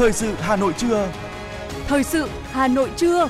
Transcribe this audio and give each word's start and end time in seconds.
Thời 0.00 0.12
sự 0.12 0.32
Hà 0.38 0.56
Nội 0.56 0.72
trưa. 0.76 1.12
Thời 1.86 2.04
sự 2.04 2.28
Hà 2.50 2.68
Nội 2.68 2.90
trưa. 2.96 3.28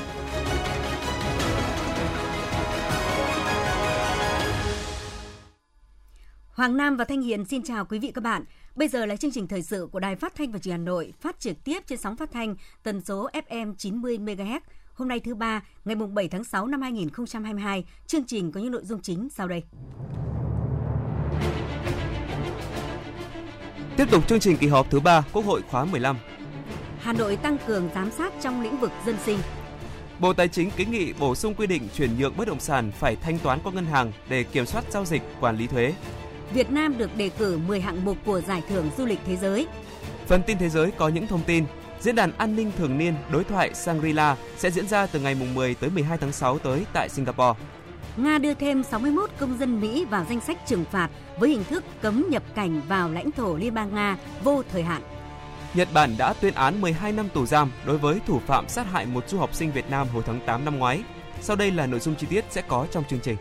Hoàng 6.51 6.76
Nam 6.76 6.96
và 6.96 7.04
Thanh 7.04 7.22
Hiền 7.22 7.44
xin 7.44 7.62
chào 7.62 7.85
quý 7.85 7.98
vị 7.98 8.12
các 8.14 8.24
bạn. 8.24 8.44
Bây 8.74 8.88
giờ 8.88 9.06
là 9.06 9.17
chương 9.17 9.30
trình 9.30 9.46
thời 9.46 9.62
sự 9.62 9.88
của 9.92 10.01
Đài 10.01 10.17
Phát 10.17 10.35
thanh 10.35 10.53
và 10.53 10.58
Truyền 10.58 10.72
hình 10.72 10.80
Hà 10.80 10.85
Nội, 10.85 11.12
phát 11.21 11.40
trực 11.40 11.64
tiếp 11.64 11.83
trên 11.87 11.98
sóng 11.98 12.17
phát 12.17 12.33
thanh 12.33 12.54
tần 12.82 13.00
số 13.00 13.28
FM 13.48 13.74
90 13.74 14.18
MHz. 14.18 14.60
Hôm 14.94 15.08
nay 15.08 15.21
thứ 15.21 15.34
ba, 15.34 15.62
ngày 15.84 15.96
mùng 15.96 16.14
7 16.14 16.28
tháng 16.28 16.45
6 16.45 16.66
năm 16.66 16.82
2022, 16.82 17.84
chương 18.06 18.24
trình 18.27 18.52
có 18.52 18.60
những 18.60 18.73
nội 18.73 18.84
dung 18.84 19.02
chính 19.02 19.28
sau 19.30 19.48
đây. 19.48 19.62
Tiếp 23.96 24.06
tục 24.10 24.28
chương 24.28 24.41
trình 24.41 24.56
kỳ 24.56 24.66
họp 24.66 24.91
thứ 24.91 25.00
ba 25.00 25.24
Quốc 25.32 25.45
hội 25.45 25.62
khóa 25.70 25.84
15. 25.84 26.16
Hà 27.02 27.12
Nội 27.12 27.36
tăng 27.36 27.56
cường 27.66 27.88
giám 27.95 28.10
sát 28.10 28.32
trong 28.42 28.62
lĩnh 28.62 28.80
vực 28.80 28.90
dân 29.06 29.16
sinh. 29.24 29.38
Bộ 30.18 30.32
Tài 30.32 30.48
chính 30.48 30.70
kiến 30.70 30.90
nghị 30.90 31.12
bổ 31.12 31.34
sung 31.34 31.54
quy 31.54 31.66
định 31.66 31.88
chuyển 31.96 32.18
nhượng 32.18 32.36
bất 32.36 32.48
động 32.48 32.60
sản 32.60 32.90
phải 32.90 33.16
thanh 33.16 33.38
toán 33.38 33.59
qua 33.64 33.73
ngân 33.73 33.86
hàng 33.86 34.12
để 34.28 34.42
kiểm 34.42 34.66
soát 34.66 34.84
giao 34.90 35.04
dịch, 35.04 35.23
quản 35.40 35.56
lý 35.56 35.66
thuế. 35.66 35.95
Việt 36.54 36.70
Nam 36.70 36.98
được 36.98 37.16
đề 37.16 37.28
cử 37.28 37.59
10 37.66 37.80
hạng 37.80 38.04
mục 38.04 38.16
của 38.24 38.40
Giải 38.40 38.62
thưởng 38.68 38.90
Du 38.96 39.06
lịch 39.06 39.18
Thế 39.26 39.36
giới. 39.36 39.66
Phần 40.26 40.42
tin 40.42 40.59
thế 40.59 40.68
giới 40.68 40.90
có 40.90 41.09
những 41.09 41.26
thông 41.26 41.42
tin. 41.46 41.64
Diễn 42.00 42.14
đàn 42.14 42.32
an 42.38 42.56
ninh 42.56 42.73
thường 42.78 42.98
niên 42.98 43.14
đối 43.32 43.45
thoại 43.45 43.70
Shangri-La 43.74 44.37
sẽ 44.56 44.70
diễn 44.70 44.88
ra 44.88 45.06
từ 45.06 45.20
ngày 45.20 45.37
10 45.54 45.74
tới 45.74 45.90
12 45.90 46.18
tháng 46.18 46.32
6 46.32 46.59
tới 46.59 46.87
tại 46.92 47.09
Singapore. 47.09 47.60
Nga 48.16 48.38
đưa 48.38 48.54
thêm 48.54 48.82
61 48.82 49.30
công 49.38 49.59
dân 49.59 49.80
Mỹ 49.80 50.04
vào 50.04 50.26
danh 50.28 50.40
sách 50.40 50.59
trừng 50.66 50.84
phạt 50.90 51.09
với 51.38 51.51
hình 51.51 51.64
thức 51.64 51.84
cấm 52.02 52.26
nhập 52.30 52.42
cảnh 52.54 52.80
vào 52.88 53.10
lãnh 53.10 53.30
thổ 53.30 53.56
Liên 53.56 53.74
bang 53.74 53.95
Nga 53.95 54.16
vô 54.45 54.62
thời 54.73 54.82
hạn. 54.82 55.02
Nhật 55.74 55.88
Bản 55.95 56.15
đã 56.18 56.32
tuyên 56.32 56.54
án 56.54 56.80
12 56.80 57.13
năm 57.13 57.29
tù 57.35 57.46
giam 57.46 57.71
đối 57.87 57.99
với 57.99 58.21
thủ 58.26 58.38
phạm 58.38 58.68
sát 58.68 58.87
hại 58.87 59.07
một 59.07 59.29
du 59.29 59.38
học 59.38 59.54
sinh 59.54 59.73
Việt 59.73 59.90
Nam 59.90 60.09
hồi 60.09 60.23
tháng 60.27 60.40
8 60.46 60.65
năm 60.65 60.79
ngoái. 60.79 61.02
Sau 61.40 61.57
đây 61.57 61.71
là 61.71 61.87
nội 61.87 62.01
dung 62.01 62.15
chi 62.15 62.27
tiết 62.30 62.45
sẽ 62.51 62.62
có 62.62 62.87
trong 62.90 63.04
chương 63.04 63.21
trình. 63.21 63.37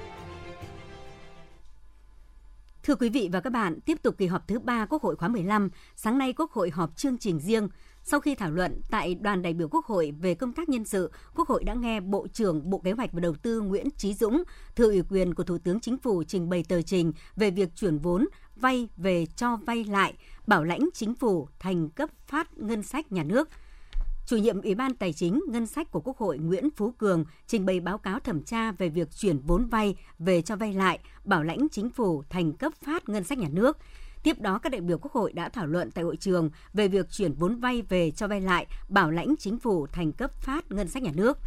Thưa 2.83 2.95
quý 2.95 3.09
vị 3.09 3.29
và 3.31 3.41
các 3.41 3.49
bạn, 3.49 3.81
tiếp 3.81 3.97
tục 4.01 4.15
kỳ 4.17 4.27
họp 4.27 4.47
thứ 4.47 4.59
3 4.59 4.85
Quốc 4.85 5.03
hội 5.03 5.15
khóa 5.15 5.27
15, 5.27 5.69
sáng 5.95 6.17
nay 6.17 6.33
Quốc 6.33 6.51
hội 6.51 6.69
họp 6.69 6.97
chương 6.97 7.17
trình 7.17 7.39
riêng. 7.39 7.67
Sau 8.03 8.19
khi 8.19 8.35
thảo 8.35 8.51
luận 8.51 8.81
tại 8.89 9.15
đoàn 9.15 9.41
đại 9.41 9.53
biểu 9.53 9.67
Quốc 9.71 9.85
hội 9.85 10.13
về 10.21 10.35
công 10.35 10.53
tác 10.53 10.69
nhân 10.69 10.85
sự, 10.85 11.11
Quốc 11.35 11.47
hội 11.47 11.63
đã 11.63 11.73
nghe 11.73 11.99
Bộ 11.99 12.27
trưởng 12.33 12.69
Bộ 12.69 12.77
Kế 12.77 12.91
hoạch 12.91 13.13
và 13.13 13.19
Đầu 13.19 13.35
tư 13.41 13.61
Nguyễn 13.61 13.87
Chí 13.97 14.13
Dũng 14.13 14.43
thừa 14.75 14.85
ủy 14.85 15.01
quyền 15.09 15.33
của 15.33 15.43
Thủ 15.43 15.57
tướng 15.57 15.79
Chính 15.79 15.97
phủ 15.97 16.23
trình 16.23 16.49
bày 16.49 16.63
tờ 16.69 16.81
trình 16.81 17.13
về 17.35 17.51
việc 17.51 17.69
chuyển 17.75 17.97
vốn 17.97 18.27
vay 18.55 18.87
về 18.97 19.25
cho 19.35 19.57
vay 19.65 19.83
lại, 19.83 20.13
bảo 20.49 20.63
lãnh 20.63 20.89
chính 20.93 21.15
phủ 21.15 21.47
thành 21.59 21.89
cấp 21.89 22.09
phát 22.27 22.57
ngân 22.57 22.83
sách 22.83 23.11
nhà 23.11 23.23
nước. 23.23 23.49
Chủ 24.25 24.37
nhiệm 24.37 24.61
Ủy 24.61 24.75
ban 24.75 24.93
Tài 24.93 25.13
chính 25.13 25.41
Ngân 25.47 25.67
sách 25.67 25.91
của 25.91 26.01
Quốc 26.01 26.17
hội 26.17 26.37
Nguyễn 26.37 26.69
Phú 26.75 26.91
Cường 26.91 27.25
trình 27.47 27.65
bày 27.65 27.79
báo 27.79 27.97
cáo 27.97 28.19
thẩm 28.19 28.43
tra 28.43 28.71
về 28.71 28.89
việc 28.89 29.07
chuyển 29.15 29.39
vốn 29.39 29.65
vay 29.65 29.95
về 30.19 30.41
cho 30.41 30.55
vay 30.55 30.73
lại, 30.73 30.99
bảo 31.23 31.43
lãnh 31.43 31.67
chính 31.71 31.89
phủ 31.89 32.23
thành 32.29 32.53
cấp 32.53 32.73
phát 32.83 33.09
ngân 33.09 33.23
sách 33.23 33.37
nhà 33.37 33.47
nước. 33.51 33.77
Tiếp 34.23 34.41
đó, 34.41 34.59
các 34.59 34.71
đại 34.71 34.81
biểu 34.81 34.97
Quốc 34.97 35.11
hội 35.11 35.33
đã 35.33 35.49
thảo 35.49 35.67
luận 35.67 35.91
tại 35.91 36.03
hội 36.03 36.17
trường 36.17 36.49
về 36.73 36.87
việc 36.87 37.11
chuyển 37.11 37.33
vốn 37.33 37.59
vay 37.59 37.81
về 37.81 38.11
cho 38.11 38.27
vay 38.27 38.41
lại, 38.41 38.67
bảo 38.89 39.11
lãnh 39.11 39.35
chính 39.39 39.59
phủ 39.59 39.87
thành 39.87 40.11
cấp 40.11 40.31
phát 40.41 40.71
ngân 40.71 40.87
sách 40.87 41.03
nhà 41.03 41.11
nước. 41.15 41.37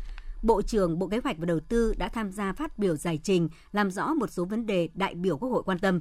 Bộ 0.42 0.62
trưởng 0.62 0.98
Bộ 0.98 1.08
Kế 1.08 1.20
hoạch 1.24 1.38
và 1.38 1.46
Đầu 1.46 1.60
tư 1.60 1.94
đã 1.98 2.08
tham 2.08 2.32
gia 2.32 2.52
phát 2.52 2.78
biểu 2.78 2.96
giải 2.96 3.20
trình, 3.22 3.48
làm 3.72 3.90
rõ 3.90 4.14
một 4.14 4.30
số 4.30 4.44
vấn 4.44 4.66
đề 4.66 4.88
đại 4.94 5.14
biểu 5.14 5.38
Quốc 5.38 5.48
hội 5.48 5.62
quan 5.62 5.78
tâm. 5.78 6.00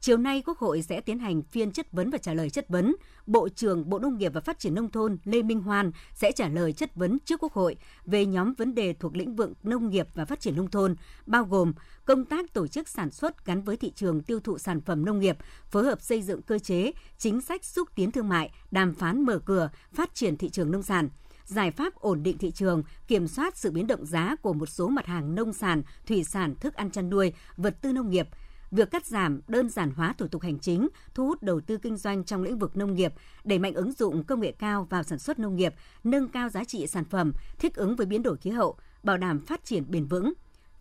Chiều 0.00 0.16
nay, 0.16 0.42
Quốc 0.46 0.58
hội 0.58 0.82
sẽ 0.82 1.00
tiến 1.00 1.18
hành 1.18 1.42
phiên 1.42 1.72
chất 1.72 1.92
vấn 1.92 2.10
và 2.10 2.18
trả 2.18 2.34
lời 2.34 2.50
chất 2.50 2.68
vấn. 2.68 2.96
Bộ 3.26 3.48
trưởng 3.48 3.90
Bộ 3.90 3.98
Nông 3.98 4.18
nghiệp 4.18 4.32
và 4.34 4.40
Phát 4.40 4.58
triển 4.58 4.74
Nông 4.74 4.90
thôn 4.90 5.18
Lê 5.24 5.42
Minh 5.42 5.60
Hoan 5.60 5.92
sẽ 6.14 6.32
trả 6.32 6.48
lời 6.48 6.72
chất 6.72 6.94
vấn 6.94 7.18
trước 7.24 7.42
Quốc 7.42 7.52
hội 7.52 7.76
về 8.04 8.26
nhóm 8.26 8.54
vấn 8.54 8.74
đề 8.74 8.92
thuộc 8.92 9.16
lĩnh 9.16 9.36
vực 9.36 9.50
nông 9.62 9.90
nghiệp 9.90 10.06
và 10.14 10.24
phát 10.24 10.40
triển 10.40 10.56
nông 10.56 10.70
thôn, 10.70 10.96
bao 11.26 11.44
gồm 11.44 11.72
công 12.04 12.24
tác 12.24 12.52
tổ 12.52 12.66
chức 12.66 12.88
sản 12.88 13.10
xuất 13.10 13.46
gắn 13.46 13.62
với 13.62 13.76
thị 13.76 13.92
trường 13.96 14.22
tiêu 14.22 14.40
thụ 14.40 14.58
sản 14.58 14.80
phẩm 14.80 15.04
nông 15.04 15.20
nghiệp, 15.20 15.36
phối 15.70 15.84
hợp 15.84 16.02
xây 16.02 16.22
dựng 16.22 16.42
cơ 16.42 16.58
chế, 16.58 16.92
chính 17.18 17.40
sách 17.40 17.64
xúc 17.64 17.88
tiến 17.94 18.10
thương 18.10 18.28
mại, 18.28 18.50
đàm 18.70 18.94
phán 18.94 19.22
mở 19.22 19.38
cửa, 19.38 19.70
phát 19.92 20.14
triển 20.14 20.36
thị 20.36 20.48
trường 20.48 20.70
nông 20.70 20.82
sản 20.82 21.08
giải 21.44 21.70
pháp 21.70 21.94
ổn 21.94 22.22
định 22.22 22.38
thị 22.38 22.50
trường, 22.50 22.82
kiểm 23.08 23.28
soát 23.28 23.56
sự 23.56 23.70
biến 23.70 23.86
động 23.86 24.06
giá 24.06 24.36
của 24.42 24.52
một 24.52 24.66
số 24.66 24.88
mặt 24.88 25.06
hàng 25.06 25.34
nông 25.34 25.52
sản, 25.52 25.82
thủy 26.06 26.24
sản, 26.24 26.54
thức 26.60 26.74
ăn 26.74 26.90
chăn 26.90 27.10
nuôi, 27.10 27.32
vật 27.56 27.76
tư 27.82 27.92
nông 27.92 28.10
nghiệp, 28.10 28.28
việc 28.70 28.90
cắt 28.90 29.06
giảm, 29.06 29.40
đơn 29.48 29.68
giản 29.68 29.90
hóa 29.90 30.14
thủ 30.18 30.28
tục 30.28 30.42
hành 30.42 30.58
chính, 30.58 30.88
thu 31.14 31.26
hút 31.26 31.42
đầu 31.42 31.60
tư 31.60 31.78
kinh 31.78 31.96
doanh 31.96 32.24
trong 32.24 32.42
lĩnh 32.42 32.58
vực 32.58 32.76
nông 32.76 32.94
nghiệp, 32.94 33.12
đẩy 33.44 33.58
mạnh 33.58 33.74
ứng 33.74 33.92
dụng 33.92 34.24
công 34.24 34.40
nghệ 34.40 34.52
cao 34.52 34.86
vào 34.90 35.02
sản 35.02 35.18
xuất 35.18 35.38
nông 35.38 35.56
nghiệp, 35.56 35.74
nâng 36.04 36.28
cao 36.28 36.48
giá 36.48 36.64
trị 36.64 36.86
sản 36.86 37.04
phẩm, 37.04 37.32
thích 37.58 37.74
ứng 37.74 37.96
với 37.96 38.06
biến 38.06 38.22
đổi 38.22 38.36
khí 38.36 38.50
hậu, 38.50 38.76
bảo 39.02 39.16
đảm 39.16 39.46
phát 39.46 39.64
triển 39.64 39.90
bền 39.90 40.06
vững. 40.06 40.32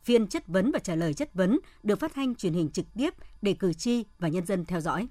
Phiên 0.03 0.27
chất 0.27 0.47
vấn 0.47 0.71
và 0.71 0.79
trả 0.79 0.95
lời 0.95 1.13
chất 1.13 1.33
vấn 1.33 1.59
được 1.83 1.99
phát 1.99 2.11
thanh 2.15 2.35
truyền 2.35 2.53
hình 2.53 2.69
trực 2.69 2.85
tiếp 2.97 3.13
để 3.41 3.53
cử 3.53 3.73
tri 3.73 4.03
và 4.19 4.27
nhân 4.27 4.45
dân 4.45 4.65
theo 4.65 4.81
dõi. 4.81 5.07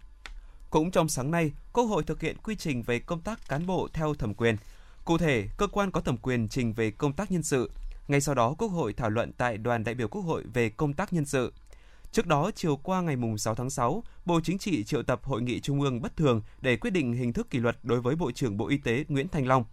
Cũng 0.70 0.90
trong 0.90 1.08
sáng 1.08 1.30
nay, 1.30 1.52
Quốc 1.72 1.84
hội 1.84 2.02
thực 2.02 2.20
hiện 2.20 2.36
quy 2.42 2.56
trình 2.56 2.82
về 2.82 2.98
công 2.98 3.20
tác 3.20 3.48
cán 3.48 3.66
bộ 3.66 3.88
theo 3.92 4.14
thẩm 4.14 4.34
quyền. 4.34 4.56
Cụ 5.04 5.18
thể, 5.18 5.48
cơ 5.56 5.66
quan 5.66 5.90
có 5.90 6.00
thẩm 6.00 6.16
quyền 6.16 6.48
trình 6.48 6.72
về 6.72 6.90
công 6.90 7.12
tác 7.12 7.30
nhân 7.30 7.42
sự. 7.42 7.70
Ngay 8.08 8.20
sau 8.20 8.34
đó, 8.34 8.54
Quốc 8.58 8.68
hội 8.68 8.92
thảo 8.92 9.10
luận 9.10 9.32
tại 9.32 9.58
đoàn 9.58 9.84
đại 9.84 9.94
biểu 9.94 10.08
Quốc 10.08 10.22
hội 10.22 10.44
về 10.54 10.68
công 10.68 10.92
tác 10.92 11.12
nhân 11.12 11.24
sự. 11.24 11.52
Trước 12.16 12.26
đó, 12.26 12.50
chiều 12.54 12.76
qua 12.76 13.00
ngày 13.00 13.16
6 13.38 13.54
tháng 13.54 13.70
6, 13.70 14.02
Bộ 14.24 14.40
Chính 14.40 14.58
trị 14.58 14.84
triệu 14.84 15.02
tập 15.02 15.20
Hội 15.24 15.42
nghị 15.42 15.60
Trung 15.60 15.80
ương 15.80 16.02
bất 16.02 16.16
thường 16.16 16.42
để 16.60 16.76
quyết 16.76 16.90
định 16.90 17.12
hình 17.12 17.32
thức 17.32 17.50
kỷ 17.50 17.58
luật 17.58 17.76
đối 17.82 18.00
với 18.00 18.16
Bộ 18.16 18.30
trưởng 18.32 18.56
Bộ 18.56 18.68
Y 18.68 18.78
tế 18.78 19.04
Nguyễn 19.08 19.28
thành 19.28 19.46
Long. 19.46 19.64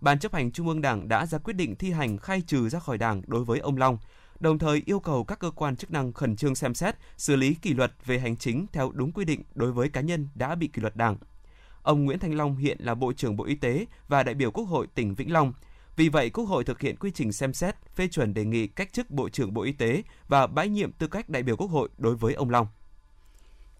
Ban 0.00 0.18
chấp 0.18 0.32
hành 0.34 0.52
Trung 0.52 0.68
ương 0.68 0.80
Đảng 0.80 1.08
đã 1.08 1.26
ra 1.26 1.38
quyết 1.38 1.52
định 1.52 1.76
thi 1.76 1.90
hành 1.90 2.18
khai 2.18 2.42
trừ 2.46 2.68
ra 2.68 2.78
khỏi 2.78 2.98
Đảng 2.98 3.22
đối 3.26 3.44
với 3.44 3.58
ông 3.58 3.76
Long, 3.76 3.98
đồng 4.40 4.58
thời 4.58 4.82
yêu 4.86 5.00
cầu 5.00 5.24
các 5.24 5.38
cơ 5.38 5.50
quan 5.50 5.76
chức 5.76 5.90
năng 5.90 6.12
khẩn 6.12 6.36
trương 6.36 6.54
xem 6.54 6.74
xét, 6.74 6.94
xử 7.16 7.36
lý 7.36 7.54
kỷ 7.54 7.74
luật 7.74 7.92
về 8.04 8.18
hành 8.18 8.36
chính 8.36 8.66
theo 8.72 8.92
đúng 8.94 9.12
quy 9.12 9.24
định 9.24 9.42
đối 9.54 9.72
với 9.72 9.88
cá 9.88 10.00
nhân 10.00 10.28
đã 10.34 10.54
bị 10.54 10.66
kỷ 10.66 10.82
luật 10.82 10.96
Đảng. 10.96 11.16
Ông 11.82 12.04
Nguyễn 12.04 12.18
thành 12.18 12.34
Long 12.34 12.56
hiện 12.56 12.78
là 12.80 12.94
Bộ 12.94 13.12
trưởng 13.12 13.36
Bộ 13.36 13.44
Y 13.44 13.54
tế 13.54 13.86
và 14.08 14.22
đại 14.22 14.34
biểu 14.34 14.50
Quốc 14.50 14.64
hội 14.64 14.86
tỉnh 14.94 15.14
Vĩnh 15.14 15.32
Long. 15.32 15.52
Vì 15.96 16.08
vậy, 16.08 16.30
Quốc 16.30 16.44
hội 16.44 16.64
thực 16.64 16.80
hiện 16.80 16.96
quy 16.96 17.10
trình 17.10 17.32
xem 17.32 17.52
xét, 17.52 17.74
phê 17.94 18.08
chuẩn 18.08 18.34
đề 18.34 18.44
nghị 18.44 18.66
cách 18.66 18.92
chức 18.92 19.10
Bộ 19.10 19.28
trưởng 19.28 19.54
Bộ 19.54 19.62
Y 19.62 19.72
tế 19.72 20.02
và 20.28 20.46
bãi 20.46 20.68
nhiệm 20.68 20.92
tư 20.92 21.06
cách 21.06 21.28
đại 21.28 21.42
biểu 21.42 21.56
Quốc 21.56 21.70
hội 21.70 21.88
đối 21.98 22.14
với 22.14 22.34
ông 22.34 22.50
Long. 22.50 22.66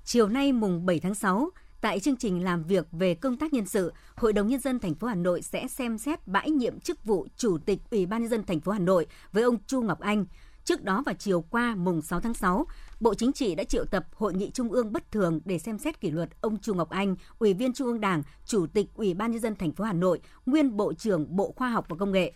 Chiều 0.04 0.28
nay 0.28 0.53
mùng 0.53 0.87
7 0.87 1.00
tháng 1.00 1.15
6, 1.15 1.50
tại 1.81 2.00
chương 2.00 2.16
trình 2.16 2.44
làm 2.44 2.65
việc 2.65 2.87
về 2.93 3.15
công 3.15 3.37
tác 3.37 3.53
nhân 3.53 3.66
sự, 3.66 3.93
Hội 4.15 4.32
đồng 4.32 4.49
nhân 4.49 4.60
dân 4.60 4.78
thành 4.78 4.94
phố 4.94 5.06
Hà 5.06 5.15
Nội 5.15 5.43
sẽ 5.43 5.69
xem 5.69 5.99
xét 5.99 6.28
bãi 6.28 6.50
nhiệm 6.50 6.81
chức 6.81 7.05
vụ 7.05 7.26
Chủ 7.37 7.59
tịch 7.59 7.78
Ủy 7.91 8.06
ban 8.06 8.21
nhân 8.21 8.31
dân 8.31 8.43
thành 8.43 8.60
phố 8.60 8.72
Hà 8.72 8.78
Nội 8.78 9.06
với 9.32 9.43
ông 9.43 9.56
Chu 9.66 9.82
Ngọc 9.82 10.00
Anh. 10.00 10.26
Trước 10.66 10.84
đó 10.84 11.03
vào 11.06 11.15
chiều 11.19 11.41
qua 11.41 11.75
mùng 11.75 12.03
6 12.03 12.21
tháng 12.21 12.34
6, 12.34 12.66
Bộ 13.00 13.15
Chính 13.15 13.32
trị 13.32 13.54
đã 13.54 13.65
triệu 13.65 13.84
tập 13.84 14.06
Hội 14.15 14.34
nghị 14.34 14.50
Trung 14.50 14.72
ương 14.72 14.93
bất 14.93 15.12
thường 15.12 15.41
để 15.44 15.59
xem 15.59 15.78
xét 15.78 16.00
kỷ 16.00 16.10
luật 16.10 16.28
ông 16.41 16.59
Chu 16.59 16.75
Ngọc 16.75 16.91
Anh, 16.91 17.16
Ủy 17.38 17.54
viên 17.54 17.72
Trung 17.72 17.87
ương 17.87 18.00
Đảng, 18.00 18.22
Chủ 18.47 18.66
tịch 18.66 18.87
Ủy 18.94 19.15
ban 19.15 19.31
nhân 19.31 19.41
dân 19.41 19.56
thành 19.56 19.72
phố 19.72 19.84
Hà 19.84 19.93
Nội, 19.93 20.21
nguyên 20.47 20.76
Bộ 20.76 20.93
trưởng 20.93 21.37
Bộ 21.37 21.53
Khoa 21.56 21.69
học 21.69 21.87
và 21.88 21.97
Công 21.97 22.12
nghệ. 22.12 22.32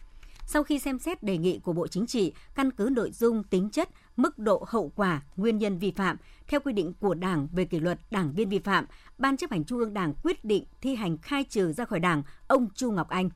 Sau 0.46 0.62
khi 0.62 0.78
xem 0.78 0.98
xét 0.98 1.22
đề 1.22 1.38
nghị 1.38 1.58
của 1.58 1.72
Bộ 1.72 1.86
Chính 1.86 2.06
trị, 2.06 2.32
căn 2.54 2.70
cứ 2.70 2.88
nội 2.92 3.10
dung, 3.12 3.42
tính 3.42 3.70
chất, 3.70 3.88
mức 4.16 4.38
độ 4.38 4.64
hậu 4.68 4.92
quả, 4.96 5.22
nguyên 5.36 5.58
nhân 5.58 5.78
vi 5.78 5.90
phạm, 5.90 6.16
theo 6.48 6.60
quy 6.60 6.72
định 6.72 6.92
của 7.00 7.14
Đảng 7.14 7.48
về 7.52 7.64
kỷ 7.64 7.78
luật 7.80 7.98
đảng 8.10 8.32
viên 8.32 8.48
vi 8.48 8.58
phạm, 8.58 8.86
Ban 9.18 9.36
chấp 9.36 9.50
hành 9.50 9.64
Trung 9.64 9.78
ương 9.78 9.94
Đảng 9.94 10.14
quyết 10.22 10.44
định 10.44 10.64
thi 10.80 10.94
hành 10.94 11.18
khai 11.18 11.44
trừ 11.44 11.72
ra 11.72 11.84
khỏi 11.84 12.00
Đảng 12.00 12.22
ông 12.48 12.68
Chu 12.74 12.90
Ngọc 12.90 13.08
Anh. 13.08 13.30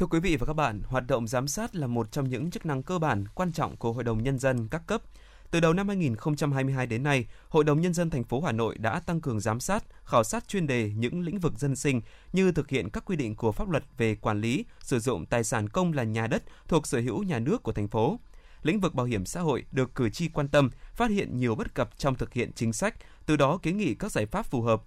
Thưa 0.00 0.06
quý 0.06 0.20
vị 0.20 0.36
và 0.36 0.46
các 0.46 0.52
bạn, 0.52 0.82
hoạt 0.86 1.06
động 1.06 1.26
giám 1.26 1.48
sát 1.48 1.74
là 1.74 1.86
một 1.86 2.12
trong 2.12 2.28
những 2.28 2.50
chức 2.50 2.66
năng 2.66 2.82
cơ 2.82 2.98
bản 2.98 3.24
quan 3.34 3.52
trọng 3.52 3.76
của 3.76 3.92
Hội 3.92 4.04
đồng 4.04 4.22
nhân 4.22 4.38
dân 4.38 4.68
các 4.68 4.82
cấp. 4.86 5.02
Từ 5.50 5.60
đầu 5.60 5.72
năm 5.72 5.88
2022 5.88 6.86
đến 6.86 7.02
nay, 7.02 7.26
Hội 7.48 7.64
đồng 7.64 7.80
nhân 7.80 7.94
dân 7.94 8.10
thành 8.10 8.24
phố 8.24 8.40
Hà 8.40 8.52
Nội 8.52 8.78
đã 8.78 9.00
tăng 9.00 9.20
cường 9.20 9.40
giám 9.40 9.60
sát, 9.60 9.84
khảo 10.04 10.24
sát 10.24 10.48
chuyên 10.48 10.66
đề 10.66 10.92
những 10.96 11.20
lĩnh 11.20 11.38
vực 11.38 11.58
dân 11.58 11.76
sinh 11.76 12.00
như 12.32 12.52
thực 12.52 12.68
hiện 12.68 12.90
các 12.90 13.04
quy 13.04 13.16
định 13.16 13.36
của 13.36 13.52
pháp 13.52 13.70
luật 13.70 13.84
về 13.98 14.14
quản 14.14 14.40
lý, 14.40 14.64
sử 14.82 15.00
dụng 15.00 15.26
tài 15.26 15.44
sản 15.44 15.68
công 15.68 15.92
là 15.92 16.02
nhà 16.02 16.26
đất 16.26 16.42
thuộc 16.68 16.86
sở 16.86 17.00
hữu 17.00 17.22
nhà 17.22 17.38
nước 17.38 17.62
của 17.62 17.72
thành 17.72 17.88
phố. 17.88 18.18
Lĩnh 18.62 18.80
vực 18.80 18.94
bảo 18.94 19.06
hiểm 19.06 19.26
xã 19.26 19.40
hội 19.40 19.64
được 19.72 19.94
cử 19.94 20.10
tri 20.10 20.28
quan 20.28 20.48
tâm, 20.48 20.70
phát 20.94 21.10
hiện 21.10 21.36
nhiều 21.36 21.54
bất 21.54 21.74
cập 21.74 21.98
trong 21.98 22.14
thực 22.14 22.32
hiện 22.32 22.52
chính 22.52 22.72
sách, 22.72 22.94
từ 23.26 23.36
đó 23.36 23.58
kiến 23.62 23.76
nghị 23.76 23.94
các 23.94 24.12
giải 24.12 24.26
pháp 24.26 24.46
phù 24.46 24.62
hợp. 24.62 24.82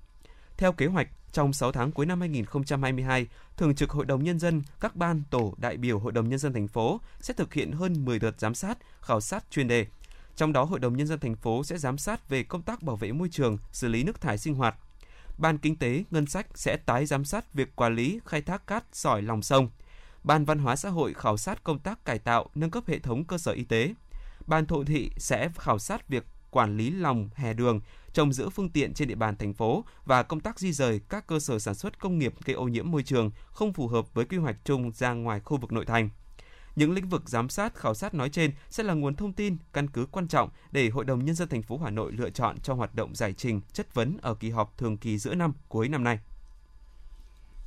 Theo 0.58 0.72
kế 0.72 0.86
hoạch, 0.86 1.08
trong 1.32 1.54
6 1.54 1.72
tháng 1.72 1.92
cuối 1.92 2.06
năm 2.06 2.20
2022, 2.20 3.28
Thường 3.58 3.76
trực 3.76 3.90
Hội 3.90 4.06
đồng 4.06 4.24
Nhân 4.24 4.40
dân, 4.40 4.62
các 4.80 4.96
ban, 4.96 5.24
tổ, 5.30 5.54
đại 5.58 5.78
biểu 5.78 6.00
Hội 6.00 6.12
đồng 6.12 6.30
Nhân 6.30 6.40
dân 6.40 6.54
thành 6.54 6.68
phố 6.68 7.02
sẽ 7.20 7.34
thực 7.34 7.54
hiện 7.54 7.72
hơn 7.72 8.06
10 8.06 8.20
đợt 8.20 8.40
giám 8.40 8.56
sát, 8.56 8.78
khảo 9.02 9.22
sát 9.22 9.46
chuyên 9.50 9.68
đề. 9.68 9.86
Trong 10.36 10.54
đó, 10.54 10.64
Hội 10.64 10.80
đồng 10.80 10.98
Nhân 10.98 11.08
dân 11.08 11.20
thành 11.20 11.36
phố 11.36 11.64
sẽ 11.64 11.78
giám 11.78 11.98
sát 11.98 12.30
về 12.30 12.44
công 12.44 12.62
tác 12.62 12.84
bảo 12.84 12.96
vệ 12.96 13.12
môi 13.12 13.30
trường, 13.32 13.58
xử 13.72 13.88
lý 13.88 14.04
nước 14.04 14.22
thải 14.22 14.38
sinh 14.38 14.56
hoạt. 14.56 14.76
Ban 15.38 15.58
Kinh 15.58 15.76
tế, 15.76 16.04
Ngân 16.12 16.26
sách 16.26 16.48
sẽ 16.56 16.78
tái 16.78 17.06
giám 17.06 17.26
sát 17.26 17.54
việc 17.54 17.76
quản 17.76 17.96
lý, 17.96 18.20
khai 18.26 18.42
thác 18.42 18.68
cát, 18.68 18.84
sỏi 18.92 19.22
lòng 19.22 19.42
sông. 19.42 19.70
Ban 20.24 20.46
Văn 20.46 20.60
hóa 20.60 20.76
xã 20.76 20.90
hội 20.90 21.14
khảo 21.14 21.38
sát 21.38 21.64
công 21.64 21.80
tác 21.80 22.06
cải 22.06 22.20
tạo, 22.20 22.50
nâng 22.56 22.72
cấp 22.72 22.84
hệ 22.88 23.00
thống 23.00 23.24
cơ 23.24 23.38
sở 23.38 23.52
y 23.52 23.64
tế. 23.64 23.94
Ban 24.48 24.66
Thổ 24.66 24.84
thị 24.84 25.12
sẽ 25.18 25.50
khảo 25.56 25.80
sát 25.80 26.08
việc 26.08 26.26
quản 26.54 26.78
lý 26.78 26.90
lòng 26.90 27.30
hè 27.34 27.54
đường, 27.54 27.82
trồng 28.14 28.34
giữ 28.34 28.50
phương 28.50 28.70
tiện 28.70 28.94
trên 28.94 29.08
địa 29.08 29.16
bàn 29.16 29.36
thành 29.38 29.54
phố 29.54 29.86
và 30.06 30.24
công 30.24 30.40
tác 30.40 30.60
di 30.60 30.72
rời 30.72 31.02
các 31.10 31.28
cơ 31.28 31.40
sở 31.40 31.60
sản 31.60 31.76
xuất 31.76 32.00
công 32.00 32.18
nghiệp 32.20 32.34
gây 32.46 32.54
ô 32.54 32.64
nhiễm 32.64 32.92
môi 32.92 33.04
trường 33.04 33.32
không 33.46 33.74
phù 33.74 33.88
hợp 33.88 34.14
với 34.14 34.26
quy 34.26 34.38
hoạch 34.38 34.56
chung 34.66 34.92
ra 34.92 35.14
ngoài 35.14 35.40
khu 35.40 35.58
vực 35.58 35.72
nội 35.72 35.86
thành. 35.86 36.10
Những 36.76 36.94
lĩnh 36.94 37.10
vực 37.10 37.30
giám 37.30 37.50
sát, 37.50 37.76
khảo 37.76 37.94
sát 37.94 38.14
nói 38.14 38.30
trên 38.30 38.52
sẽ 38.70 38.84
là 38.84 38.94
nguồn 38.94 39.16
thông 39.16 39.34
tin, 39.34 39.58
căn 39.74 39.88
cứ 39.88 40.06
quan 40.12 40.28
trọng 40.28 40.50
để 40.72 40.90
Hội 40.90 41.06
đồng 41.06 41.26
nhân 41.26 41.36
dân 41.36 41.50
thành 41.50 41.62
phố 41.62 41.78
Hà 41.78 41.90
Nội 41.90 42.12
lựa 42.12 42.30
chọn 42.30 42.60
cho 42.60 42.74
hoạt 42.74 42.96
động 42.96 43.16
giải 43.16 43.34
trình, 43.34 43.62
chất 43.74 43.94
vấn 43.94 44.18
ở 44.22 44.36
kỳ 44.36 44.50
họp 44.50 44.78
thường 44.78 44.98
kỳ 44.98 45.18
giữa 45.18 45.36
năm 45.36 45.54
cuối 45.68 45.90
năm 45.90 46.04
nay. 46.04 46.20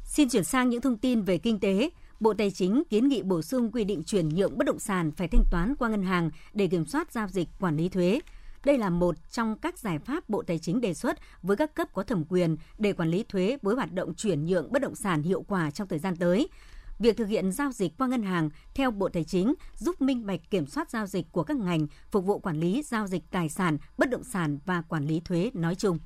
Xin 0.05 0.29
chuyển 0.29 0.45
sang 0.45 0.69
những 0.69 0.81
thông 0.81 0.99
tin 0.99 1.23
về 1.23 1.39
kinh 1.39 1.61
tế. 1.61 1.91
Bộ 2.21 2.35
Tài 2.35 2.51
chính 2.51 2.83
kiến 2.91 3.09
nghị 3.09 3.23
bổ 3.23 3.43
sung 3.43 3.73
quy 3.73 3.85
định 3.85 4.03
chuyển 4.03 4.29
nhượng 4.29 4.59
bất 4.59 4.67
động 4.67 4.79
sản 4.79 5.13
phải 5.13 5.29
thanh 5.29 5.45
toán 5.51 5.75
qua 5.77 5.89
ngân 5.89 6.03
hàng 6.03 6.31
để 6.55 6.67
kiểm 6.67 6.87
soát 6.87 7.13
giao 7.13 7.29
dịch 7.29 7.49
quản 7.61 7.77
lý 7.77 7.89
thuế. 7.89 8.21
Đây 8.67 8.79
là 8.79 8.91
một 8.91 9.17
trong 9.31 9.57
các 9.59 9.79
giải 9.79 9.99
pháp 9.99 10.29
Bộ 10.29 10.43
Tài 10.43 10.59
chính 10.59 10.81
đề 10.81 10.95
xuất 10.95 11.19
với 11.43 11.57
các 11.57 11.75
cấp 11.75 11.89
có 11.93 12.03
thẩm 12.03 12.25
quyền 12.29 12.57
để 12.79 12.93
quản 12.93 13.09
lý 13.09 13.25
thuế 13.29 13.59
với 13.63 13.77
hoạt 13.77 13.93
động 13.93 14.15
chuyển 14.15 14.47
nhượng 14.47 14.73
bất 14.73 14.83
động 14.83 14.95
sản 14.95 15.23
hiệu 15.23 15.45
quả 15.49 15.71
trong 15.71 15.89
thời 15.89 15.99
gian 15.99 16.17
tới. 16.17 16.49
Việc 16.99 17.17
thực 17.17 17.29
hiện 17.29 17.53
giao 17.53 17.73
dịch 17.73 17.93
qua 17.99 18.07
ngân 18.07 18.23
hàng 18.23 18.51
theo 18.75 18.91
Bộ 18.91 19.09
Tài 19.09 19.25
chính 19.25 19.55
giúp 19.75 20.01
minh 20.01 20.27
bạch 20.27 20.41
kiểm 20.51 20.67
soát 20.67 20.91
giao 20.91 21.07
dịch 21.07 21.33
của 21.33 21.43
các 21.43 21.57
ngành, 21.57 21.87
phục 22.11 22.25
vụ 22.25 22.39
quản 22.39 22.61
lý 22.61 22.83
giao 22.83 23.07
dịch 23.07 23.23
tài 23.31 23.49
sản, 23.49 23.79
bất 23.99 24.11
động 24.11 24.25
sản 24.25 24.59
và 24.67 24.83
quản 24.83 25.07
lý 25.07 25.21
thuế 25.21 25.51
nói 25.55 25.75
chung. 25.75 25.99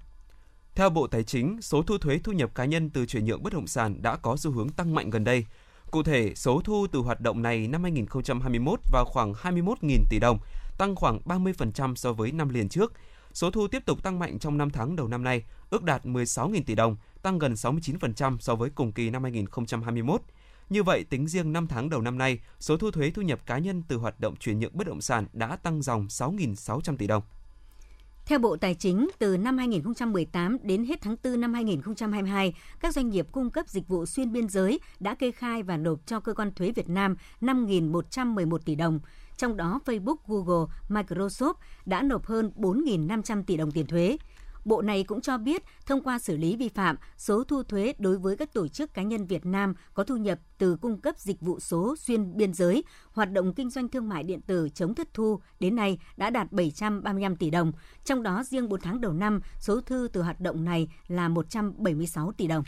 Theo 0.74 0.90
Bộ 0.90 1.06
Tài 1.06 1.24
chính, 1.24 1.62
số 1.62 1.82
thu 1.82 1.98
thuế 1.98 2.18
thu 2.24 2.32
nhập 2.32 2.54
cá 2.54 2.64
nhân 2.64 2.90
từ 2.90 3.06
chuyển 3.06 3.24
nhượng 3.24 3.42
bất 3.42 3.52
động 3.52 3.66
sản 3.66 4.02
đã 4.02 4.16
có 4.16 4.36
xu 4.36 4.50
hướng 4.50 4.68
tăng 4.68 4.94
mạnh 4.94 5.10
gần 5.10 5.24
đây. 5.24 5.46
Cụ 5.90 6.02
thể, 6.02 6.32
số 6.34 6.60
thu 6.64 6.86
từ 6.92 6.98
hoạt 6.98 7.20
động 7.20 7.42
này 7.42 7.68
năm 7.68 7.82
2021 7.82 8.80
vào 8.92 9.04
khoảng 9.04 9.32
21.000 9.32 9.98
tỷ 10.10 10.18
đồng, 10.18 10.38
tăng 10.78 10.94
khoảng 10.94 11.20
30% 11.24 11.94
so 11.94 12.12
với 12.12 12.32
năm 12.32 12.48
liền 12.48 12.68
trước. 12.68 12.92
Số 13.32 13.50
thu 13.50 13.68
tiếp 13.68 13.82
tục 13.86 14.02
tăng 14.02 14.18
mạnh 14.18 14.38
trong 14.38 14.58
5 14.58 14.70
tháng 14.70 14.96
đầu 14.96 15.08
năm 15.08 15.24
nay, 15.24 15.44
ước 15.70 15.82
đạt 15.82 16.04
16.000 16.04 16.62
tỷ 16.66 16.74
đồng, 16.74 16.96
tăng 17.22 17.38
gần 17.38 17.54
69% 17.54 18.38
so 18.38 18.54
với 18.54 18.70
cùng 18.70 18.92
kỳ 18.92 19.10
năm 19.10 19.22
2021. 19.22 20.20
Như 20.70 20.82
vậy, 20.82 21.04
tính 21.04 21.28
riêng 21.28 21.52
5 21.52 21.66
tháng 21.66 21.90
đầu 21.90 22.00
năm 22.00 22.18
nay, 22.18 22.38
số 22.60 22.76
thu 22.76 22.90
thuế 22.90 23.10
thu 23.10 23.22
nhập 23.22 23.46
cá 23.46 23.58
nhân 23.58 23.82
từ 23.88 23.96
hoạt 23.96 24.20
động 24.20 24.36
chuyển 24.36 24.58
nhượng 24.58 24.76
bất 24.76 24.86
động 24.86 25.00
sản 25.00 25.26
đã 25.32 25.56
tăng 25.56 25.82
dòng 25.82 26.06
6.600 26.06 26.96
tỷ 26.96 27.06
đồng. 27.06 27.22
Theo 28.30 28.38
Bộ 28.38 28.56
Tài 28.56 28.74
chính, 28.74 29.08
từ 29.18 29.36
năm 29.36 29.58
2018 29.58 30.56
đến 30.62 30.84
hết 30.84 31.00
tháng 31.00 31.16
4 31.24 31.40
năm 31.40 31.54
2022, 31.54 32.54
các 32.80 32.94
doanh 32.94 33.10
nghiệp 33.10 33.26
cung 33.32 33.50
cấp 33.50 33.68
dịch 33.68 33.88
vụ 33.88 34.06
xuyên 34.06 34.32
biên 34.32 34.48
giới 34.48 34.80
đã 35.00 35.14
kê 35.14 35.30
khai 35.30 35.62
và 35.62 35.76
nộp 35.76 36.06
cho 36.06 36.20
cơ 36.20 36.34
quan 36.34 36.54
thuế 36.54 36.72
Việt 36.72 36.88
Nam 36.88 37.16
5.111 37.40 38.58
tỷ 38.58 38.74
đồng. 38.74 39.00
Trong 39.36 39.56
đó, 39.56 39.80
Facebook, 39.84 40.16
Google, 40.26 40.74
Microsoft 40.88 41.54
đã 41.86 42.02
nộp 42.02 42.26
hơn 42.26 42.50
4.500 42.56 43.42
tỷ 43.44 43.56
đồng 43.56 43.70
tiền 43.70 43.86
thuế. 43.86 44.16
Bộ 44.64 44.82
này 44.82 45.04
cũng 45.04 45.20
cho 45.20 45.38
biết, 45.38 45.62
thông 45.86 46.02
qua 46.02 46.18
xử 46.18 46.36
lý 46.36 46.56
vi 46.56 46.68
phạm, 46.68 46.96
số 47.16 47.44
thu 47.44 47.62
thuế 47.62 47.94
đối 47.98 48.18
với 48.18 48.36
các 48.36 48.52
tổ 48.52 48.68
chức 48.68 48.94
cá 48.94 49.02
nhân 49.02 49.26
Việt 49.26 49.46
Nam 49.46 49.74
có 49.94 50.04
thu 50.04 50.16
nhập 50.16 50.38
từ 50.58 50.76
cung 50.76 51.00
cấp 51.00 51.18
dịch 51.18 51.40
vụ 51.40 51.60
số 51.60 51.96
xuyên 51.96 52.36
biên 52.36 52.52
giới, 52.52 52.84
hoạt 53.12 53.32
động 53.32 53.54
kinh 53.54 53.70
doanh 53.70 53.88
thương 53.88 54.08
mại 54.08 54.22
điện 54.22 54.40
tử 54.40 54.68
chống 54.74 54.94
thất 54.94 55.14
thu 55.14 55.40
đến 55.60 55.76
nay 55.76 55.98
đã 56.16 56.30
đạt 56.30 56.52
735 56.52 57.36
tỷ 57.36 57.50
đồng. 57.50 57.72
Trong 58.04 58.22
đó, 58.22 58.42
riêng 58.46 58.68
4 58.68 58.80
tháng 58.80 59.00
đầu 59.00 59.12
năm, 59.12 59.40
số 59.58 59.80
thư 59.80 60.08
từ 60.12 60.22
hoạt 60.22 60.40
động 60.40 60.64
này 60.64 60.88
là 61.08 61.28
176 61.28 62.32
tỷ 62.32 62.46
đồng. 62.46 62.64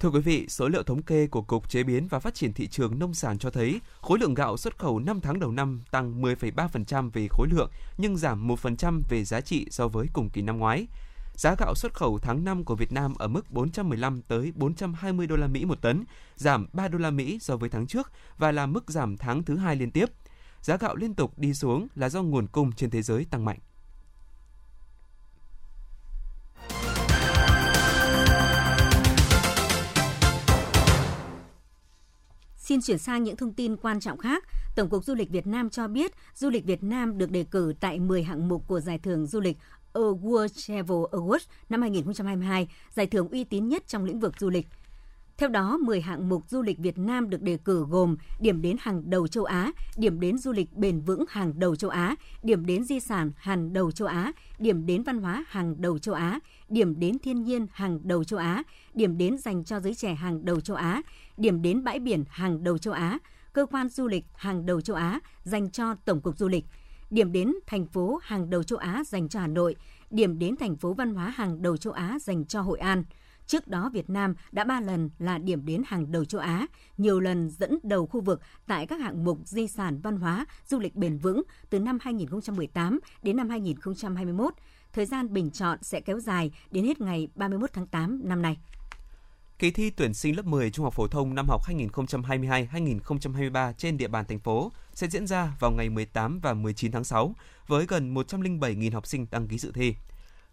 Thưa 0.00 0.10
quý 0.10 0.20
vị, 0.20 0.46
số 0.48 0.68
liệu 0.68 0.82
thống 0.82 1.02
kê 1.02 1.26
của 1.26 1.42
Cục 1.42 1.70
Chế 1.70 1.82
biến 1.82 2.08
và 2.08 2.18
Phát 2.18 2.34
triển 2.34 2.52
thị 2.52 2.66
trường 2.66 2.98
nông 2.98 3.14
sản 3.14 3.38
cho 3.38 3.50
thấy 3.50 3.80
khối 4.00 4.18
lượng 4.18 4.34
gạo 4.34 4.56
xuất 4.56 4.78
khẩu 4.78 4.98
5 4.98 5.20
tháng 5.20 5.40
đầu 5.40 5.52
năm 5.52 5.82
tăng 5.90 6.22
10,3% 6.22 7.10
về 7.10 7.28
khối 7.30 7.48
lượng 7.50 7.70
nhưng 7.98 8.16
giảm 8.16 8.48
1% 8.48 9.00
về 9.08 9.24
giá 9.24 9.40
trị 9.40 9.66
so 9.70 9.88
với 9.88 10.06
cùng 10.12 10.30
kỳ 10.30 10.42
năm 10.42 10.58
ngoái. 10.58 10.86
Giá 11.36 11.54
gạo 11.58 11.74
xuất 11.74 11.94
khẩu 11.94 12.18
tháng 12.18 12.44
5 12.44 12.64
của 12.64 12.74
Việt 12.74 12.92
Nam 12.92 13.14
ở 13.14 13.28
mức 13.28 13.50
415 13.50 14.22
tới 14.22 14.52
420 14.56 15.26
đô 15.26 15.36
la 15.36 15.46
Mỹ 15.46 15.64
một 15.64 15.82
tấn, 15.82 16.04
giảm 16.36 16.66
3 16.72 16.88
đô 16.88 16.98
la 16.98 17.10
Mỹ 17.10 17.38
so 17.40 17.56
với 17.56 17.68
tháng 17.68 17.86
trước 17.86 18.12
và 18.38 18.52
là 18.52 18.66
mức 18.66 18.90
giảm 18.90 19.16
tháng 19.16 19.42
thứ 19.42 19.56
hai 19.56 19.76
liên 19.76 19.90
tiếp. 19.90 20.06
Giá 20.60 20.76
gạo 20.76 20.96
liên 20.96 21.14
tục 21.14 21.38
đi 21.38 21.54
xuống 21.54 21.88
là 21.94 22.08
do 22.08 22.22
nguồn 22.22 22.46
cung 22.46 22.72
trên 22.72 22.90
thế 22.90 23.02
giới 23.02 23.24
tăng 23.24 23.44
mạnh. 23.44 23.58
Xin 32.56 32.80
chuyển 32.82 32.98
sang 32.98 33.22
những 33.22 33.36
thông 33.36 33.52
tin 33.52 33.76
quan 33.76 34.00
trọng 34.00 34.18
khác. 34.18 34.44
Tổng 34.76 34.88
cục 34.88 35.04
Du 35.04 35.14
lịch 35.14 35.30
Việt 35.30 35.46
Nam 35.46 35.70
cho 35.70 35.88
biết, 35.88 36.12
du 36.34 36.50
lịch 36.50 36.64
Việt 36.64 36.82
Nam 36.82 37.18
được 37.18 37.30
đề 37.30 37.44
cử 37.44 37.74
tại 37.80 37.98
10 37.98 38.22
hạng 38.22 38.48
mục 38.48 38.66
của 38.66 38.80
giải 38.80 38.98
thưởng 38.98 39.26
du 39.26 39.40
lịch 39.40 39.56
World 40.00 40.48
Travel 40.48 40.98
Awards 41.10 41.46
năm 41.68 41.80
2022, 41.80 42.68
giải 42.94 43.06
thưởng 43.06 43.28
uy 43.28 43.44
tín 43.44 43.68
nhất 43.68 43.82
trong 43.86 44.04
lĩnh 44.04 44.20
vực 44.20 44.34
du 44.38 44.50
lịch. 44.50 44.66
Theo 45.38 45.48
đó, 45.48 45.76
10 45.76 46.00
hạng 46.00 46.28
mục 46.28 46.42
du 46.48 46.62
lịch 46.62 46.78
Việt 46.78 46.98
Nam 46.98 47.30
được 47.30 47.42
đề 47.42 47.58
cử 47.64 47.86
gồm 47.90 48.16
điểm 48.40 48.62
đến 48.62 48.76
hàng 48.80 49.10
đầu 49.10 49.28
châu 49.28 49.44
Á, 49.44 49.72
điểm 49.96 50.20
đến 50.20 50.38
du 50.38 50.52
lịch 50.52 50.72
bền 50.72 51.00
vững 51.00 51.24
hàng 51.28 51.58
đầu 51.58 51.76
châu 51.76 51.90
Á, 51.90 52.14
điểm 52.42 52.66
đến 52.66 52.84
di 52.84 53.00
sản 53.00 53.30
hàng 53.36 53.72
đầu 53.72 53.92
châu 53.92 54.08
Á, 54.08 54.32
điểm 54.58 54.86
đến 54.86 55.02
văn 55.02 55.18
hóa 55.18 55.44
hàng 55.48 55.74
đầu 55.78 55.98
châu 55.98 56.14
Á, 56.14 56.40
điểm 56.68 57.00
đến 57.00 57.18
thiên 57.18 57.42
nhiên 57.42 57.66
hàng 57.72 58.00
đầu 58.02 58.24
châu 58.24 58.38
Á, 58.38 58.62
điểm 58.94 59.18
đến 59.18 59.38
dành 59.38 59.64
cho 59.64 59.80
giới 59.80 59.94
trẻ 59.94 60.14
hàng 60.14 60.44
đầu 60.44 60.60
châu 60.60 60.76
Á, 60.76 61.02
điểm 61.36 61.62
đến 61.62 61.84
bãi 61.84 61.98
biển 61.98 62.24
hàng 62.28 62.64
đầu 62.64 62.78
châu 62.78 62.94
Á, 62.94 63.18
cơ 63.52 63.66
quan 63.66 63.88
du 63.88 64.06
lịch 64.06 64.24
hàng 64.34 64.66
đầu 64.66 64.80
châu 64.80 64.96
Á 64.96 65.20
dành 65.44 65.70
cho 65.70 65.94
Tổng 65.94 66.20
cục 66.20 66.38
Du 66.38 66.48
lịch– 66.48 66.64
điểm 67.10 67.32
đến 67.32 67.54
thành 67.66 67.86
phố 67.86 68.18
hàng 68.22 68.50
đầu 68.50 68.62
châu 68.62 68.78
Á 68.78 69.02
dành 69.06 69.28
cho 69.28 69.40
Hà 69.40 69.46
Nội, 69.46 69.76
điểm 70.10 70.38
đến 70.38 70.56
thành 70.56 70.76
phố 70.76 70.92
văn 70.92 71.14
hóa 71.14 71.28
hàng 71.28 71.62
đầu 71.62 71.76
châu 71.76 71.92
Á 71.92 72.18
dành 72.20 72.44
cho 72.44 72.60
Hội 72.60 72.78
An. 72.78 73.04
Trước 73.46 73.68
đó, 73.68 73.90
Việt 73.92 74.10
Nam 74.10 74.34
đã 74.52 74.64
ba 74.64 74.80
lần 74.80 75.10
là 75.18 75.38
điểm 75.38 75.66
đến 75.66 75.82
hàng 75.86 76.12
đầu 76.12 76.24
châu 76.24 76.40
Á, 76.40 76.66
nhiều 76.96 77.20
lần 77.20 77.50
dẫn 77.50 77.78
đầu 77.82 78.06
khu 78.06 78.20
vực 78.20 78.40
tại 78.66 78.86
các 78.86 79.00
hạng 79.00 79.24
mục 79.24 79.38
di 79.44 79.66
sản 79.66 80.00
văn 80.00 80.16
hóa, 80.16 80.46
du 80.66 80.78
lịch 80.78 80.94
bền 80.94 81.18
vững 81.18 81.42
từ 81.70 81.80
năm 81.80 81.98
2018 82.00 83.00
đến 83.22 83.36
năm 83.36 83.48
2021. 83.48 84.54
Thời 84.92 85.06
gian 85.06 85.32
bình 85.32 85.50
chọn 85.50 85.78
sẽ 85.82 86.00
kéo 86.00 86.20
dài 86.20 86.52
đến 86.70 86.84
hết 86.84 87.00
ngày 87.00 87.28
31 87.34 87.70
tháng 87.72 87.86
8 87.86 88.20
năm 88.24 88.42
nay. 88.42 88.56
Kỳ 89.58 89.70
thi 89.70 89.90
tuyển 89.90 90.14
sinh 90.14 90.36
lớp 90.36 90.46
10 90.46 90.70
trung 90.70 90.84
học 90.84 90.94
phổ 90.94 91.08
thông 91.08 91.34
năm 91.34 91.48
học 91.48 91.62
2022-2023 91.66 93.72
trên 93.72 93.96
địa 93.96 94.08
bàn 94.08 94.24
thành 94.28 94.38
phố 94.38 94.72
sẽ 94.94 95.08
diễn 95.08 95.26
ra 95.26 95.56
vào 95.60 95.70
ngày 95.70 95.88
18 95.88 96.40
và 96.40 96.54
19 96.54 96.92
tháng 96.92 97.04
6 97.04 97.34
với 97.66 97.86
gần 97.86 98.14
107.000 98.14 98.92
học 98.92 99.06
sinh 99.06 99.26
đăng 99.30 99.48
ký 99.48 99.58
dự 99.58 99.72
thi. 99.72 99.94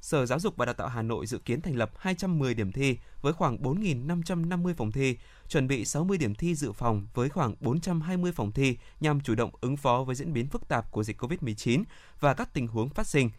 Sở 0.02 0.26
Giáo 0.26 0.40
dục 0.40 0.58
và 0.58 0.66
Đào 0.66 0.74
tạo 0.74 0.88
Hà 0.88 1.02
Nội 1.02 1.26
dự 1.26 1.38
kiến 1.38 1.62
thành 1.62 1.76
lập 1.76 1.92
210 1.98 2.54
điểm 2.54 2.72
thi 2.72 2.98
với 3.22 3.34
khoảng 3.34 3.58
4.550 3.58 4.74
phòng 4.74 4.92
thi, 4.92 5.18
chuẩn 5.48 5.68
bị 5.68 5.86
60 5.86 6.18
điểm 6.18 6.36
thi 6.36 6.56
dự 6.56 6.72
phòng 6.72 7.08
với 7.14 7.30
khoảng 7.30 7.56
420 7.60 8.32
phòng 8.32 8.52
thi 8.52 8.78
nhằm 9.00 9.22
chủ 9.22 9.36
động 9.36 9.52
ứng 9.62 9.78
phó 9.78 10.04
với 10.04 10.16
diễn 10.16 10.34
biến 10.34 10.48
phức 10.48 10.68
tạp 10.68 10.92
của 10.92 11.04
dịch 11.04 11.22
COVID-19 11.22 11.84
và 12.20 12.34
các 12.34 12.54
tình 12.54 12.68
huống 12.68 12.90
phát 12.90 13.08
sinh. 13.08 13.30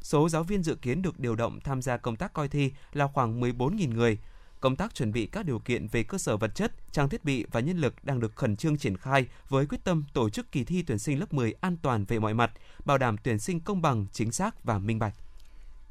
Số 0.00 0.28
giáo 0.28 0.42
viên 0.42 0.62
dự 0.62 0.74
kiến 0.74 1.02
được 1.02 1.20
điều 1.20 1.36
động 1.36 1.60
tham 1.60 1.82
gia 1.82 1.96
công 1.96 2.16
tác 2.16 2.32
coi 2.32 2.48
thi 2.48 2.72
là 2.92 3.06
khoảng 3.06 3.40
14.000 3.40 3.94
người, 3.94 4.18
công 4.64 4.76
tác 4.76 4.94
chuẩn 4.94 5.12
bị 5.12 5.26
các 5.26 5.46
điều 5.46 5.58
kiện 5.58 5.86
về 5.86 6.02
cơ 6.02 6.18
sở 6.18 6.36
vật 6.36 6.54
chất, 6.54 6.72
trang 6.92 7.08
thiết 7.08 7.24
bị 7.24 7.44
và 7.52 7.60
nhân 7.60 7.78
lực 7.78 7.94
đang 8.04 8.20
được 8.20 8.36
khẩn 8.36 8.56
trương 8.56 8.78
triển 8.78 8.96
khai 8.96 9.26
với 9.48 9.66
quyết 9.66 9.84
tâm 9.84 10.04
tổ 10.12 10.30
chức 10.30 10.52
kỳ 10.52 10.64
thi 10.64 10.82
tuyển 10.82 10.98
sinh 10.98 11.20
lớp 11.20 11.32
10 11.32 11.54
an 11.60 11.76
toàn 11.82 12.04
về 12.04 12.18
mọi 12.18 12.34
mặt, 12.34 12.50
bảo 12.84 12.98
đảm 12.98 13.16
tuyển 13.24 13.38
sinh 13.38 13.60
công 13.60 13.82
bằng, 13.82 14.06
chính 14.12 14.32
xác 14.32 14.64
và 14.64 14.78
minh 14.78 14.98
bạch. 14.98 15.14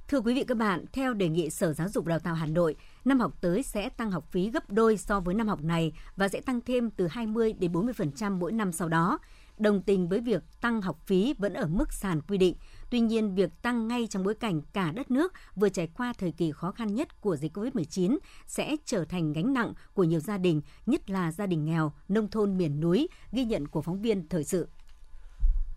Thưa 0.08 0.20
quý 0.20 0.36
vị 0.36 0.44
các 0.48 0.58
bạn, 0.58 0.86
theo 0.94 1.14
đề 1.14 1.30
nghị 1.30 1.50
Sở 1.50 1.74
Giáo 1.74 1.90
dục 1.90 2.06
Đào 2.06 2.20
tạo 2.20 2.34
Hà 2.34 2.46
Nội, 2.46 2.76
năm 3.06 3.20
học 3.20 3.34
tới 3.42 3.64
sẽ 3.64 3.90
tăng 3.90 4.12
học 4.12 4.32
phí 4.32 4.50
gấp 4.50 4.70
đôi 4.70 4.98
so 4.98 5.20
với 5.20 5.36
năm 5.36 5.48
học 5.48 5.62
này 5.62 5.94
và 6.16 6.28
sẽ 6.28 6.42
tăng 6.42 6.62
thêm 6.62 6.90
từ 6.90 7.08
20 7.08 7.54
đến 7.54 7.72
40% 7.72 8.38
mỗi 8.38 8.52
năm 8.52 8.72
sau 8.72 8.90
đó. 8.90 9.20
Đồng 9.58 9.82
tình 9.82 10.10
với 10.10 10.20
việc 10.20 10.44
tăng 10.62 10.82
học 10.82 11.00
phí 11.06 11.34
vẫn 11.38 11.54
ở 11.54 11.68
mức 11.68 11.94
sàn 11.94 12.22
quy 12.22 12.38
định, 12.38 12.56
Tuy 12.94 13.00
nhiên, 13.00 13.36
việc 13.36 13.62
tăng 13.62 13.88
ngay 13.88 14.08
trong 14.10 14.24
bối 14.24 14.36
cảnh 14.36 14.62
cả 14.74 14.92
đất 14.92 15.12
nước 15.12 15.34
vừa 15.56 15.70
trải 15.70 15.88
qua 15.88 16.14
thời 16.18 16.32
kỳ 16.32 16.52
khó 16.52 16.72
khăn 16.72 16.96
nhất 16.96 17.22
của 17.22 17.36
dịch 17.36 17.58
COVID-19 17.58 18.18
sẽ 18.48 18.76
trở 18.86 19.06
thành 19.06 19.34
gánh 19.34 19.54
nặng 19.54 19.74
của 19.94 20.04
nhiều 20.04 20.20
gia 20.20 20.38
đình, 20.38 20.62
nhất 20.86 21.10
là 21.10 21.32
gia 21.32 21.46
đình 21.46 21.66
nghèo, 21.66 21.92
nông 22.10 22.28
thôn 22.28 22.58
miền 22.58 22.80
núi, 22.80 23.08
ghi 23.32 23.46
nhận 23.46 23.68
của 23.68 23.82
phóng 23.82 24.02
viên 24.02 24.28
thời 24.30 24.44
sự. 24.44 24.68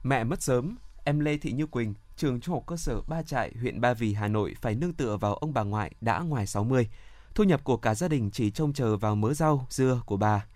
Mẹ 0.03 0.25
mất 0.25 0.43
sớm, 0.43 0.77
em 1.05 1.21
Lê 1.21 1.37
Thị 1.37 1.53
Như 1.53 1.67
Quỳnh, 1.67 1.95
trường 2.17 2.41
trung 2.41 2.55
học 2.55 2.65
cơ 2.67 2.77
sở 2.77 3.01
Ba 3.09 3.23
Trại, 3.23 3.53
huyện 3.61 3.81
Ba 3.81 3.95
Vì, 3.95 4.15
Hà 4.15 4.29
Nội 4.29 4.55
phải 4.61 4.75
nương 4.75 4.93
tựa 4.93 5.17
vào 5.17 5.35
ông 5.35 5.55
bà 5.55 5.63
ngoại 5.63 5.93
đã 6.01 6.21
ngoài 6.21 6.47
60. 6.47 6.89
Thu 7.35 7.45
nhập 7.45 7.65
của 7.65 7.77
cả 7.77 7.95
gia 7.95 8.09
đình 8.09 8.31
chỉ 8.31 8.51
trông 8.51 8.73
chờ 8.73 8.97
vào 8.97 9.17
mớ 9.17 9.35
rau, 9.35 9.67
dưa 9.71 10.01
của 10.07 10.17
bà. 10.17 10.47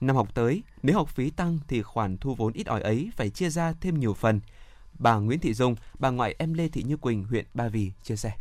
Năm 0.00 0.16
học 0.16 0.34
tới, 0.34 0.62
nếu 0.82 0.96
học 0.96 1.08
phí 1.08 1.30
tăng 1.30 1.58
thì 1.68 1.82
khoản 1.82 2.18
thu 2.18 2.34
vốn 2.34 2.52
ít 2.52 2.66
ỏi 2.66 2.82
ấy 2.82 3.10
phải 3.16 3.30
chia 3.30 3.50
ra 3.50 3.72
thêm 3.80 4.00
nhiều 4.00 4.14
phần– 4.14 4.40
Bà 4.98 5.14
Nguyễn 5.14 5.40
Thị 5.40 5.54
Dung, 5.54 5.76
bà 5.98 6.10
ngoại 6.10 6.34
em 6.38 6.54
Lê 6.54 6.68
Thị 6.68 6.82
Như 6.82 6.96
Quỳnh, 6.96 7.24
huyện 7.24 7.44
Ba 7.54 7.68
Vì 7.68 7.92
chia 8.02 8.16
sẻ. 8.16 8.32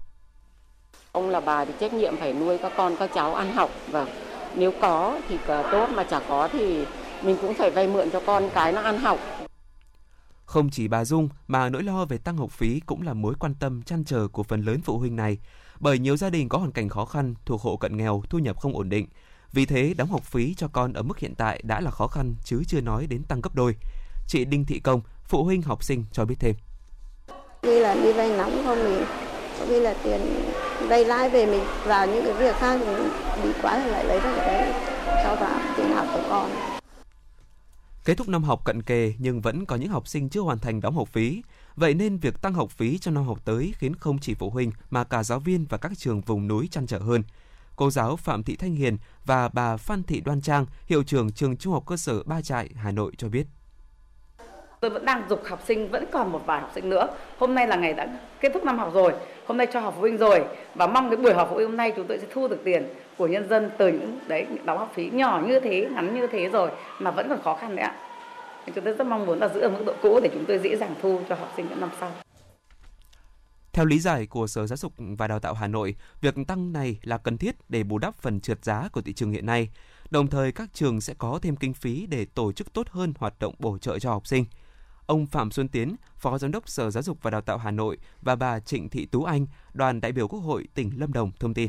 Ông 1.12 1.30
là 1.30 1.40
bà 1.40 1.66
thì 1.66 1.74
trách 1.80 1.94
nhiệm 1.94 2.18
phải 2.18 2.34
nuôi 2.34 2.58
các 2.58 2.72
con 2.78 2.96
các 3.00 3.12
cháu 3.16 3.36
ăn 3.36 3.54
học 3.54 3.70
và 3.88 4.08
nếu 4.56 4.72
có 4.82 5.20
thì 5.30 5.38
tốt 5.48 5.90
mà 5.96 6.04
chả 6.04 6.20
có 6.20 6.50
thì 6.52 6.86
mình 7.24 7.38
cũng 7.42 7.54
phải 7.54 7.72
vay 7.72 7.88
mượn 7.88 8.10
cho 8.12 8.22
con 8.26 8.50
cái 8.54 8.72
nó 8.72 8.82
ăn 8.82 8.98
học. 8.98 9.20
Không 10.46 10.70
chỉ 10.70 10.88
bà 10.88 11.06
Dung 11.06 11.30
mà 11.48 11.70
nỗi 11.70 11.84
lo 11.84 12.06
về 12.06 12.18
tăng 12.18 12.38
học 12.38 12.52
phí 12.52 12.80
cũng 12.86 13.02
là 13.02 13.14
mối 13.14 13.34
quan 13.40 13.56
tâm 13.56 13.84
chăn 13.84 14.06
trở 14.06 14.28
của 14.28 14.44
phần 14.44 14.62
lớn 14.62 14.82
phụ 14.84 14.98
huynh 14.98 15.16
này, 15.16 15.38
bởi 15.80 16.00
nhiều 16.00 16.18
gia 16.18 16.30
đình 16.30 16.50
có 16.50 16.58
hoàn 16.58 16.72
cảnh 16.72 16.90
khó 16.90 17.06
khăn, 17.06 17.36
thuộc 17.46 17.62
hộ 17.62 17.78
cận 17.78 17.98
nghèo, 17.98 18.24
thu 18.30 18.40
nhập 18.40 18.60
không 18.60 18.76
ổn 18.76 18.90
định. 18.90 19.08
Vì 19.52 19.66
thế, 19.66 19.94
đóng 19.98 20.10
học 20.10 20.24
phí 20.24 20.56
cho 20.56 20.68
con 20.68 20.94
ở 20.94 21.04
mức 21.04 21.20
hiện 21.20 21.36
tại 21.36 21.62
đã 21.64 21.82
là 21.82 21.92
khó 21.92 22.08
khăn 22.08 22.36
chứ 22.44 22.64
chưa 22.68 22.82
nói 22.82 23.08
đến 23.08 23.24
tăng 23.24 23.42
gấp 23.42 23.56
đôi. 23.56 23.76
Chị 24.28 24.46
Đinh 24.46 24.66
Thị 24.66 24.80
Công, 24.80 25.02
phụ 25.28 25.44
huynh 25.44 25.62
học 25.62 25.84
sinh 25.84 26.06
cho 26.12 26.26
biết 26.26 26.36
thêm. 26.40 26.56
Vì 27.62 27.80
là 27.80 27.96
đi 27.96 28.14
vay 28.14 28.30
nóng 28.38 28.62
không 28.66 28.78
thì 28.78 29.06
có 29.60 29.66
khi 29.70 29.80
là 29.80 29.96
tiền 30.04 30.22
vay 30.90 31.06
lãi 31.06 31.30
về 31.30 31.46
mình 31.46 31.64
vào 31.86 32.08
những 32.08 32.26
cái 32.26 32.34
việc 32.34 32.56
khác 32.56 32.80
thì 32.86 33.04
bị 33.44 33.50
quá 33.62 33.80
thì 33.84 33.92
lại 33.92 34.06
lấy 34.06 34.20
ra 34.20 34.36
cái 34.38 34.72
sau 35.24 35.36
đó 35.36 35.60
tiền 35.78 35.92
học 35.96 36.08
của 36.14 36.24
con. 36.30 36.52
Kết 38.06 38.18
thúc 38.18 38.30
năm 38.30 38.44
học 38.44 38.66
cận 38.66 38.82
kề 38.82 39.14
nhưng 39.18 39.42
vẫn 39.42 39.66
có 39.66 39.76
những 39.76 39.90
học 39.90 40.08
sinh 40.08 40.30
chưa 40.30 40.42
hoàn 40.42 40.60
thành 40.60 40.82
đóng 40.82 40.96
học 40.96 41.08
phí. 41.12 41.42
Vậy 41.76 41.94
nên 41.94 42.18
việc 42.18 42.42
tăng 42.42 42.54
học 42.54 42.72
phí 42.72 42.98
cho 42.98 43.12
năm 43.12 43.24
học 43.24 43.40
tới 43.46 43.74
khiến 43.78 43.96
không 43.96 44.20
chỉ 44.20 44.34
phụ 44.34 44.50
huynh 44.50 44.72
mà 44.90 45.04
cả 45.04 45.24
giáo 45.24 45.40
viên 45.40 45.66
và 45.70 45.78
các 45.78 45.92
trường 45.98 46.22
vùng 46.22 46.48
núi 46.48 46.68
chăn 46.72 46.88
trở 46.88 47.00
hơn. 47.00 47.24
Cô 47.76 47.92
giáo 47.92 48.16
Phạm 48.16 48.44
Thị 48.44 48.56
Thanh 48.56 48.76
Hiền 48.76 48.98
và 49.26 49.50
bà 49.50 49.78
Phan 49.78 50.04
Thị 50.04 50.22
Đoan 50.22 50.42
Trang, 50.42 50.66
hiệu 50.86 51.04
trưởng 51.04 51.32
trường 51.32 51.58
Trung 51.58 51.74
học 51.74 51.84
cơ 51.88 51.98
sở 51.98 52.24
Ba 52.24 52.42
Trại, 52.42 52.70
Hà 52.76 52.92
Nội 52.92 53.12
cho 53.18 53.30
biết. 53.30 53.48
Tôi 54.86 54.90
vẫn 54.90 55.06
đang 55.06 55.24
dục 55.30 55.42
học 55.46 55.62
sinh, 55.68 55.90
vẫn 55.92 56.06
còn 56.12 56.32
một 56.32 56.42
vài 56.46 56.62
học 56.62 56.72
sinh 56.76 56.90
nữa. 56.90 57.08
Hôm 57.38 57.56
nay 57.56 57.68
là 57.68 57.76
ngày 57.76 57.94
đã 57.94 58.08
kết 58.40 58.52
thúc 58.54 58.64
năm 58.64 58.78
học 58.78 58.92
rồi, 58.94 59.14
hôm 59.46 59.58
nay 59.58 59.68
cho 59.74 59.80
học 59.80 59.94
phụ 59.96 60.02
huynh 60.02 60.18
rồi 60.18 60.44
và 60.76 60.88
mong 60.88 61.10
cái 61.10 61.18
buổi 61.18 61.34
họp 61.34 61.50
phụ 61.50 61.56
huynh 61.56 61.68
hôm 61.68 61.78
nay 61.78 61.94
chúng 61.96 62.08
tôi 62.08 62.20
sẽ 62.20 62.28
thu 62.34 62.48
được 62.48 62.62
tiền 62.64 62.84
của 63.18 63.28
nhân 63.28 63.50
dân 63.50 63.72
từ 63.78 63.88
những 63.88 64.20
đấy 64.28 64.46
những 64.50 64.66
đóng 64.66 64.78
học 64.78 64.92
phí 64.96 65.10
nhỏ 65.10 65.44
như 65.48 65.60
thế, 65.60 65.88
ngắn 65.92 66.16
như 66.16 66.28
thế 66.28 66.50
rồi 66.50 66.72
mà 67.00 67.12
vẫn 67.12 67.30
còn 67.30 67.42
khó 67.42 67.56
khăn 67.56 67.76
đấy 67.76 67.86
ạ. 67.86 67.96
Chúng 68.66 68.86
tôi 68.86 68.94
rất 68.94 69.08
mong 69.08 69.26
muốn 69.26 69.40
là 69.40 69.48
giữ 69.48 69.60
ở 69.60 69.70
mức 69.70 69.84
độ 69.86 69.94
cũ 70.02 70.20
để 70.24 70.30
chúng 70.34 70.46
tôi 70.46 70.60
dễ 70.60 70.76
dàng 70.76 70.96
thu 71.02 71.20
cho 71.30 71.36
học 71.36 71.54
sinh 71.56 71.68
những 71.70 71.82
năm 71.82 71.90
sau. 72.00 72.12
Theo 73.74 73.86
lý 73.86 74.00
giải 74.00 74.26
của 74.26 74.48
Sở 74.48 74.68
Giáo 74.68 74.78
dục 74.78 74.94
và 74.98 75.28
Đào 75.28 75.40
tạo 75.40 75.54
Hà 75.54 75.68
Nội, 75.68 75.96
việc 76.22 76.36
tăng 76.48 76.74
này 76.74 77.00
là 77.04 77.18
cần 77.18 77.38
thiết 77.38 77.56
để 77.70 77.84
bù 77.84 77.98
đắp 77.98 78.16
phần 78.16 78.40
trượt 78.40 78.66
giá 78.66 78.90
của 78.92 79.02
thị 79.02 79.14
trường 79.14 79.32
hiện 79.32 79.46
nay. 79.46 79.70
Đồng 80.10 80.28
thời 80.28 80.52
các 80.52 80.70
trường 80.74 81.02
sẽ 81.02 81.14
có 81.18 81.40
thêm 81.42 81.56
kinh 81.56 81.74
phí 81.74 82.06
để 82.10 82.26
tổ 82.36 82.52
chức 82.52 82.74
tốt 82.74 82.90
hơn 82.90 83.14
hoạt 83.20 83.34
động 83.40 83.56
bổ 83.60 83.78
trợ 83.78 84.00
cho 84.00 84.10
học 84.10 84.28
sinh. 84.28 84.46
Ông 85.08 85.26
Phạm 85.26 85.52
Xuân 85.52 85.68
Tiến, 85.68 85.96
Phó 86.18 86.38
Giám 86.38 86.52
đốc 86.52 86.70
Sở 86.70 86.90
Giáo 86.90 87.04
dục 87.04 87.18
và 87.22 87.32
Đào 87.32 87.42
tạo 87.42 87.58
Hà 87.58 87.72
Nội 87.72 87.98
và 88.22 88.36
bà 88.36 88.60
Trịnh 88.60 88.90
Thị 88.90 89.06
Tú 89.12 89.24
Anh, 89.24 89.46
đoàn 89.74 90.02
đại 90.02 90.12
biểu 90.12 90.28
Quốc 90.28 90.40
hội 90.40 90.68
tỉnh 90.74 90.92
Lâm 90.98 91.14
Đồng 91.14 91.32
thông 91.40 91.54
tin. 91.54 91.68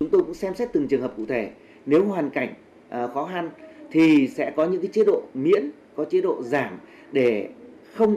Chúng 0.00 0.10
tôi 0.10 0.22
cũng 0.22 0.34
xem 0.34 0.54
xét 0.54 0.68
từng 0.72 0.88
trường 0.88 1.02
hợp 1.02 1.12
cụ 1.16 1.26
thể. 1.28 1.50
Nếu 1.86 2.04
hoàn 2.04 2.30
cảnh 2.30 2.54
uh, 2.88 3.10
khó 3.14 3.26
khăn 3.26 3.50
thì 3.90 4.28
sẽ 4.28 4.52
có 4.56 4.66
những 4.66 4.82
cái 4.82 4.90
chế 4.92 5.04
độ 5.04 5.22
miễn, 5.34 5.70
có 5.96 6.04
chế 6.10 6.20
độ 6.20 6.42
giảm 6.42 6.78
để 7.12 7.48
không 7.94 8.16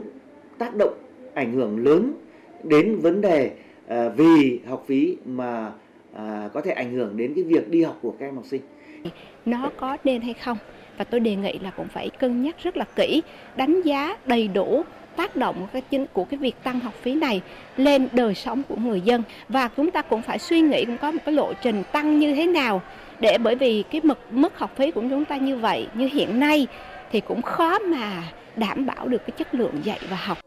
tác 0.58 0.74
động 0.76 0.94
ảnh 1.34 1.52
hưởng 1.52 1.84
lớn 1.84 2.14
đến 2.64 2.98
vấn 2.98 3.20
đề 3.20 3.56
uh, 3.84 3.92
vì 4.16 4.60
học 4.66 4.84
phí 4.86 5.16
mà 5.24 5.72
uh, 6.12 6.18
có 6.52 6.60
thể 6.64 6.70
ảnh 6.70 6.92
hưởng 6.92 7.16
đến 7.16 7.34
cái 7.34 7.44
việc 7.44 7.70
đi 7.70 7.82
học 7.82 7.98
của 8.02 8.14
các 8.18 8.26
em 8.26 8.36
học 8.36 8.44
sinh. 8.46 8.62
Nó 9.46 9.70
có 9.76 9.96
nên 10.04 10.22
hay 10.22 10.34
không? 10.34 10.58
Và 10.98 11.04
tôi 11.04 11.20
đề 11.20 11.36
nghị 11.36 11.58
là 11.58 11.70
cũng 11.70 11.88
phải 11.88 12.10
cân 12.10 12.42
nhắc 12.42 12.56
rất 12.62 12.76
là 12.76 12.84
kỹ, 12.96 13.22
đánh 13.56 13.82
giá 13.82 14.16
đầy 14.26 14.48
đủ 14.48 14.84
tác 15.16 15.36
động 15.36 15.66
cái 15.72 15.82
chính 15.82 16.06
của 16.12 16.24
cái 16.24 16.38
việc 16.38 16.54
tăng 16.62 16.80
học 16.80 16.94
phí 17.02 17.14
này 17.14 17.42
lên 17.76 18.08
đời 18.12 18.34
sống 18.34 18.62
của 18.68 18.76
người 18.76 19.00
dân 19.00 19.22
và 19.48 19.68
chúng 19.76 19.90
ta 19.90 20.02
cũng 20.02 20.22
phải 20.22 20.38
suy 20.38 20.60
nghĩ 20.60 20.84
cũng 20.84 20.98
có 20.98 21.12
một 21.12 21.18
cái 21.24 21.34
lộ 21.34 21.52
trình 21.62 21.82
tăng 21.92 22.18
như 22.18 22.34
thế 22.34 22.46
nào 22.46 22.82
để 23.20 23.38
bởi 23.38 23.56
vì 23.56 23.84
cái 23.90 24.00
mức 24.04 24.18
mức 24.30 24.58
học 24.58 24.72
phí 24.76 24.90
của 24.90 25.00
chúng 25.10 25.24
ta 25.24 25.36
như 25.36 25.56
vậy 25.56 25.88
như 25.94 26.08
hiện 26.12 26.40
nay 26.40 26.66
thì 27.12 27.20
cũng 27.20 27.42
khó 27.42 27.78
mà 27.78 28.22
đảm 28.56 28.86
bảo 28.86 29.08
được 29.08 29.18
cái 29.26 29.30
chất 29.38 29.54
lượng 29.54 29.80
dạy 29.84 30.00
và 30.10 30.16
học. 30.16 30.38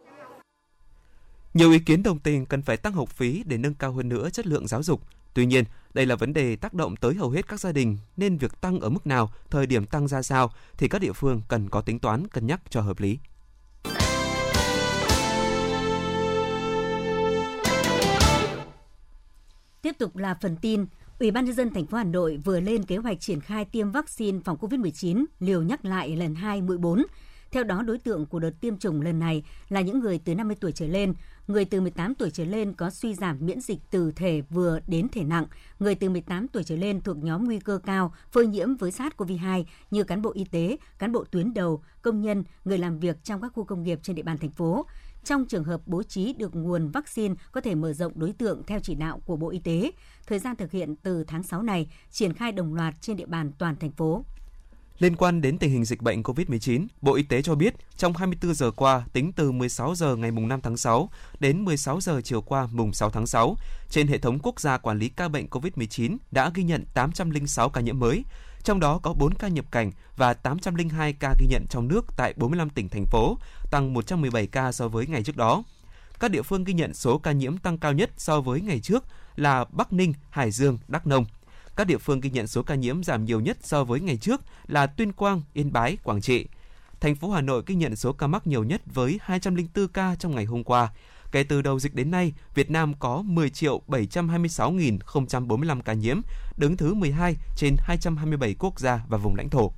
Nhiều 1.54 1.72
ý 1.72 1.80
kiến 1.80 2.04
đồng 2.04 2.20
tình 2.20 2.46
cần 2.46 2.62
phải 2.62 2.78
tăng 2.78 2.94
học 2.94 3.10
phí 3.10 3.44
để 3.46 3.58
nâng 3.58 3.74
cao 3.74 3.92
hơn 3.92 4.10
nữa 4.10 4.30
chất 4.34 4.48
lượng 4.48 4.68
giáo 4.68 4.84
dục. 4.84 5.02
Tuy 5.36 5.46
nhiên, 5.46 5.64
đây 5.94 6.06
là 6.06 6.16
vấn 6.16 6.34
đề 6.34 6.56
tác 6.56 6.74
động 6.74 6.96
tới 6.96 7.14
hầu 7.14 7.30
hết 7.30 7.48
các 7.48 7.60
gia 7.60 7.72
đình 7.72 7.98
nên 8.18 8.38
việc 8.38 8.62
tăng 8.62 8.80
ở 8.80 8.90
mức 8.90 9.08
nào, 9.08 9.32
thời 9.50 9.68
điểm 9.68 9.86
tăng 9.86 10.08
ra 10.08 10.22
sao 10.22 10.52
thì 10.78 10.88
các 10.88 11.02
địa 11.02 11.14
phương 11.14 11.42
cần 11.48 11.70
có 11.70 11.82
tính 11.82 12.00
toán 12.00 12.28
cân 12.28 12.48
nhắc 12.48 12.62
cho 12.70 12.82
hợp 12.82 13.00
lý. 13.00 13.20
Tiếp 19.82 19.96
tục 20.00 20.18
là 20.18 20.38
phần 20.42 20.58
tin, 20.62 20.86
Ủy 21.20 21.32
ban 21.32 21.46
nhân 21.46 21.56
dân 21.56 21.74
thành 21.74 21.86
phố 21.86 21.98
Hà 21.98 22.04
Nội 22.04 22.38
vừa 22.38 22.60
lên 22.60 22.84
kế 22.84 22.98
hoạch 22.98 23.20
triển 23.20 23.42
khai 23.42 23.66
tiêm 23.66 23.92
vaccine 23.92 24.40
phòng 24.46 24.58
COVID-19 24.58 25.26
liều 25.40 25.62
nhắc 25.62 25.86
lại 25.86 26.16
lần 26.16 26.36
2 26.36 26.62
mũi 26.62 26.78
4. 26.78 27.04
Theo 27.56 27.64
đó, 27.64 27.82
đối 27.82 27.98
tượng 27.98 28.26
của 28.26 28.40
đợt 28.40 28.62
tiêm 28.62 28.78
chủng 28.78 29.02
lần 29.02 29.20
này 29.20 29.44
là 29.70 29.82
những 29.82 30.00
người 30.00 30.20
từ 30.26 30.36
50 30.36 30.56
tuổi 30.60 30.72
trở 30.72 30.88
lên, 30.88 31.14
người 31.48 31.66
từ 31.66 31.82
18 31.82 32.16
tuổi 32.16 32.30
trở 32.32 32.46
lên 32.46 32.74
có 32.74 32.90
suy 32.90 33.14
giảm 33.14 33.38
miễn 33.42 33.62
dịch 33.62 33.80
từ 33.92 34.12
thể 34.12 34.42
vừa 34.42 34.80
đến 34.88 35.08
thể 35.12 35.24
nặng, 35.24 35.46
người 35.80 35.96
từ 35.96 36.10
18 36.10 36.48
tuổi 36.48 36.64
trở 36.64 36.76
lên 36.76 37.02
thuộc 37.02 37.18
nhóm 37.18 37.46
nguy 37.46 37.60
cơ 37.60 37.80
cao 37.86 38.14
phơi 38.32 38.48
nhiễm 38.48 38.76
với 38.76 38.92
SARS-CoV-2 38.92 39.64
như 39.92 40.04
cán 40.04 40.22
bộ 40.22 40.32
y 40.34 40.46
tế, 40.46 40.78
cán 41.00 41.12
bộ 41.12 41.24
tuyến 41.24 41.54
đầu, 41.54 41.84
công 42.02 42.22
nhân, 42.22 42.44
người 42.66 42.78
làm 42.78 43.00
việc 43.00 43.24
trong 43.24 43.42
các 43.42 43.52
khu 43.56 43.64
công 43.64 43.84
nghiệp 43.84 44.00
trên 44.04 44.16
địa 44.16 44.24
bàn 44.24 44.38
thành 44.38 44.52
phố. 44.52 44.86
Trong 45.24 45.46
trường 45.46 45.64
hợp 45.64 45.82
bố 45.86 46.04
trí 46.04 46.34
được 46.34 46.56
nguồn 46.56 46.90
vaccine 46.92 47.36
có 47.52 47.62
thể 47.62 47.76
mở 47.76 47.94
rộng 47.94 48.14
đối 48.16 48.32
tượng 48.32 48.64
theo 48.68 48.80
chỉ 48.84 48.96
đạo 48.96 49.22
của 49.26 49.36
Bộ 49.36 49.50
Y 49.50 49.60
tế. 49.60 49.92
Thời 50.28 50.40
gian 50.40 50.56
thực 50.56 50.72
hiện 50.72 50.96
từ 50.96 51.24
tháng 51.24 51.44
6 51.44 51.64
này, 51.64 51.88
triển 52.12 52.34
khai 52.34 52.52
đồng 52.52 52.74
loạt 52.74 52.94
trên 53.02 53.18
địa 53.18 53.26
bàn 53.26 53.52
toàn 53.58 53.76
thành 53.76 53.92
phố. 53.92 54.26
Liên 55.00 55.16
quan 55.16 55.42
đến 55.42 55.58
tình 55.58 55.72
hình 55.72 55.86
dịch 55.86 56.02
bệnh 56.02 56.22
COVID-19, 56.22 56.88
Bộ 57.02 57.14
Y 57.14 57.24
tế 57.24 57.42
cho 57.42 57.56
biết 57.56 57.74
trong 57.98 58.14
24 58.14 58.54
giờ 58.54 58.72
qua, 58.72 59.06
tính 59.14 59.32
từ 59.32 59.52
16 59.52 59.96
giờ 59.96 60.16
ngày 60.16 60.32
mùng 60.32 60.48
5 60.48 60.62
tháng 60.62 60.78
6 60.78 61.10
đến 61.40 61.66
16 61.66 62.02
giờ 62.02 62.22
chiều 62.24 62.42
qua 62.42 62.68
mùng 62.72 62.94
6 62.94 63.10
tháng 63.10 63.28
6, 63.28 63.58
trên 63.90 64.08
hệ 64.08 64.18
thống 64.18 64.40
quốc 64.44 64.60
gia 64.60 64.78
quản 64.78 65.00
lý 65.00 65.10
ca 65.10 65.28
bệnh 65.28 65.48
COVID-19 65.48 66.18
đã 66.32 66.52
ghi 66.54 66.64
nhận 66.64 66.86
806 66.94 67.70
ca 67.70 67.82
nhiễm 67.82 68.00
mới, 68.00 68.24
trong 68.64 68.80
đó 68.80 69.00
có 69.04 69.14
4 69.14 69.34
ca 69.34 69.48
nhập 69.48 69.66
cảnh 69.72 69.92
và 70.18 70.34
802 70.34 71.14
ca 71.14 71.34
ghi 71.40 71.48
nhận 71.50 71.66
trong 71.70 71.88
nước 71.88 72.06
tại 72.18 72.34
45 72.38 72.70
tỉnh 72.70 72.90
thành 72.90 73.06
phố, 73.06 73.38
tăng 73.72 73.94
117 73.94 74.48
ca 74.48 74.72
so 74.72 74.88
với 74.88 75.08
ngày 75.08 75.24
trước 75.24 75.38
đó. 75.38 75.64
Các 76.20 76.32
địa 76.32 76.42
phương 76.42 76.64
ghi 76.64 76.74
nhận 76.74 76.94
số 76.94 77.18
ca 77.18 77.32
nhiễm 77.32 77.58
tăng 77.58 77.78
cao 77.78 77.94
nhất 77.94 78.12
so 78.18 78.42
với 78.42 78.62
ngày 78.62 78.80
trước 78.80 79.04
là 79.36 79.66
Bắc 79.72 79.94
Ninh, 79.94 80.14
Hải 80.30 80.52
Dương, 80.52 80.78
Đắk 80.88 81.08
Nông. 81.08 81.26
Các 81.76 81.88
địa 81.88 81.98
phương 81.98 82.20
ghi 82.20 82.30
nhận 82.30 82.48
số 82.48 82.64
ca 82.64 82.76
nhiễm 82.76 83.04
giảm 83.04 83.26
nhiều 83.26 83.40
nhất 83.40 83.58
so 83.62 83.84
với 83.84 84.00
ngày 84.00 84.18
trước 84.18 84.42
là 84.68 84.88
Tuyên 84.88 85.12
Quang, 85.12 85.42
Yên 85.54 85.74
Bái, 85.74 85.98
Quảng 86.04 86.22
Trị. 86.22 86.48
Thành 87.00 87.16
phố 87.16 87.30
Hà 87.30 87.42
Nội 87.42 87.64
ghi 87.66 87.76
nhận 87.76 87.96
số 87.96 88.14
ca 88.14 88.28
mắc 88.28 88.48
nhiều 88.48 88.64
nhất 88.64 88.82
với 88.86 89.20
204 89.22 89.88
ca 89.88 90.16
trong 90.16 90.36
ngày 90.36 90.46
hôm 90.46 90.64
qua. 90.64 90.90
Kể 91.32 91.44
từ 91.44 91.62
đầu 91.62 91.80
dịch 91.80 91.96
đến 91.96 92.12
nay, 92.12 92.34
Việt 92.56 92.72
Nam 92.72 92.94
có 93.00 93.22
10 93.22 93.50
triệu 93.50 93.82
726.045 93.88 95.82
ca 95.82 95.94
nhiễm, 95.94 96.22
đứng 96.58 96.78
thứ 96.78 96.94
12 96.94 97.36
trên 97.56 97.76
227 97.80 98.56
quốc 98.60 98.80
gia 98.80 99.06
và 99.10 99.18
vùng 99.18 99.36
lãnh 99.36 99.50
thổ. 99.50 99.72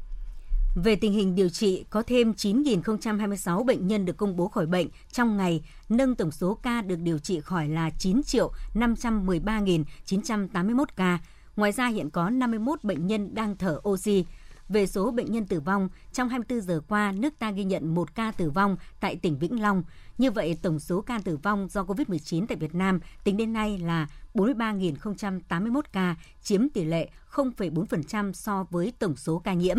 Về 0.83 0.95
tình 0.95 1.13
hình 1.13 1.35
điều 1.35 1.49
trị, 1.49 1.85
có 1.89 2.03
thêm 2.03 2.31
9.026 2.31 3.63
bệnh 3.63 3.87
nhân 3.87 4.05
được 4.05 4.17
công 4.17 4.35
bố 4.35 4.47
khỏi 4.47 4.65
bệnh 4.65 4.87
trong 5.11 5.37
ngày, 5.37 5.63
nâng 5.89 6.15
tổng 6.15 6.31
số 6.31 6.59
ca 6.63 6.81
được 6.81 6.99
điều 6.99 7.19
trị 7.19 7.39
khỏi 7.39 7.67
là 7.67 7.89
9 7.89 8.23
triệu 8.23 8.51
513.981 8.73 10.85
ca. 10.95 11.19
Ngoài 11.57 11.71
ra 11.71 11.87
hiện 11.87 12.09
có 12.09 12.29
51 12.29 12.83
bệnh 12.83 13.07
nhân 13.07 13.35
đang 13.35 13.57
thở 13.57 13.79
oxy. 13.89 14.25
Về 14.69 14.87
số 14.87 15.11
bệnh 15.11 15.31
nhân 15.31 15.45
tử 15.45 15.59
vong, 15.59 15.89
trong 16.13 16.29
24 16.29 16.61
giờ 16.61 16.81
qua, 16.87 17.11
nước 17.11 17.39
ta 17.39 17.51
ghi 17.51 17.63
nhận 17.63 17.95
một 17.95 18.15
ca 18.15 18.31
tử 18.31 18.49
vong 18.49 18.77
tại 18.99 19.15
tỉnh 19.15 19.39
Vĩnh 19.39 19.61
Long. 19.61 19.83
Như 20.17 20.31
vậy, 20.31 20.57
tổng 20.61 20.79
số 20.79 21.01
ca 21.01 21.19
tử 21.19 21.37
vong 21.37 21.67
do 21.71 21.83
COVID-19 21.83 22.45
tại 22.47 22.57
Việt 22.57 22.75
Nam 22.75 22.99
tính 23.23 23.37
đến 23.37 23.53
nay 23.53 23.77
là 23.77 24.07
43.081 24.33 25.81
ca, 25.91 26.15
chiếm 26.41 26.69
tỷ 26.69 26.83
lệ 26.83 27.09
0,4% 27.31 28.33
so 28.33 28.65
với 28.71 28.93
tổng 28.99 29.15
số 29.15 29.39
ca 29.39 29.53
nhiễm. 29.53 29.77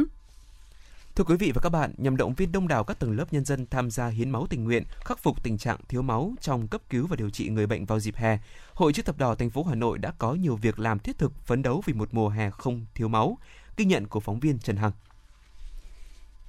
Thưa 1.18 1.24
quý 1.24 1.36
vị 1.36 1.52
và 1.54 1.60
các 1.60 1.68
bạn, 1.68 1.92
nhằm 1.96 2.16
động 2.16 2.34
viên 2.34 2.52
đông 2.52 2.68
đảo 2.68 2.84
các 2.84 2.98
tầng 2.98 3.16
lớp 3.16 3.32
nhân 3.32 3.44
dân 3.44 3.66
tham 3.70 3.90
gia 3.90 4.08
hiến 4.08 4.30
máu 4.30 4.46
tình 4.50 4.64
nguyện, 4.64 4.84
khắc 5.04 5.18
phục 5.18 5.42
tình 5.42 5.58
trạng 5.58 5.78
thiếu 5.88 6.02
máu 6.02 6.34
trong 6.40 6.68
cấp 6.68 6.80
cứu 6.90 7.06
và 7.06 7.16
điều 7.16 7.30
trị 7.30 7.48
người 7.48 7.66
bệnh 7.66 7.84
vào 7.84 8.00
dịp 8.00 8.16
hè, 8.16 8.38
Hội 8.74 8.92
chữ 8.92 9.02
thập 9.02 9.18
đỏ 9.18 9.34
thành 9.34 9.50
phố 9.50 9.62
Hà 9.62 9.74
Nội 9.74 9.98
đã 9.98 10.12
có 10.18 10.34
nhiều 10.34 10.56
việc 10.56 10.78
làm 10.78 10.98
thiết 10.98 11.18
thực 11.18 11.32
phấn 11.46 11.62
đấu 11.62 11.82
vì 11.86 11.92
một 11.92 12.08
mùa 12.12 12.28
hè 12.28 12.50
không 12.50 12.86
thiếu 12.94 13.08
máu. 13.08 13.38
Ghi 13.76 13.84
nhận 13.84 14.06
của 14.06 14.20
phóng 14.20 14.40
viên 14.40 14.58
Trần 14.58 14.76
Hằng. 14.76 14.92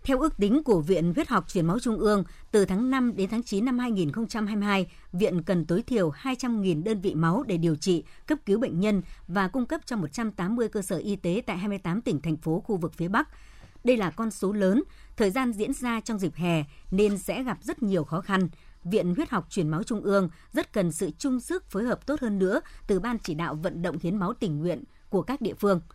Theo 0.04 0.20
ước 0.20 0.38
tính 0.38 0.64
của 0.64 0.82
Viện 0.82 1.14
Huyết 1.16 1.28
học 1.28 1.50
Truyền 1.50 1.66
máu 1.66 1.80
Trung 1.80 2.00
ương, 2.00 2.24
từ 2.52 2.66
tháng 2.66 2.90
5 2.90 3.16
đến 3.16 3.30
tháng 3.30 3.44
9 3.44 3.66
năm 3.66 3.80
2022, 3.80 4.88
Viện 5.14 5.44
cần 5.44 5.66
tối 5.66 5.82
thiểu 5.82 6.12
200.000 6.12 6.84
đơn 6.84 7.02
vị 7.02 7.16
máu 7.16 7.44
để 7.44 7.58
điều 7.58 7.76
trị, 7.76 8.04
cấp 8.28 8.40
cứu 8.46 8.60
bệnh 8.60 8.80
nhân 8.80 9.02
và 9.28 9.48
cung 9.48 9.66
cấp 9.66 9.82
cho 9.86 9.96
180 9.96 10.70
cơ 10.70 10.82
sở 10.82 10.98
y 10.98 11.16
tế 11.16 11.42
tại 11.46 11.58
28 11.58 12.02
tỉnh, 12.02 12.22
thành 12.22 12.38
phố 12.38 12.64
khu 12.66 12.78
vực 12.78 12.94
phía 12.94 13.08
Bắc. 13.08 13.30
Đây 13.84 13.98
là 13.98 14.10
con 14.10 14.32
số 14.32 14.52
lớn, 14.52 14.84
thời 15.18 15.32
gian 15.32 15.54
diễn 15.54 15.74
ra 15.74 16.00
trong 16.00 16.20
dịp 16.20 16.36
hè 16.36 16.64
nên 16.92 17.18
sẽ 17.18 17.44
gặp 17.44 17.58
rất 17.62 17.84
nhiều 17.84 18.04
khó 18.04 18.22
khăn. 18.22 18.50
Viện 18.84 19.16
Huyết 19.16 19.30
học 19.30 19.46
Truyền 19.50 19.70
máu 19.70 19.84
Trung 19.84 20.02
ương 20.02 20.30
rất 20.54 20.74
cần 20.74 20.92
sự 20.92 21.12
chung 21.18 21.40
sức 21.40 21.72
phối 21.72 21.84
hợp 21.84 22.08
tốt 22.08 22.20
hơn 22.20 22.40
nữa 22.40 22.62
từ 22.88 23.00
Ban 23.00 23.20
chỉ 23.20 23.34
đạo 23.34 23.56
vận 23.56 23.82
động 23.82 23.98
hiến 24.02 24.16
máu 24.16 24.34
tình 24.34 24.60
nguyện 24.60 24.84
của 25.10 25.22
các 25.22 25.42
địa 25.42 25.54
phương– 25.54 25.82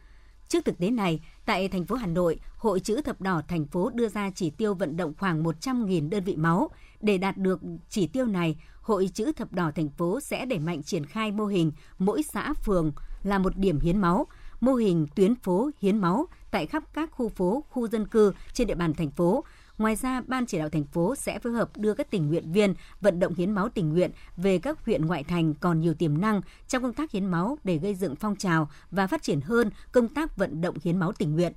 Trước 0.48 0.64
thực 0.64 0.78
tế 0.78 0.90
này, 0.90 1.20
tại 1.46 1.68
thành 1.68 1.86
phố 1.86 1.96
Hà 1.96 2.06
Nội, 2.06 2.40
Hội 2.56 2.80
chữ 2.80 3.00
thập 3.00 3.20
đỏ 3.20 3.42
thành 3.48 3.66
phố 3.66 3.90
đưa 3.94 4.08
ra 4.08 4.30
chỉ 4.34 4.50
tiêu 4.50 4.74
vận 4.74 4.96
động 4.96 5.12
khoảng 5.18 5.42
100.000 5.42 6.08
đơn 6.08 6.24
vị 6.24 6.36
máu. 6.36 6.70
Để 7.00 7.18
đạt 7.18 7.36
được 7.38 7.60
chỉ 7.88 8.06
tiêu 8.06 8.26
này, 8.26 8.56
Hội 8.80 9.10
chữ 9.14 9.32
thập 9.32 9.52
đỏ 9.52 9.70
thành 9.74 9.88
phố 9.88 10.20
sẽ 10.20 10.46
đẩy 10.46 10.58
mạnh 10.58 10.82
triển 10.82 11.06
khai 11.06 11.32
mô 11.32 11.46
hình 11.46 11.72
mỗi 11.98 12.22
xã 12.22 12.54
phường 12.54 12.92
là 13.22 13.38
một 13.38 13.56
điểm 13.56 13.80
hiến 13.80 13.98
máu, 13.98 14.26
mô 14.60 14.74
hình 14.74 15.06
tuyến 15.14 15.34
phố 15.34 15.70
hiến 15.80 15.98
máu 15.98 16.26
tại 16.54 16.66
khắp 16.66 16.84
các 16.92 17.10
khu 17.10 17.28
phố, 17.28 17.64
khu 17.70 17.88
dân 17.88 18.06
cư 18.06 18.32
trên 18.52 18.66
địa 18.66 18.74
bàn 18.74 18.94
thành 18.94 19.10
phố. 19.10 19.44
Ngoài 19.78 19.96
ra, 19.96 20.22
Ban 20.26 20.46
chỉ 20.46 20.58
đạo 20.58 20.68
thành 20.68 20.84
phố 20.84 21.14
sẽ 21.14 21.38
phối 21.38 21.52
hợp 21.52 21.76
đưa 21.76 21.94
các 21.94 22.10
tình 22.10 22.28
nguyện 22.28 22.52
viên 22.52 22.74
vận 23.00 23.20
động 23.20 23.34
hiến 23.34 23.50
máu 23.50 23.68
tình 23.68 23.92
nguyện 23.92 24.10
về 24.36 24.58
các 24.58 24.84
huyện 24.84 25.06
ngoại 25.06 25.24
thành 25.24 25.54
còn 25.54 25.80
nhiều 25.80 25.94
tiềm 25.94 26.20
năng 26.20 26.40
trong 26.68 26.82
công 26.82 26.92
tác 26.92 27.10
hiến 27.10 27.26
máu 27.26 27.58
để 27.64 27.76
gây 27.78 27.94
dựng 27.94 28.16
phong 28.16 28.36
trào 28.36 28.70
và 28.90 29.06
phát 29.06 29.22
triển 29.22 29.40
hơn 29.40 29.70
công 29.92 30.08
tác 30.08 30.36
vận 30.36 30.60
động 30.60 30.76
hiến 30.82 30.98
máu 30.98 31.12
tình 31.12 31.34
nguyện. 31.34 31.52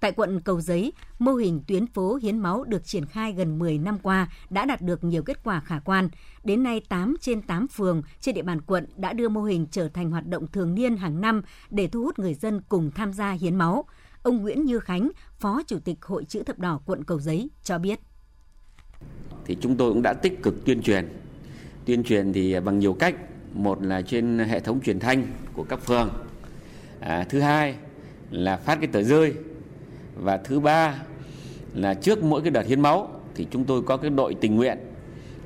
Tại 0.00 0.12
quận 0.12 0.40
Cầu 0.40 0.60
Giấy, 0.60 0.92
mô 1.18 1.34
hình 1.34 1.62
tuyến 1.66 1.86
phố 1.86 2.14
hiến 2.22 2.38
máu 2.38 2.64
được 2.64 2.86
triển 2.86 3.06
khai 3.06 3.32
gần 3.32 3.58
10 3.58 3.78
năm 3.78 3.98
qua 3.98 4.28
đã 4.50 4.64
đạt 4.64 4.82
được 4.82 5.04
nhiều 5.04 5.22
kết 5.22 5.44
quả 5.44 5.60
khả 5.60 5.78
quan. 5.78 6.08
Đến 6.44 6.62
nay, 6.62 6.80
8 6.88 7.16
trên 7.20 7.42
8 7.42 7.68
phường 7.68 8.02
trên 8.20 8.34
địa 8.34 8.42
bàn 8.42 8.60
quận 8.60 8.86
đã 8.96 9.12
đưa 9.12 9.28
mô 9.28 9.42
hình 9.42 9.66
trở 9.70 9.88
thành 9.88 10.10
hoạt 10.10 10.26
động 10.26 10.46
thường 10.46 10.74
niên 10.74 10.96
hàng 10.96 11.20
năm 11.20 11.42
để 11.70 11.86
thu 11.86 12.02
hút 12.02 12.18
người 12.18 12.34
dân 12.34 12.60
cùng 12.68 12.90
tham 12.90 13.12
gia 13.12 13.32
hiến 13.32 13.56
máu. 13.56 13.84
Ông 14.26 14.42
Nguyễn 14.42 14.64
Như 14.64 14.80
Khánh, 14.80 15.10
Phó 15.38 15.62
Chủ 15.66 15.78
tịch 15.78 15.96
Hội 16.02 16.24
chữ 16.24 16.42
thập 16.42 16.58
đỏ 16.58 16.80
quận 16.86 17.04
Cầu 17.04 17.20
Giấy 17.20 17.48
cho 17.64 17.78
biết. 17.78 17.98
Thì 19.44 19.56
chúng 19.60 19.76
tôi 19.76 19.92
cũng 19.92 20.02
đã 20.02 20.12
tích 20.12 20.42
cực 20.42 20.64
tuyên 20.64 20.82
truyền. 20.82 21.08
Tuyên 21.84 22.04
truyền 22.04 22.32
thì 22.32 22.60
bằng 22.60 22.78
nhiều 22.78 22.92
cách. 22.92 23.14
Một 23.52 23.82
là 23.82 24.02
trên 24.02 24.38
hệ 24.38 24.60
thống 24.60 24.80
truyền 24.80 24.98
thanh 24.98 25.26
của 25.52 25.64
các 25.64 25.80
phường. 25.80 26.10
À, 27.00 27.26
thứ 27.28 27.40
hai 27.40 27.74
là 28.30 28.56
phát 28.56 28.78
cái 28.80 28.86
tờ 28.92 29.02
rơi 29.02 29.34
và 30.16 30.36
thứ 30.36 30.60
ba 30.60 31.02
là 31.74 31.94
trước 31.94 32.22
mỗi 32.22 32.42
cái 32.42 32.50
đợt 32.50 32.66
hiến 32.66 32.80
máu 32.80 33.20
thì 33.34 33.46
chúng 33.50 33.64
tôi 33.64 33.82
có 33.82 33.96
cái 33.96 34.10
đội 34.10 34.34
tình 34.34 34.56
nguyện 34.56 34.78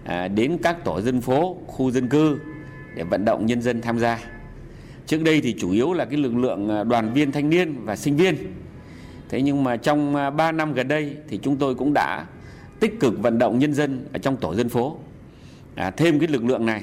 à, 0.05 0.29
đến 0.29 0.59
các 0.63 0.85
tổ 0.85 1.01
dân 1.01 1.21
phố 1.21 1.59
khu 1.67 1.91
dân 1.91 2.09
cư 2.09 2.39
để 2.97 3.05
vận 3.05 3.25
động 3.25 3.47
nhân 3.47 3.63
dân 3.63 3.81
tham 3.81 3.99
gia 3.99 4.19
trước 5.07 5.23
đây 5.23 5.41
thì 5.41 5.57
chủ 5.59 5.71
yếu 5.71 5.93
là 5.93 6.05
cái 6.05 6.17
lực 6.17 6.37
lượng 6.37 6.69
à, 6.69 6.85
đoàn 6.85 7.13
viên 7.13 7.33
thanh 7.33 7.51
niên 7.51 7.85
và 7.85 7.97
sinh 7.97 8.17
viên 8.17 8.37
thế 9.31 9.43
nhưng 9.43 9.65
mà 9.65 9.77
trong 9.77 10.17
à, 10.17 10.31
3 10.31 10.53
năm 10.53 10.75
gần 10.75 10.89
đây 10.89 11.17
thì 11.29 11.39
chúng 11.43 11.57
tôi 11.57 11.75
cũng 11.75 11.93
đã 11.95 12.27
tích 12.81 13.01
cực 13.01 13.19
vận 13.19 13.39
động 13.39 13.59
nhân 13.59 13.75
dân 13.75 14.07
ở 14.13 14.19
trong 14.19 14.37
tổ 14.37 14.55
dân 14.55 14.69
phố 14.69 14.99
à, 15.75 15.91
thêm 15.91 16.19
cái 16.19 16.29
lực 16.29 16.45
lượng 16.45 16.67
này 16.67 16.83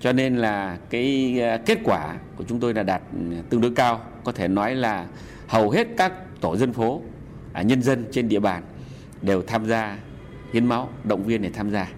cho 0.00 0.12
nên 0.12 0.36
là 0.36 0.78
cái 0.90 1.36
à, 1.40 1.56
kết 1.56 1.78
quả 1.84 2.16
của 2.36 2.44
chúng 2.48 2.60
tôi 2.60 2.74
là 2.74 2.82
đạt 2.82 3.02
ừ, 3.12 3.18
tương 3.50 3.60
đối 3.60 3.74
cao 3.74 4.00
có 4.24 4.32
thể 4.32 4.48
nói 4.48 4.74
là 4.74 5.06
hầu 5.48 5.70
hết 5.70 5.88
các 5.96 6.12
tổ 6.40 6.56
dân 6.56 6.72
phố 6.72 7.02
à, 7.52 7.62
nhân 7.62 7.82
dân 7.82 8.04
trên 8.12 8.28
địa 8.28 8.40
bàn 8.40 8.62
đều 9.22 9.42
tham 9.42 9.66
gia 9.66 9.98
hiến 10.52 10.66
máu, 10.66 10.88
động 11.04 11.24
viên 11.24 11.42
để 11.42 11.50
tham 11.50 11.70
gia. 11.70 11.92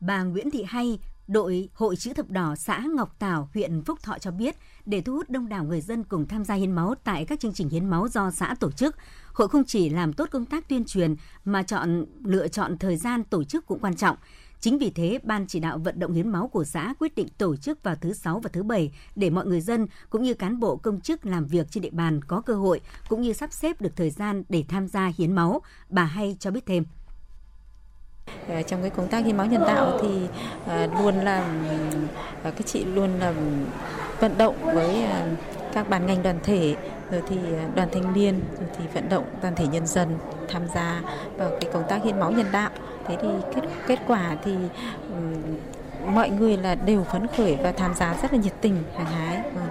Bà 0.00 0.22
Nguyễn 0.22 0.50
Thị 0.50 0.64
Hay, 0.68 0.98
đội 1.28 1.68
Hội 1.74 1.96
chữ 1.96 2.12
thập 2.12 2.30
đỏ 2.30 2.54
xã 2.56 2.82
Ngọc 2.94 3.18
Tảo, 3.18 3.48
huyện 3.54 3.82
Phúc 3.82 4.02
Thọ 4.02 4.18
cho 4.18 4.30
biết, 4.30 4.56
để 4.86 5.00
thu 5.00 5.12
hút 5.12 5.30
đông 5.30 5.48
đảo 5.48 5.64
người 5.64 5.80
dân 5.80 6.04
cùng 6.04 6.26
tham 6.26 6.44
gia 6.44 6.54
hiến 6.54 6.72
máu 6.72 6.94
tại 7.04 7.24
các 7.24 7.40
chương 7.40 7.52
trình 7.52 7.68
hiến 7.68 7.86
máu 7.86 8.08
do 8.08 8.30
xã 8.30 8.54
tổ 8.60 8.70
chức, 8.70 8.96
hội 9.32 9.48
không 9.48 9.64
chỉ 9.64 9.90
làm 9.90 10.12
tốt 10.12 10.28
công 10.30 10.44
tác 10.44 10.68
tuyên 10.68 10.84
truyền 10.84 11.14
mà 11.44 11.62
chọn 11.62 12.04
lựa 12.24 12.48
chọn 12.48 12.78
thời 12.78 12.96
gian 12.96 13.24
tổ 13.24 13.44
chức 13.44 13.66
cũng 13.66 13.78
quan 13.78 13.96
trọng. 13.96 14.16
Chính 14.60 14.78
vì 14.78 14.90
thế, 14.90 15.18
Ban 15.22 15.46
chỉ 15.46 15.60
đạo 15.60 15.78
vận 15.78 15.98
động 15.98 16.12
hiến 16.12 16.28
máu 16.28 16.48
của 16.48 16.64
xã 16.64 16.94
quyết 16.98 17.14
định 17.14 17.28
tổ 17.38 17.56
chức 17.56 17.82
vào 17.82 17.94
thứ 18.00 18.12
Sáu 18.12 18.40
và 18.40 18.50
thứ 18.52 18.62
Bảy 18.62 18.92
để 19.16 19.30
mọi 19.30 19.46
người 19.46 19.60
dân 19.60 19.86
cũng 20.10 20.22
như 20.22 20.34
cán 20.34 20.60
bộ 20.60 20.76
công 20.76 21.00
chức 21.00 21.26
làm 21.26 21.46
việc 21.46 21.70
trên 21.70 21.82
địa 21.82 21.90
bàn 21.90 22.24
có 22.24 22.40
cơ 22.40 22.54
hội 22.54 22.80
cũng 23.08 23.22
như 23.22 23.32
sắp 23.32 23.52
xếp 23.52 23.80
được 23.80 23.96
thời 23.96 24.10
gian 24.10 24.42
để 24.48 24.64
tham 24.68 24.88
gia 24.88 25.12
hiến 25.18 25.32
máu. 25.32 25.62
Bà 25.88 26.04
hay 26.04 26.36
cho 26.40 26.50
biết 26.50 26.66
thêm. 26.66 26.84
Ờ, 28.48 28.62
trong 28.62 28.80
cái 28.80 28.90
công 28.90 29.08
tác 29.08 29.24
hiến 29.24 29.36
máu 29.36 29.46
nhân 29.46 29.62
đạo 29.66 29.98
thì 30.02 30.08
ờ, 30.66 30.86
luôn 30.86 31.14
là 31.14 31.62
ờ, 32.42 32.50
cái 32.50 32.62
chị 32.62 32.84
luôn 32.84 33.18
là 33.18 33.34
vận 34.20 34.38
động 34.38 34.56
với 34.62 35.02
à, 35.02 35.26
các 35.72 35.88
ban 35.88 36.06
ngành 36.06 36.22
đoàn 36.22 36.38
thể 36.42 36.76
rồi 37.10 37.22
thì 37.28 37.36
à, 37.36 37.68
đoàn 37.74 37.88
thanh 37.92 38.12
niên 38.12 38.40
rồi 38.58 38.68
thì 38.78 38.84
vận 38.94 39.08
động 39.08 39.24
toàn 39.42 39.54
thể 39.56 39.66
nhân 39.66 39.86
dân 39.86 40.18
tham 40.48 40.62
gia 40.74 41.02
vào 41.36 41.50
cái 41.60 41.70
công 41.72 41.84
tác 41.88 42.04
hiến 42.04 42.20
máu 42.20 42.32
nhân 42.32 42.46
đạo. 42.52 42.70
Thế 43.06 43.16
thì 43.22 43.28
kết 43.54 43.62
kết 43.86 43.98
quả 44.06 44.36
thì 44.44 44.52
um, 45.10 46.14
mọi 46.14 46.30
người 46.30 46.56
là 46.56 46.74
đều 46.74 47.04
phấn 47.04 47.26
khởi 47.36 47.56
và 47.56 47.72
tham 47.72 47.94
gia 47.94 48.16
rất 48.22 48.32
là 48.32 48.38
nhiệt 48.38 48.54
tình 48.60 48.82
hăng 48.96 49.06
hái. 49.06 49.42
Vâng. 49.54 49.68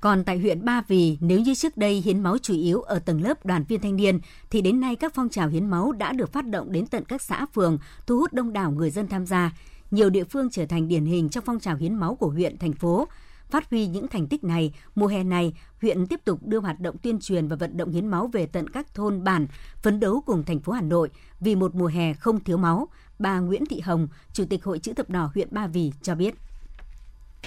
Còn 0.00 0.24
tại 0.24 0.38
huyện 0.38 0.64
Ba 0.64 0.82
Vì, 0.88 1.18
nếu 1.20 1.40
như 1.40 1.54
trước 1.54 1.76
đây 1.76 1.94
hiến 1.94 2.20
máu 2.20 2.38
chủ 2.38 2.54
yếu 2.54 2.82
ở 2.82 2.98
tầng 2.98 3.22
lớp 3.22 3.46
đoàn 3.46 3.64
viên 3.68 3.80
thanh 3.80 3.96
niên, 3.96 4.20
thì 4.50 4.60
đến 4.60 4.80
nay 4.80 4.96
các 4.96 5.14
phong 5.14 5.28
trào 5.28 5.48
hiến 5.48 5.66
máu 5.66 5.92
đã 5.92 6.12
được 6.12 6.32
phát 6.32 6.46
động 6.46 6.72
đến 6.72 6.86
tận 6.86 7.04
các 7.04 7.22
xã 7.22 7.46
phường, 7.54 7.78
thu 8.06 8.18
hút 8.18 8.32
đông 8.32 8.52
đảo 8.52 8.70
người 8.70 8.90
dân 8.90 9.08
tham 9.08 9.26
gia. 9.26 9.50
Nhiều 9.94 10.10
địa 10.10 10.24
phương 10.24 10.50
trở 10.50 10.66
thành 10.66 10.88
điển 10.88 11.04
hình 11.04 11.28
trong 11.28 11.44
phong 11.46 11.60
trào 11.60 11.76
hiến 11.76 11.94
máu 11.94 12.14
của 12.14 12.28
huyện, 12.28 12.58
thành 12.58 12.72
phố. 12.72 13.08
Phát 13.50 13.70
huy 13.70 13.86
những 13.86 14.08
thành 14.08 14.26
tích 14.26 14.44
này, 14.44 14.72
mùa 14.94 15.06
hè 15.06 15.24
này, 15.24 15.54
huyện 15.80 16.06
tiếp 16.06 16.20
tục 16.24 16.38
đưa 16.42 16.60
hoạt 16.60 16.80
động 16.80 16.96
tuyên 16.98 17.18
truyền 17.20 17.48
và 17.48 17.56
vận 17.56 17.76
động 17.76 17.90
hiến 17.90 18.06
máu 18.06 18.26
về 18.26 18.46
tận 18.46 18.68
các 18.68 18.94
thôn 18.94 19.24
bản, 19.24 19.46
phấn 19.82 20.00
đấu 20.00 20.22
cùng 20.26 20.44
thành 20.44 20.60
phố 20.60 20.72
Hà 20.72 20.80
Nội 20.80 21.10
vì 21.40 21.56
một 21.56 21.74
mùa 21.74 21.86
hè 21.86 22.14
không 22.14 22.44
thiếu 22.44 22.56
máu. 22.56 22.88
Bà 23.18 23.38
Nguyễn 23.38 23.66
Thị 23.66 23.80
Hồng, 23.80 24.08
Chủ 24.32 24.44
tịch 24.50 24.64
Hội 24.64 24.78
chữ 24.78 24.92
thập 24.92 25.10
đỏ 25.10 25.30
huyện 25.34 25.48
Ba 25.50 25.66
Vì 25.66 25.92
cho 26.02 26.14
biết. 26.14 26.34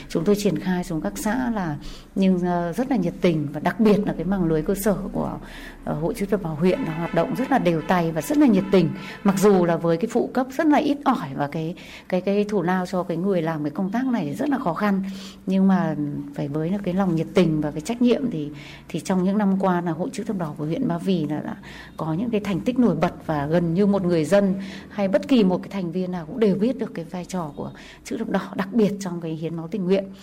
Chúng 0.09 0.23
tôi 0.23 0.35
triển 0.35 0.59
khai 0.59 0.83
xuống 0.83 1.01
các 1.01 1.13
xã 1.15 1.51
là 1.55 1.77
nhưng 2.15 2.39
ờ, 2.39 2.73
rất 2.73 2.91
là 2.91 2.95
nhiệt 2.97 3.13
tình 3.21 3.47
và 3.53 3.59
đặc 3.59 3.79
biệt 3.79 3.99
là 4.05 4.13
cái 4.13 4.23
mạng 4.25 4.43
lưới 4.43 4.61
cơ 4.61 4.75
sở 4.75 4.97
của 5.11 5.39
ờ, 5.83 5.93
hội 5.93 6.13
chữ 6.13 6.25
thập 6.25 6.43
đỏ 6.43 6.49
huyện 6.49 6.79
là 6.79 6.97
hoạt 6.97 7.13
động 7.13 7.35
rất 7.35 7.51
là 7.51 7.59
đều 7.59 7.81
tay 7.81 8.11
và 8.11 8.21
rất 8.21 8.37
là 8.37 8.47
nhiệt 8.47 8.63
tình. 8.71 8.89
Mặc 9.23 9.35
dù 9.39 9.65
là 9.65 9.77
với 9.77 9.97
cái 9.97 10.07
phụ 10.11 10.29
cấp 10.33 10.47
rất 10.57 10.67
là 10.67 10.77
ít 10.77 10.97
ỏi 11.05 11.29
và 11.35 11.47
cái 11.47 11.75
cái 12.09 12.21
cái 12.21 12.45
thủ 12.49 12.61
lao 12.61 12.85
cho 12.85 13.03
cái 13.03 13.17
người 13.17 13.41
làm 13.41 13.63
cái 13.63 13.71
công 13.71 13.91
tác 13.91 14.05
này 14.05 14.35
rất 14.35 14.49
là 14.49 14.57
khó 14.57 14.73
khăn, 14.73 15.03
nhưng 15.45 15.67
mà 15.67 15.95
phải 16.35 16.47
với 16.47 16.69
là 16.69 16.77
cái 16.83 16.93
lòng 16.93 17.15
nhiệt 17.15 17.27
tình 17.33 17.61
và 17.61 17.71
cái 17.71 17.81
trách 17.81 18.01
nhiệm 18.01 18.31
thì 18.31 18.49
thì 18.89 18.99
trong 18.99 19.23
những 19.23 19.37
năm 19.37 19.59
qua 19.59 19.81
là 19.81 19.91
hội 19.91 20.09
chữ 20.13 20.23
thập 20.23 20.37
đỏ 20.37 20.53
của 20.57 20.65
huyện 20.65 20.87
Ba 20.87 20.97
Vì 20.97 21.25
là 21.25 21.39
đã 21.39 21.55
có 21.97 22.13
những 22.13 22.29
cái 22.29 22.41
thành 22.41 22.59
tích 22.59 22.79
nổi 22.79 22.95
bật 22.95 23.13
và 23.25 23.45
gần 23.45 23.73
như 23.73 23.85
một 23.85 24.03
người 24.03 24.25
dân 24.25 24.55
hay 24.89 25.07
bất 25.07 25.27
kỳ 25.27 25.43
một 25.43 25.57
cái 25.63 25.69
thành 25.69 25.91
viên 25.91 26.11
nào 26.11 26.25
cũng 26.25 26.39
đều 26.39 26.55
biết 26.55 26.79
được 26.79 26.93
cái 26.93 27.05
vai 27.05 27.25
trò 27.25 27.51
của 27.55 27.71
chữ 28.03 28.17
thập 28.17 28.29
đỏ, 28.29 28.41
đặc 28.55 28.73
biệt 28.73 28.93
trong 28.99 29.21
cái 29.21 29.31
hiến 29.31 29.55
máu 29.55 29.67
tình 29.67 29.86
nguyện. 29.87 30.13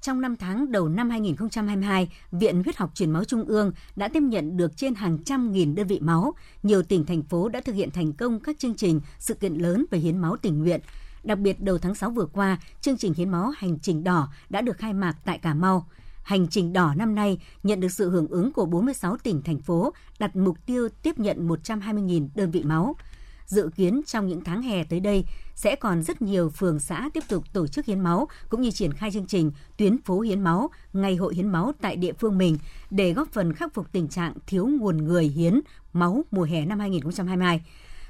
Trong 0.00 0.20
5 0.20 0.36
tháng 0.36 0.72
đầu 0.72 0.88
năm 0.88 1.10
2022, 1.10 2.08
Viện 2.32 2.62
Huyết 2.62 2.76
học 2.76 2.90
Truyền 2.94 3.10
máu 3.10 3.24
Trung 3.24 3.44
ương 3.44 3.72
đã 3.96 4.08
tiếp 4.08 4.20
nhận 4.22 4.56
được 4.56 4.76
trên 4.76 4.94
hàng 4.94 5.24
trăm 5.24 5.52
nghìn 5.52 5.74
đơn 5.74 5.86
vị 5.86 6.00
máu. 6.00 6.32
Nhiều 6.62 6.82
tỉnh, 6.82 7.06
thành 7.06 7.22
phố 7.22 7.48
đã 7.48 7.60
thực 7.60 7.74
hiện 7.74 7.90
thành 7.90 8.12
công 8.12 8.40
các 8.40 8.58
chương 8.58 8.74
trình, 8.74 9.00
sự 9.18 9.34
kiện 9.34 9.54
lớn 9.54 9.84
về 9.90 9.98
hiến 9.98 10.18
máu 10.18 10.36
tình 10.36 10.58
nguyện. 10.58 10.80
Đặc 11.22 11.38
biệt 11.38 11.62
đầu 11.62 11.78
tháng 11.78 11.94
6 11.94 12.10
vừa 12.10 12.26
qua, 12.26 12.58
chương 12.80 12.96
trình 12.96 13.14
hiến 13.14 13.28
máu 13.28 13.52
Hành 13.56 13.78
trình 13.78 14.04
đỏ 14.04 14.28
đã 14.50 14.60
được 14.60 14.78
khai 14.78 14.92
mạc 14.92 15.16
tại 15.24 15.38
Cà 15.38 15.54
Mau. 15.54 15.86
Hành 16.22 16.48
trình 16.48 16.72
đỏ 16.72 16.94
năm 16.96 17.14
nay 17.14 17.38
nhận 17.62 17.80
được 17.80 17.92
sự 17.92 18.10
hưởng 18.10 18.28
ứng 18.28 18.52
của 18.52 18.66
46 18.66 19.16
tỉnh, 19.16 19.42
thành 19.42 19.58
phố, 19.58 19.92
đặt 20.18 20.36
mục 20.36 20.56
tiêu 20.66 20.88
tiếp 21.02 21.18
nhận 21.18 21.48
120.000 21.48 22.28
đơn 22.34 22.50
vị 22.50 22.62
máu. 22.62 22.96
Dự 23.46 23.70
kiến 23.74 24.00
trong 24.06 24.26
những 24.28 24.44
tháng 24.44 24.62
hè 24.62 24.84
tới 24.84 25.00
đây 25.00 25.24
sẽ 25.54 25.76
còn 25.76 26.02
rất 26.02 26.22
nhiều 26.22 26.50
phường 26.50 26.80
xã 26.80 27.08
tiếp 27.14 27.24
tục 27.28 27.44
tổ 27.52 27.66
chức 27.66 27.86
hiến 27.86 28.00
máu 28.00 28.28
cũng 28.48 28.62
như 28.62 28.70
triển 28.70 28.92
khai 28.92 29.10
chương 29.10 29.26
trình 29.26 29.52
tuyến 29.76 30.02
phố 30.02 30.20
hiến 30.20 30.40
máu, 30.40 30.70
ngày 30.92 31.16
hội 31.16 31.34
hiến 31.34 31.48
máu 31.48 31.72
tại 31.80 31.96
địa 31.96 32.12
phương 32.12 32.38
mình 32.38 32.58
để 32.90 33.12
góp 33.12 33.28
phần 33.32 33.52
khắc 33.52 33.74
phục 33.74 33.92
tình 33.92 34.08
trạng 34.08 34.34
thiếu 34.46 34.66
nguồn 34.66 34.96
người 34.96 35.24
hiến 35.24 35.60
máu 35.92 36.24
mùa 36.30 36.44
hè 36.44 36.66
năm 36.66 36.80
2022. 36.80 37.60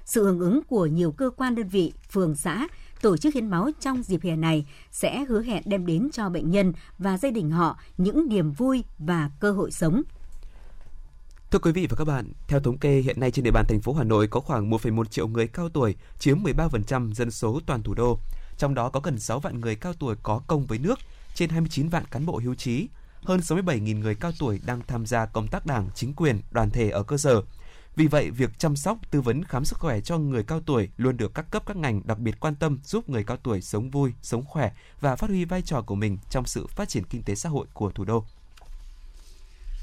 Sự 0.04 0.24
hưởng 0.24 0.40
ứng 0.40 0.60
của 0.68 0.86
nhiều 0.86 1.12
cơ 1.12 1.30
quan 1.36 1.54
đơn 1.54 1.68
vị, 1.68 1.92
phường 2.10 2.36
xã 2.36 2.68
tổ 3.02 3.16
chức 3.16 3.34
hiến 3.34 3.46
máu 3.46 3.70
trong 3.80 4.02
dịp 4.02 4.22
hè 4.22 4.36
này 4.36 4.66
sẽ 4.90 5.24
hứa 5.24 5.42
hẹn 5.42 5.62
đem 5.66 5.86
đến 5.86 6.10
cho 6.12 6.28
bệnh 6.28 6.50
nhân 6.50 6.72
và 6.98 7.18
gia 7.18 7.30
đình 7.30 7.50
họ 7.50 7.78
những 7.96 8.28
niềm 8.28 8.52
vui 8.52 8.84
và 8.98 9.30
cơ 9.40 9.52
hội 9.52 9.70
sống. 9.70 10.02
Thưa 11.52 11.58
quý 11.58 11.72
vị 11.72 11.86
và 11.90 11.96
các 11.96 12.04
bạn, 12.04 12.32
theo 12.48 12.60
thống 12.60 12.78
kê 12.78 13.00
hiện 13.00 13.20
nay 13.20 13.30
trên 13.30 13.44
địa 13.44 13.50
bàn 13.50 13.64
thành 13.68 13.80
phố 13.80 13.92
Hà 13.92 14.04
Nội 14.04 14.26
có 14.26 14.40
khoảng 14.40 14.70
1,1 14.70 15.04
triệu 15.04 15.28
người 15.28 15.46
cao 15.46 15.68
tuổi, 15.68 15.96
chiếm 16.18 16.42
13% 16.42 17.12
dân 17.12 17.30
số 17.30 17.60
toàn 17.66 17.82
thủ 17.82 17.94
đô. 17.94 18.18
Trong 18.58 18.74
đó 18.74 18.88
có 18.88 19.00
gần 19.00 19.18
6 19.18 19.40
vạn 19.40 19.60
người 19.60 19.74
cao 19.74 19.92
tuổi 19.98 20.16
có 20.22 20.40
công 20.46 20.66
với 20.66 20.78
nước, 20.78 20.98
trên 21.34 21.50
29 21.50 21.88
vạn 21.88 22.04
cán 22.10 22.26
bộ 22.26 22.40
hưu 22.44 22.54
trí, 22.54 22.88
hơn 23.24 23.40
67.000 23.40 23.98
người 23.98 24.14
cao 24.14 24.32
tuổi 24.38 24.60
đang 24.66 24.80
tham 24.86 25.06
gia 25.06 25.26
công 25.26 25.48
tác 25.48 25.66
đảng, 25.66 25.88
chính 25.94 26.14
quyền, 26.14 26.40
đoàn 26.50 26.70
thể 26.70 26.90
ở 26.90 27.02
cơ 27.02 27.16
sở. 27.16 27.42
Vì 27.96 28.06
vậy, 28.06 28.30
việc 28.30 28.58
chăm 28.58 28.76
sóc, 28.76 28.98
tư 29.10 29.20
vấn 29.20 29.44
khám 29.44 29.64
sức 29.64 29.78
khỏe 29.78 30.00
cho 30.00 30.18
người 30.18 30.42
cao 30.42 30.60
tuổi 30.66 30.88
luôn 30.96 31.16
được 31.16 31.34
các 31.34 31.50
cấp 31.50 31.62
các 31.66 31.76
ngành 31.76 32.02
đặc 32.04 32.18
biệt 32.18 32.40
quan 32.40 32.54
tâm 32.54 32.78
giúp 32.84 33.08
người 33.08 33.24
cao 33.24 33.36
tuổi 33.36 33.60
sống 33.60 33.90
vui, 33.90 34.12
sống 34.22 34.44
khỏe 34.44 34.72
và 35.00 35.16
phát 35.16 35.30
huy 35.30 35.44
vai 35.44 35.62
trò 35.62 35.82
của 35.82 35.94
mình 35.94 36.18
trong 36.30 36.46
sự 36.46 36.66
phát 36.66 36.88
triển 36.88 37.04
kinh 37.04 37.22
tế 37.22 37.34
xã 37.34 37.48
hội 37.48 37.66
của 37.74 37.90
thủ 37.90 38.04
đô. 38.04 38.24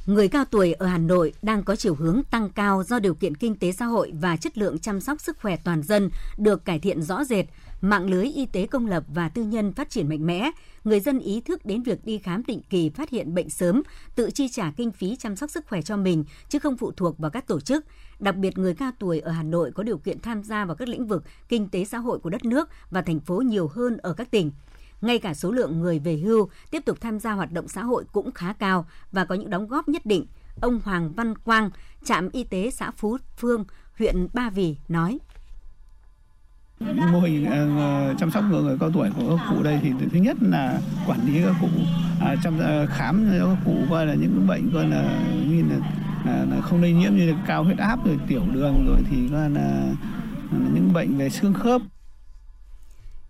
Người 0.10 0.28
cao 0.28 0.46
tuổi 0.46 0.74
ở 0.74 0.86
Hà 0.86 0.98
Nội 0.98 1.34
đang 1.42 1.64
có 1.64 1.76
chiều 1.76 1.96
hướng 1.96 2.22
tăng 2.32 2.50
cao 2.50 2.84
do 2.84 3.00
điều 3.00 3.14
kiện 3.14 3.36
kinh 3.36 3.56
tế 3.56 3.72
xã 3.72 3.86
hội 3.86 4.12
và 4.22 4.38
chất 4.38 4.58
lượng 4.58 4.80
chăm 4.80 5.02
sóc 5.02 5.22
sức 5.22 5.38
khỏe 5.42 5.56
toàn 5.64 5.84
dân 5.84 6.10
được 6.38 6.66
cải 6.66 6.80
thiện 6.80 7.02
rõ 7.02 7.24
rệt, 7.24 7.46
mạng 7.82 8.10
lưới 8.10 8.26
y 8.26 8.46
tế 8.46 8.68
công 8.68 8.88
lập 8.88 9.04
và 9.08 9.30
tư 9.30 9.44
nhân 9.44 9.74
phát 9.74 9.90
triển 9.90 10.10
mạnh 10.10 10.26
mẽ, 10.26 10.52
người 10.84 11.00
dân 11.00 11.20
ý 11.20 11.42
thức 11.42 11.66
đến 11.66 11.84
việc 11.84 12.06
đi 12.06 12.18
khám 12.18 12.44
định 12.48 12.62
kỳ 12.70 12.90
phát 12.90 13.10
hiện 13.10 13.34
bệnh 13.34 13.50
sớm, 13.50 13.84
tự 14.16 14.32
chi 14.32 14.48
trả 14.50 14.72
kinh 14.78 14.92
phí 14.92 15.16
chăm 15.16 15.36
sóc 15.36 15.50
sức 15.50 15.66
khỏe 15.68 15.82
cho 15.82 15.98
mình 15.98 16.24
chứ 16.50 16.60
không 16.60 16.78
phụ 16.78 16.92
thuộc 16.92 17.18
vào 17.18 17.32
các 17.32 17.48
tổ 17.48 17.60
chức. 17.60 17.86
Đặc 18.20 18.36
biệt 18.36 18.58
người 18.58 18.74
cao 18.74 18.92
tuổi 19.00 19.20
ở 19.20 19.32
Hà 19.32 19.44
Nội 19.44 19.72
có 19.72 19.84
điều 19.84 19.98
kiện 19.98 20.20
tham 20.20 20.44
gia 20.44 20.66
vào 20.66 20.76
các 20.76 20.88
lĩnh 20.88 21.08
vực 21.08 21.24
kinh 21.50 21.70
tế 21.70 21.86
xã 21.86 21.98
hội 21.98 22.20
của 22.20 22.30
đất 22.30 22.46
nước 22.46 22.70
và 22.92 23.02
thành 23.02 23.20
phố 23.20 23.42
nhiều 23.42 23.68
hơn 23.68 23.98
ở 23.98 24.14
các 24.14 24.32
tỉnh. 24.32 24.52
Ngay 25.02 25.20
cả 25.20 25.34
số 25.34 25.52
lượng 25.52 25.80
người 25.80 26.00
về 26.00 26.18
hưu 26.18 26.50
tiếp 26.72 26.86
tục 26.86 26.98
tham 27.02 27.20
gia 27.20 27.32
hoạt 27.32 27.52
động 27.52 27.68
xã 27.68 27.84
hội 27.84 28.06
cũng 28.12 28.32
khá 28.32 28.54
cao 28.54 28.86
và 29.12 29.26
có 29.26 29.36
những 29.36 29.50
đóng 29.50 29.68
góp 29.68 29.90
nhất 29.90 30.06
định. 30.06 30.26
Ông 30.62 30.80
Hoàng 30.84 31.14
Văn 31.14 31.38
Quang, 31.38 31.70
trạm 32.04 32.30
y 32.30 32.44
tế 32.44 32.72
xã 32.72 32.92
Phú 32.92 33.18
Phương, 33.38 33.66
huyện 33.98 34.28
Ba 34.34 34.50
Vì 34.50 34.76
nói 34.88 35.20
mô 37.12 37.20
hình 37.20 37.44
uh, 37.44 38.18
chăm 38.20 38.32
sóc 38.32 38.44
người, 38.50 38.64
người 38.64 38.78
cao 38.80 38.92
tuổi 38.94 39.10
của 39.18 39.38
các 39.38 39.46
cụ 39.50 39.64
đây 39.64 39.80
thì 39.84 39.92
thứ 40.12 40.20
nhất 40.20 40.38
là 40.42 40.80
quản 41.08 41.20
lý 41.26 41.42
các 41.44 41.56
cụ 41.62 41.68
uh, 41.68 42.40
chăm 42.44 42.58
uh, 42.58 42.90
khám 42.90 43.30
cho 43.40 43.46
các 43.46 43.58
cụ 43.66 43.76
coi 43.90 44.06
là 44.06 44.14
những 44.14 44.48
bệnh 44.48 44.70
coi 44.74 44.88
là 44.88 45.22
như 45.48 45.64
là, 45.70 45.78
là, 46.26 46.46
là 46.46 46.62
không 46.62 46.82
lây 46.82 46.94
nhiễm 46.94 47.16
như 47.16 47.32
là 47.32 47.44
cao 47.48 47.64
huyết 47.64 47.78
áp 47.78 48.06
rồi 48.06 48.20
tiểu 48.28 48.42
đường 48.54 48.86
rồi 48.88 48.98
thì 49.10 49.30
coi 49.32 49.50
là, 49.50 49.66
là 50.52 50.70
những 50.74 50.94
bệnh 50.94 51.18
về 51.18 51.30
xương 51.30 51.54
khớp 51.54 51.82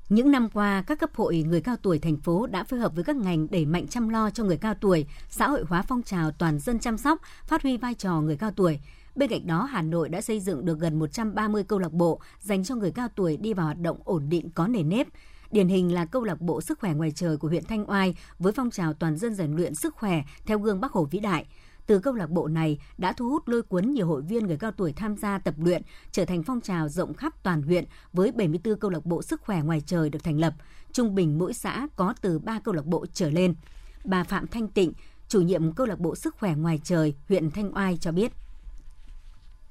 những 0.09 0.31
năm 0.31 0.49
qua, 0.49 0.83
các 0.87 0.99
cấp 0.99 1.09
hội 1.15 1.43
người 1.47 1.61
cao 1.61 1.75
tuổi 1.81 1.99
thành 1.99 2.17
phố 2.17 2.47
đã 2.47 2.63
phối 2.63 2.79
hợp 2.79 2.95
với 2.95 3.03
các 3.03 3.15
ngành 3.15 3.47
đẩy 3.51 3.65
mạnh 3.65 3.87
chăm 3.87 4.09
lo 4.09 4.29
cho 4.29 4.43
người 4.43 4.57
cao 4.57 4.73
tuổi, 4.73 5.05
xã 5.29 5.47
hội 5.47 5.63
hóa 5.67 5.81
phong 5.81 6.03
trào 6.03 6.31
toàn 6.31 6.59
dân 6.59 6.79
chăm 6.79 6.97
sóc, 6.97 7.21
phát 7.45 7.63
huy 7.63 7.77
vai 7.77 7.93
trò 7.93 8.21
người 8.21 8.37
cao 8.37 8.51
tuổi. 8.51 8.79
Bên 9.15 9.29
cạnh 9.29 9.47
đó, 9.47 9.63
Hà 9.63 9.81
Nội 9.81 10.09
đã 10.09 10.21
xây 10.21 10.39
dựng 10.39 10.65
được 10.65 10.79
gần 10.79 10.99
130 10.99 11.63
câu 11.63 11.79
lạc 11.79 11.91
bộ 11.91 12.21
dành 12.39 12.63
cho 12.63 12.75
người 12.75 12.91
cao 12.91 13.07
tuổi 13.15 13.37
đi 13.37 13.53
vào 13.53 13.65
hoạt 13.65 13.79
động 13.79 13.97
ổn 14.03 14.29
định 14.29 14.49
có 14.49 14.67
nền 14.67 14.89
nếp. 14.89 15.07
Điển 15.51 15.67
hình 15.67 15.93
là 15.93 16.05
câu 16.05 16.23
lạc 16.23 16.41
bộ 16.41 16.61
sức 16.61 16.79
khỏe 16.79 16.93
ngoài 16.93 17.11
trời 17.15 17.37
của 17.37 17.47
huyện 17.47 17.65
Thanh 17.65 17.89
Oai 17.89 18.15
với 18.39 18.53
phong 18.53 18.69
trào 18.69 18.93
toàn 18.93 19.17
dân 19.17 19.35
rèn 19.35 19.55
luyện 19.55 19.75
sức 19.75 19.95
khỏe 19.95 20.23
theo 20.45 20.59
gương 20.59 20.81
Bắc 20.81 20.91
Hồ 20.91 21.07
vĩ 21.11 21.19
đại. 21.19 21.45
Từ 21.89 21.99
câu 21.99 22.13
lạc 22.13 22.29
bộ 22.29 22.47
này 22.47 22.79
đã 22.97 23.13
thu 23.13 23.29
hút 23.29 23.47
lôi 23.47 23.61
cuốn 23.61 23.91
nhiều 23.91 24.07
hội 24.07 24.21
viên 24.21 24.47
người 24.47 24.57
cao 24.57 24.71
tuổi 24.71 24.93
tham 24.93 25.17
gia 25.17 25.37
tập 25.37 25.53
luyện, 25.57 25.81
trở 26.11 26.25
thành 26.25 26.43
phong 26.43 26.61
trào 26.61 26.89
rộng 26.89 27.13
khắp 27.13 27.33
toàn 27.43 27.61
huyện 27.61 27.85
với 28.13 28.31
74 28.31 28.79
câu 28.79 28.91
lạc 28.91 29.05
bộ 29.05 29.21
sức 29.21 29.41
khỏe 29.41 29.61
ngoài 29.61 29.81
trời 29.85 30.09
được 30.09 30.23
thành 30.23 30.39
lập. 30.39 30.53
Trung 30.91 31.15
bình 31.15 31.39
mỗi 31.39 31.53
xã 31.53 31.87
có 31.95 32.13
từ 32.21 32.39
3 32.39 32.59
câu 32.59 32.73
lạc 32.73 32.85
bộ 32.85 33.05
trở 33.13 33.29
lên. 33.29 33.55
Bà 34.03 34.23
Phạm 34.23 34.47
Thanh 34.47 34.67
Tịnh, 34.67 34.93
chủ 35.27 35.41
nhiệm 35.41 35.73
câu 35.73 35.87
lạc 35.87 35.99
bộ 35.99 36.15
sức 36.15 36.35
khỏe 36.39 36.55
ngoài 36.55 36.79
trời 36.83 37.15
huyện 37.29 37.51
Thanh 37.51 37.75
Oai 37.75 37.97
cho 37.97 38.11
biết. 38.11 38.31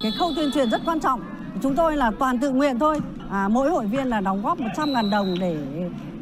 Cái 0.01 0.13
khâu 0.19 0.33
tuyên 0.37 0.51
truyền 0.55 0.71
rất 0.71 0.81
quan 0.85 1.01
trọng. 1.01 1.23
Chúng 1.63 1.77
tôi 1.77 1.97
là 1.97 2.11
toàn 2.19 2.39
tự 2.39 2.51
nguyện 2.51 2.79
thôi. 2.79 3.01
À, 3.31 3.49
mỗi 3.49 3.71
hội 3.71 3.87
viên 3.87 4.07
là 4.07 4.21
đóng 4.21 4.43
góp 4.43 4.59
100.000 4.59 5.11
đồng 5.11 5.35
để 5.41 5.59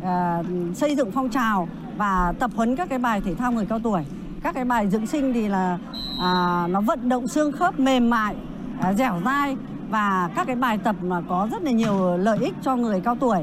à, 0.02 0.42
xây 0.74 0.96
dựng 0.96 1.11
phong 1.12 1.30
trào 1.30 1.68
và 1.96 2.35
tập 2.38 2.50
huấn 2.54 2.76
các 2.76 2.88
cái 2.88 2.98
bài 2.98 3.20
thể 3.20 3.35
thao 3.35 3.52
người 3.52 3.66
cao 3.66 3.80
tuổi. 3.82 4.04
Các 4.42 4.55
cái 4.55 4.64
bài 4.64 4.88
dưỡng 4.90 5.07
sinh 5.07 5.33
thì 5.33 5.49
là 5.49 5.79
à, 6.20 6.66
nó 6.70 6.81
vận 6.81 7.09
động 7.09 7.29
xương 7.29 7.53
khớp 7.53 7.81
mềm 7.81 8.11
mại, 8.11 8.37
à, 8.81 8.92
dẻo 8.92 9.20
dai 9.25 9.57
và 9.90 10.31
các 10.37 10.46
cái 10.46 10.57
bài 10.57 10.79
tập 10.85 10.96
mà 11.03 11.22
có 11.29 11.49
rất 11.53 11.62
là 11.62 11.70
nhiều 11.70 12.16
lợi 12.16 12.38
ích 12.38 12.55
cho 12.62 12.77
người 12.77 13.01
cao 13.01 13.16
tuổi. 13.20 13.38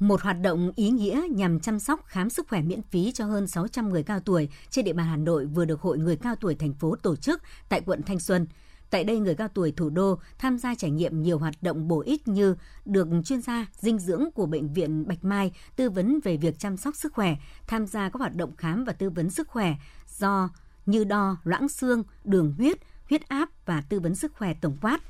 Một 0.00 0.22
hoạt 0.22 0.40
động 0.40 0.72
ý 0.76 0.90
nghĩa 0.90 1.22
nhằm 1.30 1.60
chăm 1.60 1.78
sóc 1.78 2.00
khám 2.06 2.30
sức 2.30 2.48
khỏe 2.48 2.62
miễn 2.62 2.82
phí 2.82 3.12
cho 3.12 3.24
hơn 3.24 3.46
600 3.46 3.88
người 3.88 4.02
cao 4.02 4.20
tuổi 4.20 4.48
trên 4.70 4.84
địa 4.84 4.92
bàn 4.92 5.06
Hà 5.06 5.16
Nội 5.16 5.46
vừa 5.46 5.64
được 5.64 5.80
Hội 5.80 5.98
Người 5.98 6.16
Cao 6.16 6.34
Tuổi 6.40 6.54
thành 6.54 6.74
phố 6.74 6.96
tổ 7.02 7.16
chức 7.16 7.42
tại 7.68 7.80
quận 7.86 8.02
Thanh 8.02 8.20
Xuân. 8.20 8.46
Tại 8.90 9.04
đây, 9.04 9.18
người 9.18 9.34
cao 9.34 9.48
tuổi 9.48 9.72
thủ 9.72 9.90
đô 9.90 10.18
tham 10.38 10.58
gia 10.58 10.74
trải 10.74 10.90
nghiệm 10.90 11.22
nhiều 11.22 11.38
hoạt 11.38 11.54
động 11.62 11.88
bổ 11.88 12.00
ích 12.00 12.28
như 12.28 12.56
được 12.84 13.08
chuyên 13.24 13.42
gia 13.42 13.66
dinh 13.72 13.98
dưỡng 13.98 14.30
của 14.34 14.46
Bệnh 14.46 14.72
viện 14.72 15.08
Bạch 15.08 15.24
Mai 15.24 15.52
tư 15.76 15.90
vấn 15.90 16.20
về 16.24 16.36
việc 16.36 16.58
chăm 16.58 16.76
sóc 16.76 16.96
sức 16.96 17.12
khỏe, 17.12 17.36
tham 17.66 17.86
gia 17.86 18.08
các 18.08 18.18
hoạt 18.18 18.34
động 18.34 18.56
khám 18.56 18.84
và 18.84 18.92
tư 18.92 19.10
vấn 19.10 19.30
sức 19.30 19.48
khỏe 19.48 19.74
do 20.18 20.50
như 20.86 21.04
đo 21.04 21.36
loãng 21.44 21.68
xương, 21.68 22.02
đường 22.24 22.54
huyết, 22.58 22.78
huyết 23.08 23.28
áp 23.28 23.48
và 23.66 23.82
tư 23.88 24.00
vấn 24.00 24.14
sức 24.14 24.32
khỏe 24.34 24.54
tổng 24.60 24.76
quát. 24.80 25.00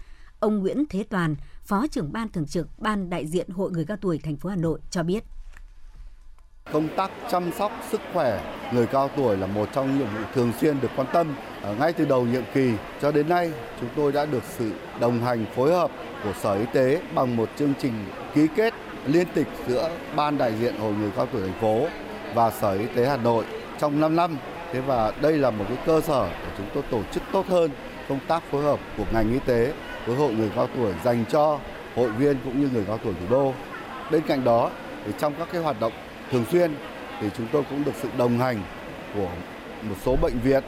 Ông 0.40 0.58
Nguyễn 0.58 0.84
Thế 0.90 1.04
Toàn, 1.10 1.36
Phó 1.62 1.86
trưởng 1.86 2.12
ban 2.12 2.28
thường 2.28 2.46
trực 2.46 2.78
Ban 2.78 3.10
đại 3.10 3.26
diện 3.26 3.48
Hội 3.48 3.70
người 3.70 3.84
cao 3.84 3.96
tuổi 3.96 4.18
thành 4.18 4.36
phố 4.36 4.48
Hà 4.48 4.56
Nội 4.56 4.80
cho 4.90 5.02
biết. 5.02 5.24
Công 6.72 6.88
tác 6.88 7.10
chăm 7.30 7.52
sóc 7.52 7.72
sức 7.90 8.00
khỏe 8.12 8.40
người 8.72 8.86
cao 8.86 9.10
tuổi 9.16 9.36
là 9.36 9.46
một 9.46 9.68
trong 9.72 9.98
nhiệm 9.98 10.06
vụ 10.06 10.22
thường 10.34 10.52
xuyên 10.60 10.80
được 10.80 10.90
quan 10.96 11.06
tâm. 11.12 11.34
À, 11.62 11.70
ngay 11.78 11.92
từ 11.92 12.04
đầu 12.04 12.24
nhiệm 12.24 12.42
kỳ 12.54 12.72
cho 13.02 13.12
đến 13.12 13.28
nay, 13.28 13.52
chúng 13.80 13.88
tôi 13.96 14.12
đã 14.12 14.26
được 14.26 14.42
sự 14.58 14.72
đồng 15.00 15.20
hành 15.20 15.44
phối 15.56 15.72
hợp 15.72 15.90
của 16.24 16.32
Sở 16.40 16.54
Y 16.54 16.64
tế 16.72 17.00
bằng 17.14 17.36
một 17.36 17.48
chương 17.56 17.72
trình 17.82 17.92
ký 18.34 18.46
kết 18.56 18.74
liên 19.06 19.26
tịch 19.34 19.46
giữa 19.68 19.90
Ban 20.16 20.38
đại 20.38 20.52
diện 20.60 20.76
Hội 20.78 20.92
người 20.92 21.10
cao 21.16 21.26
tuổi 21.32 21.42
thành 21.42 21.60
phố 21.60 21.86
và 22.34 22.50
Sở 22.50 22.72
Y 22.72 22.86
tế 22.86 23.06
Hà 23.06 23.16
Nội 23.16 23.44
trong 23.78 24.00
5 24.00 24.16
năm. 24.16 24.36
Thế 24.72 24.80
và 24.80 25.12
đây 25.20 25.32
là 25.32 25.50
một 25.50 25.64
cái 25.68 25.78
cơ 25.86 26.00
sở 26.00 26.28
để 26.28 26.52
chúng 26.58 26.66
tôi 26.74 26.82
tổ 26.90 27.00
chức 27.12 27.22
tốt 27.32 27.46
hơn 27.48 27.70
công 28.08 28.20
tác 28.28 28.42
phối 28.50 28.62
hợp 28.62 28.80
của 28.96 29.04
ngành 29.12 29.32
y 29.32 29.38
tế 29.38 29.72
với 30.06 30.16
hội 30.16 30.32
người 30.32 30.50
cao 30.56 30.68
tuổi 30.76 30.92
dành 31.04 31.24
cho 31.30 31.58
hội 31.96 32.10
viên 32.10 32.36
cũng 32.44 32.60
như 32.60 32.68
người 32.72 32.84
cao 32.86 32.98
tuổi 33.04 33.14
thủ 33.20 33.26
đô. 33.30 33.54
Bên 34.10 34.22
cạnh 34.26 34.44
đó 34.44 34.70
thì 35.06 35.12
trong 35.18 35.34
các 35.38 35.48
cái 35.52 35.62
hoạt 35.62 35.80
động 35.80 35.92
thường 36.30 36.44
xuyên 36.50 36.74
thì 37.20 37.28
chúng 37.36 37.46
tôi 37.52 37.62
cũng 37.70 37.84
được 37.84 37.92
sự 38.02 38.08
đồng 38.18 38.38
hành 38.38 38.62
của 39.14 39.28
một 39.82 39.94
số 40.04 40.16
bệnh 40.16 40.38
viện 40.40 40.62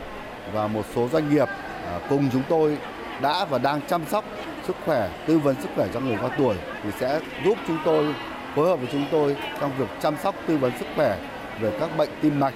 và 0.53 0.66
một 0.66 0.83
số 0.94 1.09
doanh 1.12 1.35
nghiệp 1.35 1.48
à, 1.87 2.01
cùng 2.09 2.29
chúng 2.33 2.42
tôi 2.48 2.79
đã 3.22 3.44
và 3.44 3.59
đang 3.59 3.81
chăm 3.88 4.03
sóc 4.07 4.25
sức 4.66 4.77
khỏe, 4.85 5.09
tư 5.27 5.38
vấn 5.38 5.57
sức 5.62 5.68
khỏe 5.77 5.88
cho 5.94 6.01
người 6.01 6.16
cao 6.16 6.31
tuổi 6.38 6.57
thì 6.83 6.90
sẽ 7.01 7.20
giúp 7.44 7.59
chúng 7.68 7.79
tôi 7.85 8.14
phối 8.55 8.68
hợp 8.68 8.77
với 8.77 8.88
chúng 8.92 9.07
tôi 9.12 9.37
trong 9.61 9.70
việc 9.79 9.88
chăm 10.03 10.14
sóc 10.22 10.35
tư 10.46 10.57
vấn 10.57 10.72
sức 10.79 10.87
khỏe 10.96 11.18
về 11.61 11.72
các 11.81 11.96
bệnh 11.96 12.11
tim 12.20 12.40
mạch 12.40 12.55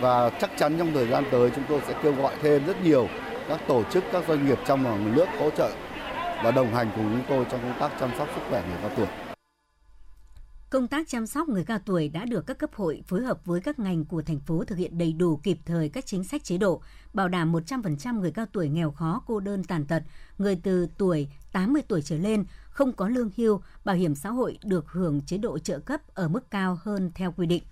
và 0.00 0.30
chắc 0.30 0.50
chắn 0.56 0.78
trong 0.78 0.92
thời 0.94 1.06
gian 1.06 1.24
tới 1.30 1.50
chúng 1.54 1.64
tôi 1.68 1.80
sẽ 1.88 1.94
kêu 2.02 2.12
gọi 2.12 2.34
thêm 2.42 2.66
rất 2.66 2.82
nhiều 2.82 3.08
các 3.48 3.60
tổ 3.66 3.82
chức, 3.84 4.04
các 4.12 4.24
doanh 4.28 4.46
nghiệp 4.46 4.58
trong 4.66 4.84
và 4.84 4.90
ngoài 4.90 5.12
nước 5.14 5.26
hỗ 5.38 5.50
trợ 5.50 5.70
và 6.44 6.50
đồng 6.50 6.74
hành 6.74 6.90
cùng 6.96 7.04
chúng 7.04 7.24
tôi 7.28 7.44
trong 7.50 7.60
công 7.60 7.80
tác 7.80 8.00
chăm 8.00 8.10
sóc 8.18 8.28
sức 8.34 8.40
khỏe 8.50 8.62
người 8.68 8.78
cao 8.82 8.90
tuổi. 8.96 9.27
Công 10.70 10.88
tác 10.88 11.08
chăm 11.08 11.26
sóc 11.26 11.48
người 11.48 11.64
cao 11.64 11.78
tuổi 11.78 12.08
đã 12.08 12.24
được 12.24 12.46
các 12.46 12.58
cấp 12.58 12.70
hội 12.74 13.02
phối 13.06 13.22
hợp 13.22 13.44
với 13.44 13.60
các 13.60 13.78
ngành 13.78 14.04
của 14.04 14.22
thành 14.22 14.40
phố 14.40 14.64
thực 14.64 14.78
hiện 14.78 14.98
đầy 14.98 15.12
đủ 15.12 15.36
kịp 15.36 15.58
thời 15.64 15.88
các 15.88 16.06
chính 16.06 16.24
sách 16.24 16.44
chế 16.44 16.58
độ, 16.58 16.82
bảo 17.12 17.28
đảm 17.28 17.52
100% 17.52 18.20
người 18.20 18.30
cao 18.30 18.46
tuổi 18.52 18.68
nghèo 18.68 18.90
khó, 18.90 19.22
cô 19.26 19.40
đơn 19.40 19.64
tàn 19.64 19.84
tật, 19.84 20.02
người 20.38 20.60
từ 20.62 20.88
tuổi 20.98 21.28
80 21.52 21.82
tuổi 21.88 22.02
trở 22.02 22.16
lên 22.16 22.44
không 22.70 22.92
có 22.92 23.08
lương 23.08 23.30
hưu, 23.36 23.60
bảo 23.84 23.96
hiểm 23.96 24.14
xã 24.14 24.30
hội 24.30 24.58
được 24.64 24.88
hưởng 24.88 25.20
chế 25.20 25.38
độ 25.38 25.58
trợ 25.58 25.78
cấp 25.78 26.00
ở 26.14 26.28
mức 26.28 26.50
cao 26.50 26.78
hơn 26.82 27.10
theo 27.14 27.32
quy 27.32 27.46
định. 27.46 27.62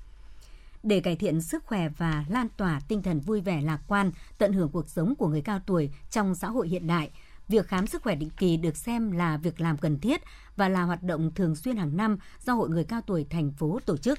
Để 0.82 1.00
cải 1.00 1.16
thiện 1.16 1.40
sức 1.40 1.64
khỏe 1.64 1.88
và 1.88 2.24
lan 2.28 2.48
tỏa 2.56 2.80
tinh 2.88 3.02
thần 3.02 3.20
vui 3.20 3.40
vẻ 3.40 3.62
lạc 3.62 3.80
quan, 3.86 4.10
tận 4.38 4.52
hưởng 4.52 4.70
cuộc 4.70 4.88
sống 4.88 5.14
của 5.16 5.28
người 5.28 5.42
cao 5.42 5.60
tuổi 5.66 5.90
trong 6.10 6.34
xã 6.34 6.48
hội 6.48 6.68
hiện 6.68 6.86
đại– 6.86 7.10
việc 7.48 7.68
khám 7.68 7.86
sức 7.86 8.02
khỏe 8.02 8.14
định 8.14 8.30
kỳ 8.30 8.56
được 8.56 8.76
xem 8.76 9.12
là 9.12 9.36
việc 9.36 9.60
làm 9.60 9.78
cần 9.78 10.00
thiết 10.00 10.20
và 10.56 10.68
là 10.68 10.82
hoạt 10.82 11.02
động 11.02 11.34
thường 11.34 11.56
xuyên 11.56 11.76
hàng 11.76 11.96
năm 11.96 12.18
do 12.44 12.54
Hội 12.54 12.68
người 12.68 12.84
cao 12.84 13.00
tuổi 13.06 13.26
thành 13.30 13.52
phố 13.52 13.78
tổ 13.86 13.96
chức 13.96 14.18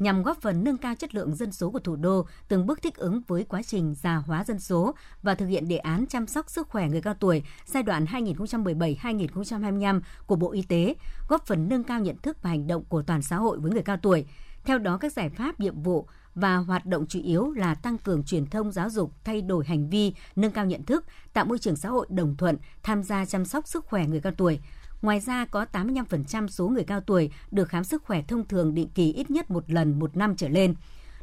nhằm 0.00 0.22
góp 0.22 0.40
phần 0.40 0.64
nâng 0.64 0.76
cao 0.76 0.94
chất 0.94 1.14
lượng 1.14 1.34
dân 1.34 1.52
số 1.52 1.70
của 1.70 1.78
thủ 1.78 1.96
đô, 1.96 2.26
từng 2.48 2.66
bước 2.66 2.82
thích 2.82 2.96
ứng 2.96 3.20
với 3.26 3.44
quá 3.44 3.62
trình 3.62 3.94
già 3.94 4.16
hóa 4.16 4.44
dân 4.44 4.60
số 4.60 4.94
và 5.22 5.34
thực 5.34 5.46
hiện 5.46 5.68
đề 5.68 5.76
án 5.76 6.06
chăm 6.06 6.26
sóc 6.26 6.50
sức 6.50 6.68
khỏe 6.68 6.88
người 6.88 7.02
cao 7.02 7.14
tuổi 7.14 7.42
giai 7.66 7.82
đoạn 7.82 8.04
2017-2025 8.04 10.00
của 10.26 10.36
Bộ 10.36 10.52
Y 10.52 10.62
tế, 10.62 10.94
góp 11.28 11.46
phần 11.46 11.68
nâng 11.68 11.84
cao 11.84 12.00
nhận 12.00 12.16
thức 12.16 12.42
và 12.42 12.50
hành 12.50 12.66
động 12.66 12.84
của 12.88 13.02
toàn 13.02 13.22
xã 13.22 13.36
hội 13.36 13.58
với 13.58 13.72
người 13.72 13.82
cao 13.82 13.96
tuổi. 14.02 14.26
Theo 14.64 14.78
đó, 14.78 14.96
các 14.96 15.12
giải 15.12 15.30
pháp, 15.30 15.60
nhiệm 15.60 15.82
vụ 15.82 16.06
và 16.34 16.56
hoạt 16.56 16.86
động 16.86 17.06
chủ 17.06 17.20
yếu 17.22 17.50
là 17.50 17.74
tăng 17.74 17.98
cường 17.98 18.24
truyền 18.24 18.46
thông 18.46 18.72
giáo 18.72 18.90
dục, 18.90 19.12
thay 19.24 19.42
đổi 19.42 19.64
hành 19.66 19.90
vi, 19.90 20.12
nâng 20.36 20.52
cao 20.52 20.66
nhận 20.66 20.82
thức, 20.82 21.04
tạo 21.32 21.44
môi 21.44 21.58
trường 21.58 21.76
xã 21.76 21.88
hội 21.88 22.06
đồng 22.10 22.36
thuận, 22.36 22.56
tham 22.82 23.02
gia 23.02 23.24
chăm 23.24 23.44
sóc 23.44 23.64
sức 23.68 23.84
khỏe 23.84 24.06
người 24.06 24.20
cao 24.20 24.32
tuổi. 24.36 24.60
Ngoài 25.02 25.20
ra, 25.20 25.44
có 25.44 25.66
85% 25.72 26.48
số 26.48 26.68
người 26.68 26.84
cao 26.84 27.00
tuổi 27.00 27.30
được 27.50 27.68
khám 27.68 27.84
sức 27.84 28.04
khỏe 28.04 28.22
thông 28.28 28.48
thường 28.48 28.74
định 28.74 28.88
kỳ 28.94 29.12
ít 29.12 29.30
nhất 29.30 29.50
một 29.50 29.70
lần 29.70 29.98
một 29.98 30.16
năm 30.16 30.36
trở 30.36 30.48
lên. 30.48 30.74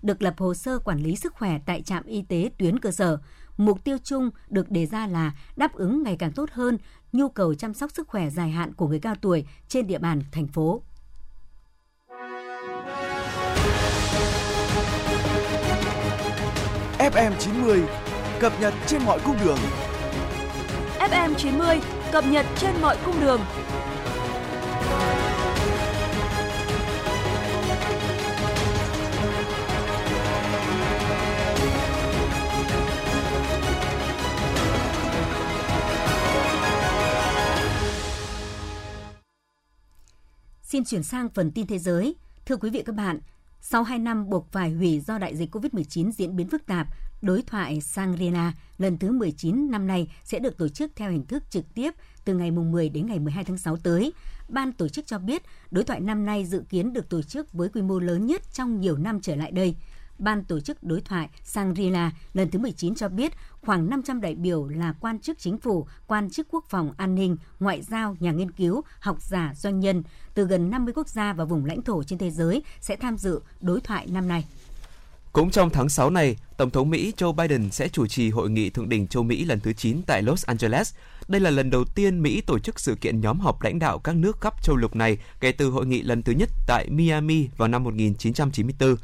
Được 0.02 0.22
lập 0.22 0.34
hồ 0.38 0.54
sơ 0.54 0.80
quản 0.80 1.00
lý 1.00 1.15
sức 1.15 1.34
khỏe 1.34 1.60
tại 1.65 1.82
trạm 1.82 2.06
y 2.06 2.22
tế 2.22 2.50
tuyến 2.58 2.80
cơ 2.80 2.91
sở. 2.91 3.17
Mục 3.58 3.84
tiêu 3.84 3.98
chung 4.04 4.30
được 4.50 4.72
đề 4.72 4.86
ra 4.86 5.08
là 5.08 5.32
đáp 5.56 5.74
ứng 5.74 6.04
ngày 6.04 6.15
càng 6.20 6.32
tốt 6.32 6.50
hơn 6.52 6.78
nhu 7.13 7.30
cầu 7.30 7.54
chăm 7.54 7.74
sóc 7.74 7.91
sức 7.91 8.08
khỏe 8.08 8.30
dài 8.30 8.50
hạn 8.50 8.74
của 8.74 8.88
người 8.88 9.00
cao 9.00 9.15
tuổi 9.22 9.46
trên 9.67 9.88
địa 9.88 9.98
bàn 10.00 10.22
thành 10.32 10.48
phố. 10.48 10.82
FM90 17.13 17.86
cập 18.39 18.54
nhật 18.62 18.74
trên 18.88 19.02
mọi 19.06 19.20
cung 19.26 19.38
đường. 19.46 19.58
FM90 21.00 21.80
cập 22.12 22.26
nhật 22.28 22.46
trên 22.58 22.72
mọi 22.82 22.98
cung 23.06 23.22
đường. 23.22 23.41
Xin 40.62 40.86
chuyển 40.86 41.04
sang 41.04 41.30
phần 41.30 41.52
tin 41.52 41.67
thế 41.67 41.80
giới. 41.80 42.15
Thưa 42.46 42.56
quý 42.56 42.70
vị 42.70 42.84
các 42.86 42.96
bạn, 42.96 43.20
sau 43.62 43.84
2 43.84 44.00
năm 44.00 44.30
buộc 44.30 44.52
phải 44.52 44.72
hủy 44.72 45.00
do 45.00 45.17
đại 45.17 45.36
dịch 45.36 45.56
COVID-19 45.56 46.12
diễn 46.12 46.36
biến 46.36 46.50
phức 46.50 46.65
tạp, 46.65 46.88
đối 47.22 47.41
thoại 47.41 47.80
Shangri-La 47.82 48.52
lần 48.78 48.98
thứ 48.98 49.12
19 49.12 49.72
năm 49.72 49.88
nay 49.88 50.08
sẽ 50.24 50.39
được 50.39 50.58
tổ 50.58 50.67
chức 50.67 50.91
theo 50.96 51.12
hình 51.12 51.26
thức 51.26 51.43
trực 51.50 51.74
tiếp 51.74 51.93
từ 52.26 52.36
ngày 52.36 52.52
10 52.52 52.89
đến 52.89 53.06
ngày 53.06 53.20
12 53.20 53.43
tháng 53.43 53.58
6 53.58 53.78
tới. 53.78 54.13
Ban 54.50 54.72
tổ 54.72 54.88
chức 54.88 55.08
cho 55.08 55.20
biết 55.20 55.43
đối 55.72 55.84
thoại 55.84 56.00
năm 56.00 56.26
nay 56.26 56.46
dự 56.46 56.63
kiến 56.70 56.93
được 56.93 57.10
tổ 57.10 57.22
chức 57.22 57.54
với 57.54 57.70
quy 57.70 57.82
mô 57.82 58.00
lớn 58.00 58.26
nhất 58.26 58.41
trong 58.54 58.82
nhiều 58.82 58.98
năm 58.98 59.22
trở 59.22 59.36
lại 59.36 59.52
đây. 59.52 59.76
Ban 60.19 60.43
tổ 60.43 60.60
chức 60.60 60.84
đối 60.84 61.01
thoại 61.01 61.30
Shangri-La 61.43 62.12
lần 62.34 62.51
thứ 62.51 62.60
19 62.60 62.95
cho 62.95 63.10
biết 63.10 63.34
khoảng 63.62 63.89
500 63.89 64.21
đại 64.21 64.36
biểu 64.36 64.67
là 64.67 64.93
quan 64.99 65.19
chức 65.19 65.39
chính 65.39 65.58
phủ, 65.58 65.88
quan 66.08 66.30
chức 66.30 66.47
quốc 66.51 66.65
phòng 66.69 66.91
an 66.97 67.15
ninh, 67.15 67.38
ngoại 67.60 67.82
giao, 67.82 68.15
nhà 68.19 68.32
nghiên 68.32 68.51
cứu, 68.51 68.82
học 68.99 69.21
giả, 69.21 69.53
doanh 69.56 69.80
nhân 69.80 70.03
từ 70.34 70.45
gần 70.47 70.69
50 70.69 70.93
quốc 70.93 71.10
gia 71.10 71.34
và 71.34 71.45
vùng 71.45 71.65
lãnh 71.65 71.82
thổ 71.82 72.03
trên 72.03 72.19
thế 72.19 72.32
giới 72.32 72.63
sẽ 72.82 72.95
tham 72.95 73.17
dự 73.17 73.41
đối 73.62 73.82
thoại 73.82 74.08
năm 74.12 74.27
nay. 74.27 74.45
Cũng 75.34 75.51
trong 75.51 75.69
tháng 75.69 75.89
6 75.89 76.10
này, 76.10 76.38
Tổng 76.58 76.69
thống 76.69 76.89
Mỹ 76.89 77.13
Joe 77.17 77.34
Biden 77.34 77.71
sẽ 77.71 77.88
chủ 77.88 78.08
trì 78.08 78.30
hội 78.30 78.49
nghị 78.49 78.69
thượng 78.69 78.89
đỉnh 78.89 79.08
châu 79.08 79.23
Mỹ 79.23 79.45
lần 79.45 79.60
thứ 79.60 79.73
9 79.73 80.01
tại 80.01 80.21
Los 80.21 80.45
Angeles. 80.45 80.93
Đây 81.27 81.41
là 81.41 81.49
lần 81.49 81.69
đầu 81.69 81.86
tiên 81.86 82.21
Mỹ 82.21 82.41
tổ 82.41 82.60
chức 82.60 82.80
sự 82.80 82.95
kiện 82.95 83.21
nhóm 83.21 83.39
họp 83.39 83.62
lãnh 83.62 83.80
đạo 83.80 83.99
các 83.99 84.15
nước 84.15 84.41
khắp 84.41 84.63
châu 84.63 84.75
lục 84.75 84.95
này 84.95 85.17
kể 85.39 85.51
từ 85.51 85.69
hội 85.69 85.86
nghị 85.86 86.01
lần 86.01 86.23
thứ 86.23 86.32
nhất 86.32 86.49
tại 86.67 86.89
Miami 86.89 87.47
vào 87.58 87.67
năm 87.67 87.84
1994. 87.84 88.95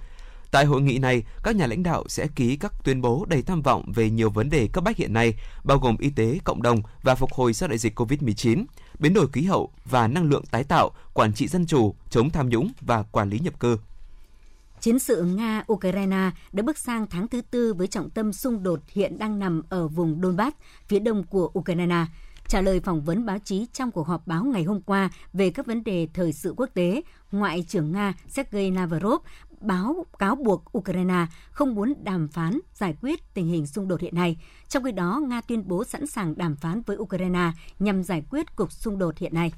Tại 0.54 0.66
hội 0.66 0.82
nghị 0.82 1.00
này, 1.00 1.24
các 1.44 1.56
nhà 1.56 1.68
lãnh 1.68 1.84
đạo 1.84 2.04
sẽ 2.08 2.28
ký 2.36 2.56
các 2.56 2.74
tuyên 2.84 3.02
bố 3.02 3.26
đầy 3.30 3.42
tham 3.42 3.62
vọng 3.62 3.92
về 3.96 4.10
nhiều 4.10 4.30
vấn 4.30 4.50
đề 4.50 4.68
cấp 4.74 4.84
bách 4.84 4.98
hiện 4.98 5.14
nay, 5.14 5.34
bao 5.64 5.78
gồm 5.78 5.98
y 6.00 6.10
tế, 6.10 6.40
cộng 6.44 6.62
đồng 6.62 6.82
và 7.04 7.16
phục 7.16 7.34
hồi 7.34 7.54
sau 7.54 7.70
đại 7.70 7.78
dịch 7.78 8.00
COVID-19, 8.00 8.66
biến 9.00 9.14
đổi 9.14 9.28
khí 9.34 9.42
hậu 9.42 9.72
và 9.86 10.08
năng 10.08 10.30
lượng 10.30 10.44
tái 10.52 10.64
tạo, 10.64 10.92
quản 11.14 11.34
trị 11.34 11.48
dân 11.48 11.66
chủ, 11.66 11.96
chống 12.10 12.30
tham 12.30 12.50
nhũng 12.50 12.72
và 12.82 13.04
quản 13.04 13.30
lý 13.30 13.40
nhập 13.40 13.60
cư. 13.60 13.78
Chiến 14.80 15.00
sự 15.00 15.24
Nga-Ukraine 15.24 16.32
đã 16.52 16.64
bước 16.64 16.78
sang 16.78 17.08
tháng 17.10 17.28
thứ 17.28 17.42
tư 17.42 17.74
với 17.74 17.88
trọng 17.88 18.10
tâm 18.10 18.34
xung 18.34 18.64
đột 18.64 18.80
hiện 18.88 19.18
đang 19.18 19.40
nằm 19.40 19.62
ở 19.70 19.88
vùng 19.88 20.22
Donbass, 20.22 20.58
phía 20.88 21.00
đông 21.00 21.24
của 21.24 21.52
Ukraine. 21.60 22.06
Trả 22.48 22.62
lời 22.62 22.80
phỏng 22.80 23.02
vấn 23.02 23.26
báo 23.26 23.38
chí 23.46 23.68
trong 23.74 23.92
cuộc 23.92 24.08
họp 24.08 24.28
báo 24.28 24.44
ngày 24.44 24.64
hôm 24.64 24.82
qua 24.82 25.10
về 25.34 25.50
các 25.50 25.66
vấn 25.66 25.84
đề 25.84 26.08
thời 26.14 26.34
sự 26.34 26.54
quốc 26.58 26.70
tế, 26.74 27.02
Ngoại 27.32 27.66
trưởng 27.68 27.92
Nga 27.92 28.14
Sergei 28.28 28.72
Lavrov 28.72 29.22
báo 29.64 30.06
cáo 30.20 30.36
buộc 30.36 30.78
Ukraine 30.78 31.26
không 31.52 31.76
muốn 31.76 31.94
đàm 32.04 32.28
phán 32.28 32.60
giải 32.74 32.96
quyết 33.02 33.34
tình 33.34 33.48
hình 33.48 33.68
xung 33.68 33.88
đột 33.88 34.02
hiện 34.02 34.16
nay. 34.16 34.38
Trong 34.70 34.84
khi 34.84 34.92
đó, 34.92 35.22
Nga 35.28 35.42
tuyên 35.42 35.68
bố 35.68 35.84
sẵn 35.84 36.08
sàng 36.08 36.38
đàm 36.38 36.56
phán 36.56 36.82
với 36.82 36.98
Ukraine 36.98 37.52
nhằm 37.80 38.04
giải 38.04 38.24
quyết 38.30 38.56
cuộc 38.56 38.72
xung 38.72 38.98
đột 38.98 39.18
hiện 39.18 39.34
nay. 39.34 39.52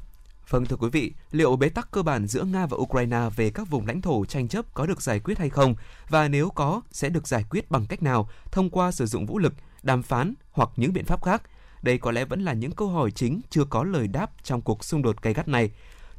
Vâng 0.49 0.65
thưa 0.65 0.75
quý 0.75 0.89
vị, 0.89 1.13
liệu 1.31 1.55
bế 1.55 1.69
tắc 1.69 1.91
cơ 1.91 2.03
bản 2.03 2.27
giữa 2.27 2.43
Nga 2.43 2.65
và 2.65 2.77
Ukraine 2.77 3.29
về 3.35 3.49
các 3.49 3.69
vùng 3.69 3.87
lãnh 3.87 4.01
thổ 4.01 4.25
tranh 4.25 4.47
chấp 4.47 4.73
có 4.73 4.85
được 4.85 5.01
giải 5.01 5.19
quyết 5.19 5.37
hay 5.37 5.49
không? 5.49 5.75
Và 6.09 6.27
nếu 6.27 6.49
có, 6.49 6.81
sẽ 6.91 7.09
được 7.09 7.27
giải 7.27 7.45
quyết 7.49 7.71
bằng 7.71 7.85
cách 7.85 8.03
nào? 8.03 8.29
Thông 8.51 8.69
qua 8.69 8.91
sử 8.91 9.05
dụng 9.05 9.25
vũ 9.25 9.39
lực, 9.39 9.53
đàm 9.83 10.03
phán 10.03 10.33
hoặc 10.51 10.69
những 10.75 10.93
biện 10.93 11.05
pháp 11.05 11.23
khác? 11.23 11.41
Đây 11.81 11.97
có 11.97 12.11
lẽ 12.11 12.25
vẫn 12.25 12.41
là 12.41 12.53
những 12.53 12.71
câu 12.71 12.87
hỏi 12.89 13.11
chính 13.11 13.41
chưa 13.49 13.65
có 13.65 13.83
lời 13.83 14.07
đáp 14.07 14.31
trong 14.43 14.61
cuộc 14.61 14.83
xung 14.83 15.01
đột 15.01 15.21
gay 15.21 15.33
gắt 15.33 15.47
này. 15.47 15.71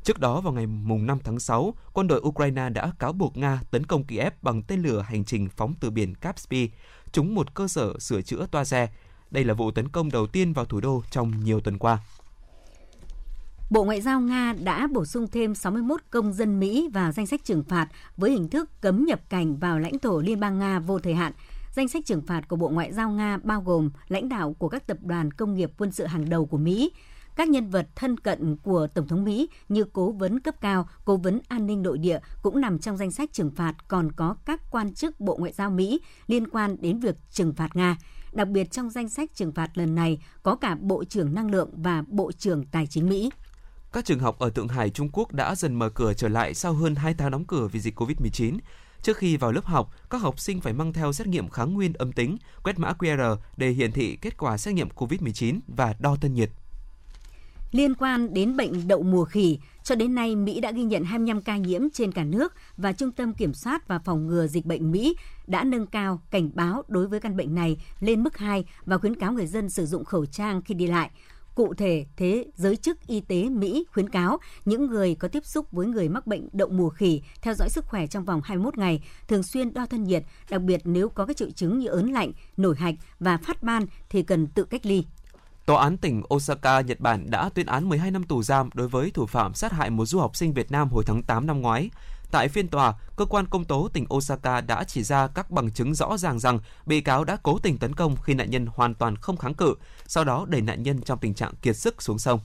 Trước 0.07 0.19
đó 0.21 0.40
vào 0.40 0.53
ngày 0.53 0.66
mùng 0.66 1.07
5 1.07 1.19
tháng 1.25 1.40
6, 1.40 1.75
quân 1.92 2.09
đội 2.09 2.21
Ukraine 2.21 2.69
đã 2.71 2.92
cáo 2.99 3.12
buộc 3.12 3.37
Nga 3.37 3.61
tấn 3.71 3.87
công 3.87 4.05
Kiev 4.05 4.33
bằng 4.42 4.62
tên 4.62 4.83
lửa 4.83 5.05
hành 5.09 5.25
trình 5.25 5.49
phóng 5.49 5.75
từ 5.81 5.90
biển 5.90 6.14
Kaspi, 6.14 6.71
trúng 7.12 7.35
một 7.35 7.55
cơ 7.55 7.69
sở 7.69 7.99
sửa 7.99 8.23
chữa 8.23 8.47
toa 8.51 8.64
xe. 8.64 8.88
Đây 9.31 9.45
là 9.45 9.55
vụ 9.55 9.71
tấn 9.71 9.88
công 9.88 10.11
đầu 10.11 10.27
tiên 10.27 10.53
vào 10.53 10.64
thủ 10.64 10.81
đô 10.81 11.03
trong 11.11 11.33
nhiều 11.45 11.61
tuần 11.61 11.79
qua. 11.79 11.99
Bộ 13.71 13.85
Ngoại 13.85 14.01
giao 14.01 14.21
Nga 14.21 14.53
đã 14.53 14.88
bổ 14.92 15.05
sung 15.05 15.27
thêm 15.33 15.55
61 15.55 16.01
công 16.11 16.33
dân 16.33 16.61
Mỹ 16.61 16.88
vào 16.92 17.12
danh 17.12 17.27
sách 17.27 17.45
trừng 17.45 17.64
phạt 17.69 17.88
với 18.16 18.31
hình 18.31 18.49
thức 18.49 18.71
cấm 18.81 19.05
nhập 19.05 19.21
cảnh 19.29 19.57
vào 19.57 19.79
lãnh 19.79 19.99
thổ 19.99 20.21
Liên 20.21 20.40
bang 20.40 20.59
Nga 20.59 20.79
vô 20.79 20.99
thời 20.99 21.14
hạn. 21.14 21.33
Danh 21.77 21.88
sách 21.88 22.07
trừng 22.07 22.23
phạt 22.27 22.49
của 22.49 22.57
Bộ 22.57 22.69
Ngoại 22.69 22.92
giao 22.92 23.11
Nga 23.11 23.38
bao 23.42 23.61
gồm 23.61 23.90
lãnh 24.09 24.29
đạo 24.29 24.57
của 24.59 24.69
các 24.69 24.87
tập 24.87 24.99
đoàn 25.01 25.31
công 25.31 25.55
nghiệp 25.55 25.71
quân 25.79 25.92
sự 25.92 26.07
hàng 26.07 26.29
đầu 26.29 26.47
của 26.47 26.59
Mỹ, 26.59 26.92
các 27.37 27.49
nhân 27.49 27.70
vật 27.70 27.88
thân 27.96 28.20
cận 28.20 28.57
của 28.57 28.87
Tổng 28.94 29.09
thống 29.09 29.25
Mỹ 29.25 29.49
như 29.68 29.85
cố 29.92 30.12
vấn 30.12 30.40
cấp 30.40 30.55
cao, 30.61 30.88
cố 31.05 31.16
vấn 31.16 31.40
an 31.49 31.66
ninh 31.66 31.83
nội 31.83 31.99
địa 31.99 32.18
cũng 32.42 32.61
nằm 32.61 32.79
trong 32.79 32.96
danh 32.96 33.11
sách 33.11 33.33
trừng 33.33 33.51
phạt, 33.51 33.75
còn 33.88 34.12
có 34.12 34.37
các 34.44 34.70
quan 34.70 34.94
chức 34.94 35.20
Bộ 35.20 35.37
Ngoại 35.37 35.53
giao 35.53 35.70
Mỹ 35.70 36.01
liên 36.27 36.49
quan 36.49 36.77
đến 36.81 37.01
việc 37.01 37.16
trừng 37.31 37.55
phạt 37.55 37.77
Nga. 37.77 37.96
Đặc 38.33 38.49
biệt 38.49 38.70
trong 38.70 38.90
danh 38.90 39.09
sách 39.09 39.31
trừng 39.35 39.53
phạt 39.53 39.79
lần 39.79 39.94
này 39.94 40.18
có 40.42 40.57
cả 40.57 40.75
Bộ 40.81 41.05
trưởng 41.05 41.35
Năng 41.35 41.51
lượng 41.51 41.70
và 41.72 42.05
Bộ 42.09 42.33
trưởng 42.33 42.64
Tài 42.64 42.87
chính 42.87 43.09
Mỹ. 43.09 43.31
Các 43.92 44.05
trường 44.05 44.18
học 44.18 44.38
ở 44.38 44.51
Thượng 44.51 44.68
Hải, 44.68 44.90
Trung 44.90 45.09
Quốc 45.12 45.33
đã 45.33 45.55
dần 45.55 45.75
mở 45.75 45.88
cửa 45.88 46.14
trở 46.14 46.29
lại 46.29 46.55
sau 46.55 46.72
hơn 46.72 46.94
2 46.94 47.14
tháng 47.14 47.31
đóng 47.31 47.44
cửa 47.44 47.68
vì 47.72 47.81
dịch 47.81 48.01
COVID-19. 48.01 48.59
Trước 49.03 49.16
khi 49.16 49.37
vào 49.37 49.53
lớp 49.53 49.64
học, 49.64 49.90
các 50.11 50.18
học 50.18 50.40
sinh 50.40 50.61
phải 50.61 50.72
mang 50.72 50.92
theo 50.92 51.12
xét 51.12 51.27
nghiệm 51.27 51.49
kháng 51.49 51.75
nguyên 51.75 51.92
âm 51.92 52.12
tính, 52.12 52.37
quét 52.62 52.79
mã 52.79 52.92
QR 52.99 53.37
để 53.57 53.70
hiển 53.70 53.92
thị 53.92 54.18
kết 54.20 54.38
quả 54.38 54.59
xét 54.59 54.75
nghiệm 54.75 54.88
COVID-19 54.88 55.61
và 55.66 55.94
đo 55.99 56.16
thân 56.20 56.35
nhiệt. 56.35 56.51
Liên 57.72 57.94
quan 57.94 58.35
đến 58.35 58.57
bệnh 58.57 58.88
đậu 58.88 59.02
mùa 59.02 59.24
khỉ, 59.24 59.59
cho 59.83 59.94
đến 59.94 60.14
nay 60.14 60.37
Mỹ 60.37 60.61
đã 60.61 60.70
ghi 60.70 60.83
nhận 60.83 61.05
25 61.05 61.40
ca 61.42 61.57
nhiễm 61.57 61.90
trên 61.90 62.12
cả 62.12 62.24
nước 62.24 62.52
và 62.76 62.92
Trung 62.92 63.12
tâm 63.12 63.33
Kiểm 63.35 63.55
soát 63.55 63.88
và 63.88 63.98
Phòng 63.98 64.26
ngừa 64.26 64.46
Dịch 64.46 64.66
bệnh 64.66 64.92
Mỹ 64.92 65.16
đã 65.46 65.64
nâng 65.64 65.87
cao 65.87 66.22
cảnh 66.31 66.50
báo 66.55 66.83
đối 66.88 67.07
với 67.07 67.20
căn 67.20 67.37
bệnh 67.37 67.55
này 67.55 67.76
lên 68.00 68.22
mức 68.22 68.37
2 68.37 68.64
và 68.85 68.98
khuyến 68.98 69.14
cáo 69.14 69.33
người 69.33 69.46
dân 69.46 69.70
sử 69.70 69.87
dụng 69.87 70.05
khẩu 70.05 70.26
trang 70.26 70.62
khi 70.62 70.74
đi 70.74 70.87
lại. 70.87 71.11
Cụ 71.55 71.74
thể, 71.74 72.07
thế 72.16 72.46
giới 72.55 72.76
chức 72.76 73.07
y 73.07 73.20
tế 73.20 73.48
Mỹ 73.48 73.87
khuyến 73.92 74.09
cáo 74.09 74.38
những 74.64 74.87
người 74.87 75.14
có 75.14 75.29
tiếp 75.29 75.46
xúc 75.46 75.72
với 75.72 75.87
người 75.87 76.09
mắc 76.09 76.26
bệnh 76.26 76.48
đậu 76.52 76.68
mùa 76.68 76.88
khỉ 76.88 77.22
theo 77.42 77.55
dõi 77.55 77.68
sức 77.70 77.85
khỏe 77.85 78.07
trong 78.07 78.24
vòng 78.24 78.40
21 78.44 78.79
ngày, 78.79 79.02
thường 79.29 79.42
xuyên 79.42 79.74
đo 79.74 79.87
thân 79.87 80.05
nhiệt, 80.05 80.22
đặc 80.50 80.62
biệt 80.62 80.81
nếu 80.85 81.09
có 81.09 81.26
các 81.26 81.37
triệu 81.37 81.50
chứng 81.50 81.79
như 81.79 81.87
ớn 81.87 82.12
lạnh, 82.12 82.33
nổi 82.57 82.76
hạch 82.76 82.94
và 83.20 83.37
phát 83.37 83.62
ban 83.62 83.87
thì 84.09 84.22
cần 84.22 84.46
tự 84.46 84.64
cách 84.64 84.87
ly. 84.87 85.05
Tòa 85.66 85.83
án 85.83 85.96
tỉnh 85.96 86.22
Osaka, 86.35 86.81
Nhật 86.81 87.00
Bản 87.00 87.31
đã 87.31 87.48
tuyên 87.55 87.66
án 87.66 87.88
12 87.88 88.11
năm 88.11 88.24
tù 88.24 88.42
giam 88.42 88.70
đối 88.74 88.88
với 88.88 89.11
thủ 89.11 89.26
phạm 89.26 89.55
sát 89.55 89.72
hại 89.72 89.90
một 89.90 90.05
du 90.07 90.18
học 90.18 90.37
sinh 90.37 90.55
Việt 90.55 90.70
Nam 90.70 90.88
hồi 90.88 91.05
tháng 91.07 91.22
8 91.22 91.46
năm 91.46 91.61
ngoái. 91.61 91.90
Tại 92.31 92.48
phiên 92.48 92.68
tòa, 92.68 92.94
cơ 93.16 93.24
quan 93.24 93.46
công 93.46 93.64
tố 93.64 93.88
tỉnh 93.92 94.07
Osaka 94.14 94.61
đã 94.61 94.85
chỉ 94.85 95.02
ra 95.02 95.26
các 95.26 95.50
bằng 95.50 95.70
chứng 95.70 95.94
rõ 95.94 96.16
ràng 96.16 96.38
rằng 96.38 96.59
bị 96.87 97.00
cáo 97.00 97.24
đã 97.24 97.37
cố 97.42 97.59
tình 97.59 97.79
tấn 97.79 97.94
công 97.94 98.16
khi 98.22 98.35
nạn 98.35 98.50
nhân 98.50 98.66
hoàn 98.66 98.94
toàn 98.94 99.16
không 99.16 99.37
kháng 99.37 99.55
cự, 99.55 99.74
sau 100.07 100.24
đó 100.24 100.46
đẩy 100.48 100.61
nạn 100.61 100.83
nhân 100.83 101.02
trong 101.02 101.18
tình 101.18 101.35
trạng 101.35 101.52
kiệt 101.62 101.76
sức 101.76 102.02
xuống 102.02 102.18
sông. 102.18 102.40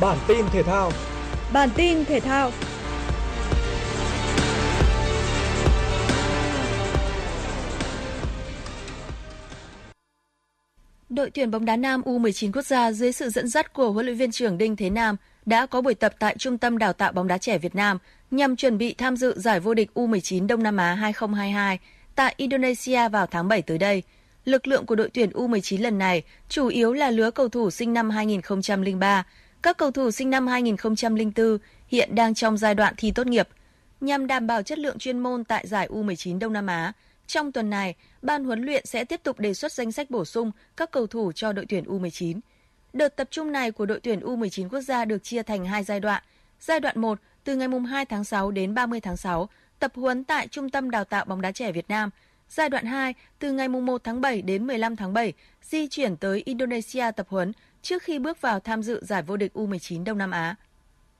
Bản 0.00 0.18
tin 0.26 0.46
thể 0.52 0.62
thao 0.62 0.92
Bản 1.52 1.68
tin 1.76 2.04
thể 2.04 2.20
thao 2.20 2.50
Đội 11.08 11.30
tuyển 11.30 11.50
bóng 11.50 11.64
đá 11.64 11.76
nam 11.76 12.02
U19 12.02 12.52
quốc 12.52 12.66
gia 12.66 12.92
dưới 12.92 13.12
sự 13.12 13.28
dẫn 13.28 13.48
dắt 13.48 13.72
của 13.72 13.92
huấn 13.92 14.06
luyện 14.06 14.16
viên 14.16 14.30
trưởng 14.30 14.58
Đinh 14.58 14.76
Thế 14.76 14.90
Nam 14.90 15.16
đã 15.46 15.66
có 15.66 15.80
buổi 15.80 15.94
tập 15.94 16.14
tại 16.18 16.36
Trung 16.38 16.58
tâm 16.58 16.78
Đào 16.78 16.92
tạo 16.92 17.12
bóng 17.12 17.28
đá 17.28 17.38
trẻ 17.38 17.58
Việt 17.58 17.74
Nam 17.74 17.98
nhằm 18.30 18.56
chuẩn 18.56 18.78
bị 18.78 18.94
tham 18.94 19.16
dự 19.16 19.34
giải 19.36 19.60
vô 19.60 19.74
địch 19.74 19.90
U19 19.94 20.46
Đông 20.46 20.62
Nam 20.62 20.76
Á 20.76 20.94
2022 20.94 21.78
tại 22.14 22.34
Indonesia 22.36 23.08
vào 23.08 23.26
tháng 23.26 23.48
7 23.48 23.62
tới 23.62 23.78
đây. 23.78 24.02
Lực 24.44 24.66
lượng 24.66 24.86
của 24.86 24.94
đội 24.94 25.10
tuyển 25.14 25.30
U19 25.30 25.82
lần 25.82 25.98
này 25.98 26.22
chủ 26.48 26.66
yếu 26.66 26.92
là 26.92 27.10
lứa 27.10 27.30
cầu 27.30 27.48
thủ 27.48 27.70
sinh 27.70 27.92
năm 27.92 28.10
2003. 28.10 29.26
Các 29.62 29.76
cầu 29.76 29.90
thủ 29.90 30.10
sinh 30.10 30.30
năm 30.30 30.46
2004 30.46 31.58
hiện 31.88 32.14
đang 32.14 32.34
trong 32.34 32.56
giai 32.56 32.74
đoạn 32.74 32.94
thi 32.96 33.10
tốt 33.14 33.26
nghiệp. 33.26 33.48
Nhằm 34.00 34.26
đảm 34.26 34.46
bảo 34.46 34.62
chất 34.62 34.78
lượng 34.78 34.98
chuyên 34.98 35.18
môn 35.18 35.44
tại 35.44 35.66
giải 35.66 35.88
U19 35.88 36.38
Đông 36.38 36.52
Nam 36.52 36.66
Á, 36.66 36.92
trong 37.28 37.52
tuần 37.52 37.70
này, 37.70 37.94
ban 38.22 38.44
huấn 38.44 38.62
luyện 38.62 38.86
sẽ 38.86 39.04
tiếp 39.04 39.20
tục 39.22 39.38
đề 39.38 39.54
xuất 39.54 39.72
danh 39.72 39.92
sách 39.92 40.10
bổ 40.10 40.24
sung 40.24 40.50
các 40.76 40.90
cầu 40.90 41.06
thủ 41.06 41.32
cho 41.32 41.52
đội 41.52 41.66
tuyển 41.68 41.84
U19. 41.84 42.40
Đợt 42.92 43.16
tập 43.16 43.28
trung 43.30 43.52
này 43.52 43.70
của 43.70 43.86
đội 43.86 44.00
tuyển 44.00 44.20
U19 44.20 44.68
quốc 44.68 44.80
gia 44.80 45.04
được 45.04 45.24
chia 45.24 45.42
thành 45.42 45.64
hai 45.66 45.84
giai 45.84 46.00
đoạn. 46.00 46.22
Giai 46.60 46.80
đoạn 46.80 47.00
1 47.00 47.18
từ 47.44 47.56
ngày 47.56 47.68
2 47.88 48.04
tháng 48.04 48.24
6 48.24 48.50
đến 48.50 48.74
30 48.74 49.00
tháng 49.00 49.16
6, 49.16 49.48
tập 49.78 49.92
huấn 49.94 50.24
tại 50.24 50.48
Trung 50.48 50.70
tâm 50.70 50.90
Đào 50.90 51.04
tạo 51.04 51.24
bóng 51.24 51.40
đá 51.40 51.52
trẻ 51.52 51.72
Việt 51.72 51.88
Nam. 51.88 52.10
Giai 52.48 52.68
đoạn 52.68 52.86
2 52.86 53.14
từ 53.38 53.52
ngày 53.52 53.68
1 53.68 54.04
tháng 54.04 54.20
7 54.20 54.42
đến 54.42 54.66
15 54.66 54.96
tháng 54.96 55.12
7, 55.12 55.32
di 55.62 55.88
chuyển 55.88 56.16
tới 56.16 56.42
Indonesia 56.46 57.10
tập 57.16 57.26
huấn 57.30 57.52
trước 57.82 58.02
khi 58.02 58.18
bước 58.18 58.40
vào 58.40 58.60
tham 58.60 58.82
dự 58.82 59.04
giải 59.04 59.22
vô 59.22 59.36
địch 59.36 59.52
U19 59.54 60.04
Đông 60.04 60.18
Nam 60.18 60.30
Á. 60.30 60.56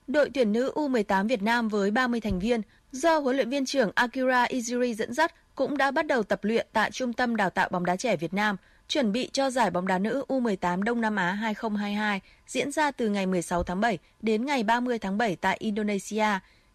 Đội 0.06 0.30
tuyển 0.34 0.52
nữ 0.52 0.72
U18 0.74 1.28
Việt 1.28 1.42
Nam 1.42 1.68
với 1.68 1.90
30 1.90 2.20
thành 2.20 2.38
viên 2.38 2.60
do 2.92 3.18
huấn 3.18 3.36
luyện 3.36 3.50
viên 3.50 3.66
trưởng 3.66 3.90
Akira 3.94 4.44
Izuri 4.44 4.94
dẫn 4.94 5.14
dắt 5.14 5.34
cũng 5.58 5.76
đã 5.76 5.90
bắt 5.90 6.06
đầu 6.06 6.22
tập 6.22 6.44
luyện 6.44 6.66
tại 6.72 6.90
Trung 6.90 7.12
tâm 7.12 7.36
Đào 7.36 7.50
tạo 7.50 7.68
bóng 7.72 7.84
đá 7.84 7.96
trẻ 7.96 8.16
Việt 8.16 8.34
Nam, 8.34 8.56
chuẩn 8.88 9.12
bị 9.12 9.30
cho 9.32 9.50
giải 9.50 9.70
bóng 9.70 9.86
đá 9.86 9.98
nữ 9.98 10.24
U18 10.28 10.82
Đông 10.82 11.00
Nam 11.00 11.16
Á 11.16 11.32
2022 11.32 12.20
diễn 12.46 12.72
ra 12.72 12.90
từ 12.90 13.08
ngày 13.08 13.26
16 13.26 13.62
tháng 13.62 13.80
7 13.80 13.98
đến 14.20 14.46
ngày 14.46 14.62
30 14.62 14.98
tháng 14.98 15.18
7 15.18 15.36
tại 15.36 15.56
Indonesia. 15.60 16.26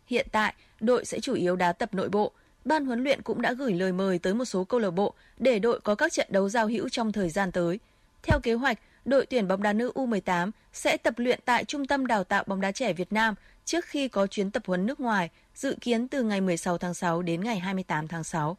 Hiện 0.07 0.27
tại, 0.31 0.53
đội 0.79 1.05
sẽ 1.05 1.19
chủ 1.19 1.33
yếu 1.33 1.55
đá 1.55 1.73
tập 1.73 1.93
nội 1.93 2.09
bộ. 2.09 2.31
Ban 2.65 2.85
huấn 2.85 3.03
luyện 3.03 3.21
cũng 3.21 3.41
đã 3.41 3.53
gửi 3.53 3.73
lời 3.73 3.91
mời 3.91 4.19
tới 4.19 4.33
một 4.33 4.45
số 4.45 4.63
câu 4.63 4.79
lạc 4.79 4.91
bộ 4.91 5.13
để 5.37 5.59
đội 5.59 5.79
có 5.79 5.95
các 5.95 6.13
trận 6.13 6.27
đấu 6.29 6.49
giao 6.49 6.67
hữu 6.67 6.89
trong 6.89 7.11
thời 7.11 7.29
gian 7.29 7.51
tới. 7.51 7.79
Theo 8.23 8.39
kế 8.43 8.53
hoạch, 8.53 8.79
đội 9.05 9.25
tuyển 9.25 9.47
bóng 9.47 9.63
đá 9.63 9.73
nữ 9.73 9.91
U18 9.95 10.51
sẽ 10.73 10.97
tập 10.97 11.13
luyện 11.17 11.39
tại 11.45 11.65
Trung 11.65 11.87
tâm 11.87 12.07
Đào 12.07 12.23
tạo 12.23 12.43
bóng 12.47 12.61
đá 12.61 12.71
trẻ 12.71 12.93
Việt 12.93 13.13
Nam 13.13 13.35
trước 13.65 13.85
khi 13.85 14.07
có 14.07 14.27
chuyến 14.27 14.51
tập 14.51 14.63
huấn 14.65 14.85
nước 14.85 14.99
ngoài, 14.99 15.29
dự 15.55 15.75
kiến 15.81 16.07
từ 16.07 16.23
ngày 16.23 16.41
16 16.41 16.77
tháng 16.77 16.93
6 16.93 17.21
đến 17.21 17.43
ngày 17.43 17.59
28 17.59 18.07
tháng 18.07 18.23
6. 18.23 18.57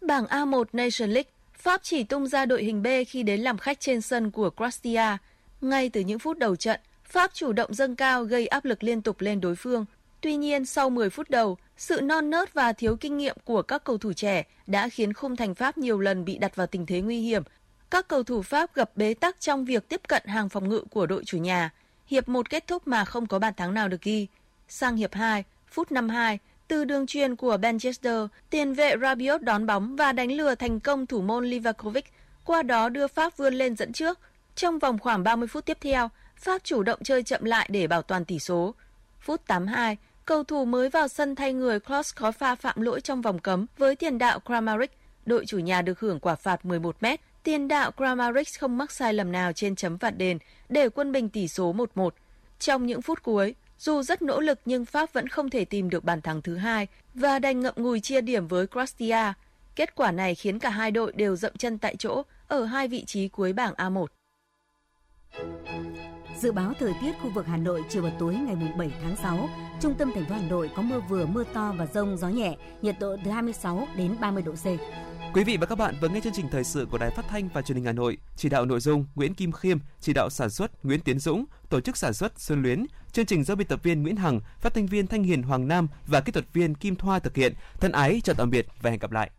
Bảng 0.00 0.24
A1 0.24 0.64
Nation 0.72 1.10
League, 1.10 1.30
Pháp 1.54 1.80
chỉ 1.82 2.04
tung 2.04 2.26
ra 2.26 2.46
đội 2.46 2.62
hình 2.62 2.82
B 2.82 2.86
khi 3.08 3.22
đến 3.22 3.40
làm 3.40 3.58
khách 3.58 3.80
trên 3.80 4.00
sân 4.00 4.30
của 4.30 4.50
Croatia. 4.50 5.16
Ngay 5.60 5.88
từ 5.88 6.00
những 6.00 6.18
phút 6.18 6.38
đầu 6.38 6.56
trận, 6.56 6.80
Pháp 7.04 7.30
chủ 7.34 7.52
động 7.52 7.74
dâng 7.74 7.96
cao 7.96 8.24
gây 8.24 8.46
áp 8.46 8.64
lực 8.64 8.82
liên 8.82 9.02
tục 9.02 9.20
lên 9.20 9.40
đối 9.40 9.56
phương. 9.56 9.84
Tuy 10.20 10.36
nhiên, 10.36 10.64
sau 10.66 10.90
10 10.90 11.10
phút 11.10 11.30
đầu, 11.30 11.56
sự 11.76 12.00
non 12.00 12.30
nớt 12.30 12.54
và 12.54 12.72
thiếu 12.72 12.96
kinh 12.96 13.16
nghiệm 13.16 13.36
của 13.44 13.62
các 13.62 13.84
cầu 13.84 13.98
thủ 13.98 14.12
trẻ 14.12 14.44
đã 14.66 14.88
khiến 14.88 15.12
khung 15.12 15.36
thành 15.36 15.54
Pháp 15.54 15.78
nhiều 15.78 16.00
lần 16.00 16.24
bị 16.24 16.38
đặt 16.38 16.56
vào 16.56 16.66
tình 16.66 16.86
thế 16.86 17.00
nguy 17.00 17.20
hiểm. 17.20 17.42
Các 17.90 18.08
cầu 18.08 18.22
thủ 18.22 18.42
Pháp 18.42 18.74
gặp 18.74 18.90
bế 18.96 19.14
tắc 19.14 19.40
trong 19.40 19.64
việc 19.64 19.88
tiếp 19.88 20.00
cận 20.08 20.22
hàng 20.26 20.48
phòng 20.48 20.68
ngự 20.68 20.84
của 20.90 21.06
đội 21.06 21.24
chủ 21.24 21.38
nhà. 21.38 21.70
Hiệp 22.06 22.28
1 22.28 22.50
kết 22.50 22.66
thúc 22.66 22.86
mà 22.86 23.04
không 23.04 23.26
có 23.26 23.38
bàn 23.38 23.54
thắng 23.56 23.74
nào 23.74 23.88
được 23.88 24.02
ghi. 24.02 24.26
Sang 24.68 24.96
hiệp 24.96 25.14
2, 25.14 25.44
phút 25.68 25.92
52, 25.92 26.38
từ 26.68 26.84
đường 26.84 27.06
truyền 27.06 27.36
của 27.36 27.56
Manchester, 27.62 28.26
tiền 28.50 28.74
vệ 28.74 28.94
Rabiot 29.00 29.42
đón 29.42 29.66
bóng 29.66 29.96
và 29.96 30.12
đánh 30.12 30.32
lừa 30.32 30.54
thành 30.54 30.80
công 30.80 31.06
thủ 31.06 31.20
môn 31.20 31.44
Livakovic, 31.44 32.12
qua 32.44 32.62
đó 32.62 32.88
đưa 32.88 33.06
Pháp 33.06 33.36
vươn 33.36 33.54
lên 33.54 33.76
dẫn 33.76 33.92
trước. 33.92 34.18
Trong 34.54 34.78
vòng 34.78 34.98
khoảng 34.98 35.22
30 35.22 35.48
phút 35.48 35.66
tiếp 35.66 35.78
theo, 35.80 36.10
Pháp 36.36 36.64
chủ 36.64 36.82
động 36.82 37.00
chơi 37.04 37.22
chậm 37.22 37.44
lại 37.44 37.68
để 37.72 37.86
bảo 37.86 38.02
toàn 38.02 38.24
tỷ 38.24 38.38
số. 38.38 38.74
Phút 39.20 39.46
82, 39.46 39.96
cầu 40.24 40.44
thủ 40.44 40.64
mới 40.64 40.88
vào 40.88 41.08
sân 41.08 41.34
thay 41.34 41.52
người 41.52 41.80
Klaus 41.80 42.14
khó 42.14 42.32
pha 42.32 42.54
phạm 42.54 42.80
lỗi 42.80 43.00
trong 43.00 43.22
vòng 43.22 43.38
cấm 43.38 43.66
với 43.78 43.96
tiền 43.96 44.18
đạo 44.18 44.40
Kramaric. 44.40 44.90
Đội 45.26 45.46
chủ 45.46 45.58
nhà 45.58 45.82
được 45.82 46.00
hưởng 46.00 46.20
quả 46.20 46.34
phạt 46.34 46.64
11 46.64 46.96
mét. 47.00 47.20
Tiền 47.42 47.68
đạo 47.68 47.90
Kramaric 47.90 48.48
không 48.60 48.78
mắc 48.78 48.90
sai 48.90 49.14
lầm 49.14 49.32
nào 49.32 49.52
trên 49.52 49.76
chấm 49.76 49.98
phạt 49.98 50.10
đền 50.10 50.38
để 50.68 50.88
quân 50.88 51.12
bình 51.12 51.28
tỷ 51.28 51.48
số 51.48 51.74
1-1. 51.94 52.10
Trong 52.58 52.86
những 52.86 53.02
phút 53.02 53.22
cuối, 53.22 53.54
dù 53.78 54.02
rất 54.02 54.22
nỗ 54.22 54.40
lực 54.40 54.60
nhưng 54.64 54.84
Pháp 54.84 55.12
vẫn 55.12 55.28
không 55.28 55.50
thể 55.50 55.64
tìm 55.64 55.90
được 55.90 56.04
bàn 56.04 56.20
thắng 56.20 56.42
thứ 56.42 56.56
hai 56.56 56.86
và 57.14 57.38
đành 57.38 57.60
ngậm 57.60 57.74
ngùi 57.76 58.00
chia 58.00 58.20
điểm 58.20 58.48
với 58.48 58.66
Croatia. 58.66 59.32
Kết 59.76 59.94
quả 59.94 60.12
này 60.12 60.34
khiến 60.34 60.58
cả 60.58 60.70
hai 60.70 60.90
đội 60.90 61.12
đều 61.12 61.36
dậm 61.36 61.52
chân 61.58 61.78
tại 61.78 61.96
chỗ 61.96 62.22
ở 62.48 62.64
hai 62.64 62.88
vị 62.88 63.04
trí 63.04 63.28
cuối 63.28 63.52
bảng 63.52 63.74
A1. 63.74 64.06
Dự 66.40 66.52
báo 66.52 66.72
thời 66.78 66.94
tiết 67.00 67.12
khu 67.22 67.30
vực 67.30 67.46
Hà 67.46 67.56
Nội 67.56 67.84
chiều 67.88 68.02
và 68.02 68.10
tối 68.18 68.34
ngày 68.34 68.56
7 68.78 68.92
tháng 69.02 69.16
6, 69.16 69.48
trung 69.80 69.94
tâm 69.94 70.12
thành 70.14 70.24
phố 70.24 70.34
Hà 70.34 70.48
Nội 70.48 70.70
có 70.76 70.82
mưa 70.82 71.00
vừa 71.08 71.26
mưa 71.26 71.44
to 71.54 71.74
và 71.78 71.86
rông 71.86 72.16
gió 72.16 72.28
nhẹ, 72.28 72.56
nhiệt 72.82 72.96
độ 73.00 73.16
từ 73.24 73.30
26 73.30 73.88
đến 73.96 74.16
30 74.20 74.42
độ 74.42 74.52
C. 74.52 74.64
Quý 75.34 75.44
vị 75.44 75.56
và 75.56 75.66
các 75.66 75.78
bạn 75.78 75.94
vừa 76.00 76.08
nghe 76.08 76.20
chương 76.20 76.32
trình 76.32 76.48
thời 76.50 76.64
sự 76.64 76.86
của 76.90 76.98
Đài 76.98 77.10
Phát 77.10 77.24
thanh 77.28 77.48
và 77.48 77.62
Truyền 77.62 77.76
hình 77.76 77.84
Hà 77.84 77.92
Nội, 77.92 78.18
chỉ 78.36 78.48
đạo 78.48 78.64
nội 78.64 78.80
dung 78.80 79.06
Nguyễn 79.14 79.34
Kim 79.34 79.52
Khiêm, 79.52 79.78
chỉ 80.00 80.12
đạo 80.12 80.30
sản 80.30 80.50
xuất 80.50 80.84
Nguyễn 80.84 81.00
Tiến 81.00 81.18
Dũng, 81.18 81.44
tổ 81.68 81.80
chức 81.80 81.96
sản 81.96 82.14
xuất 82.14 82.40
Xuân 82.40 82.62
Luyến, 82.62 82.86
chương 83.12 83.26
trình 83.26 83.44
do 83.44 83.54
biên 83.54 83.66
tập 83.66 83.80
viên 83.82 84.02
Nguyễn 84.02 84.16
Hằng, 84.16 84.40
phát 84.60 84.74
thanh 84.74 84.86
viên 84.86 85.06
Thanh 85.06 85.22
Hiền 85.22 85.42
Hoàng 85.42 85.68
Nam 85.68 85.88
và 86.06 86.20
kỹ 86.20 86.32
thuật 86.32 86.52
viên 86.52 86.74
Kim 86.74 86.96
Thoa 86.96 87.18
thực 87.18 87.36
hiện. 87.36 87.54
Thân 87.80 87.92
ái 87.92 88.20
chào 88.24 88.34
tạm 88.34 88.50
biệt 88.50 88.66
và 88.82 88.90
hẹn 88.90 88.98
gặp 88.98 89.12
lại. 89.12 89.30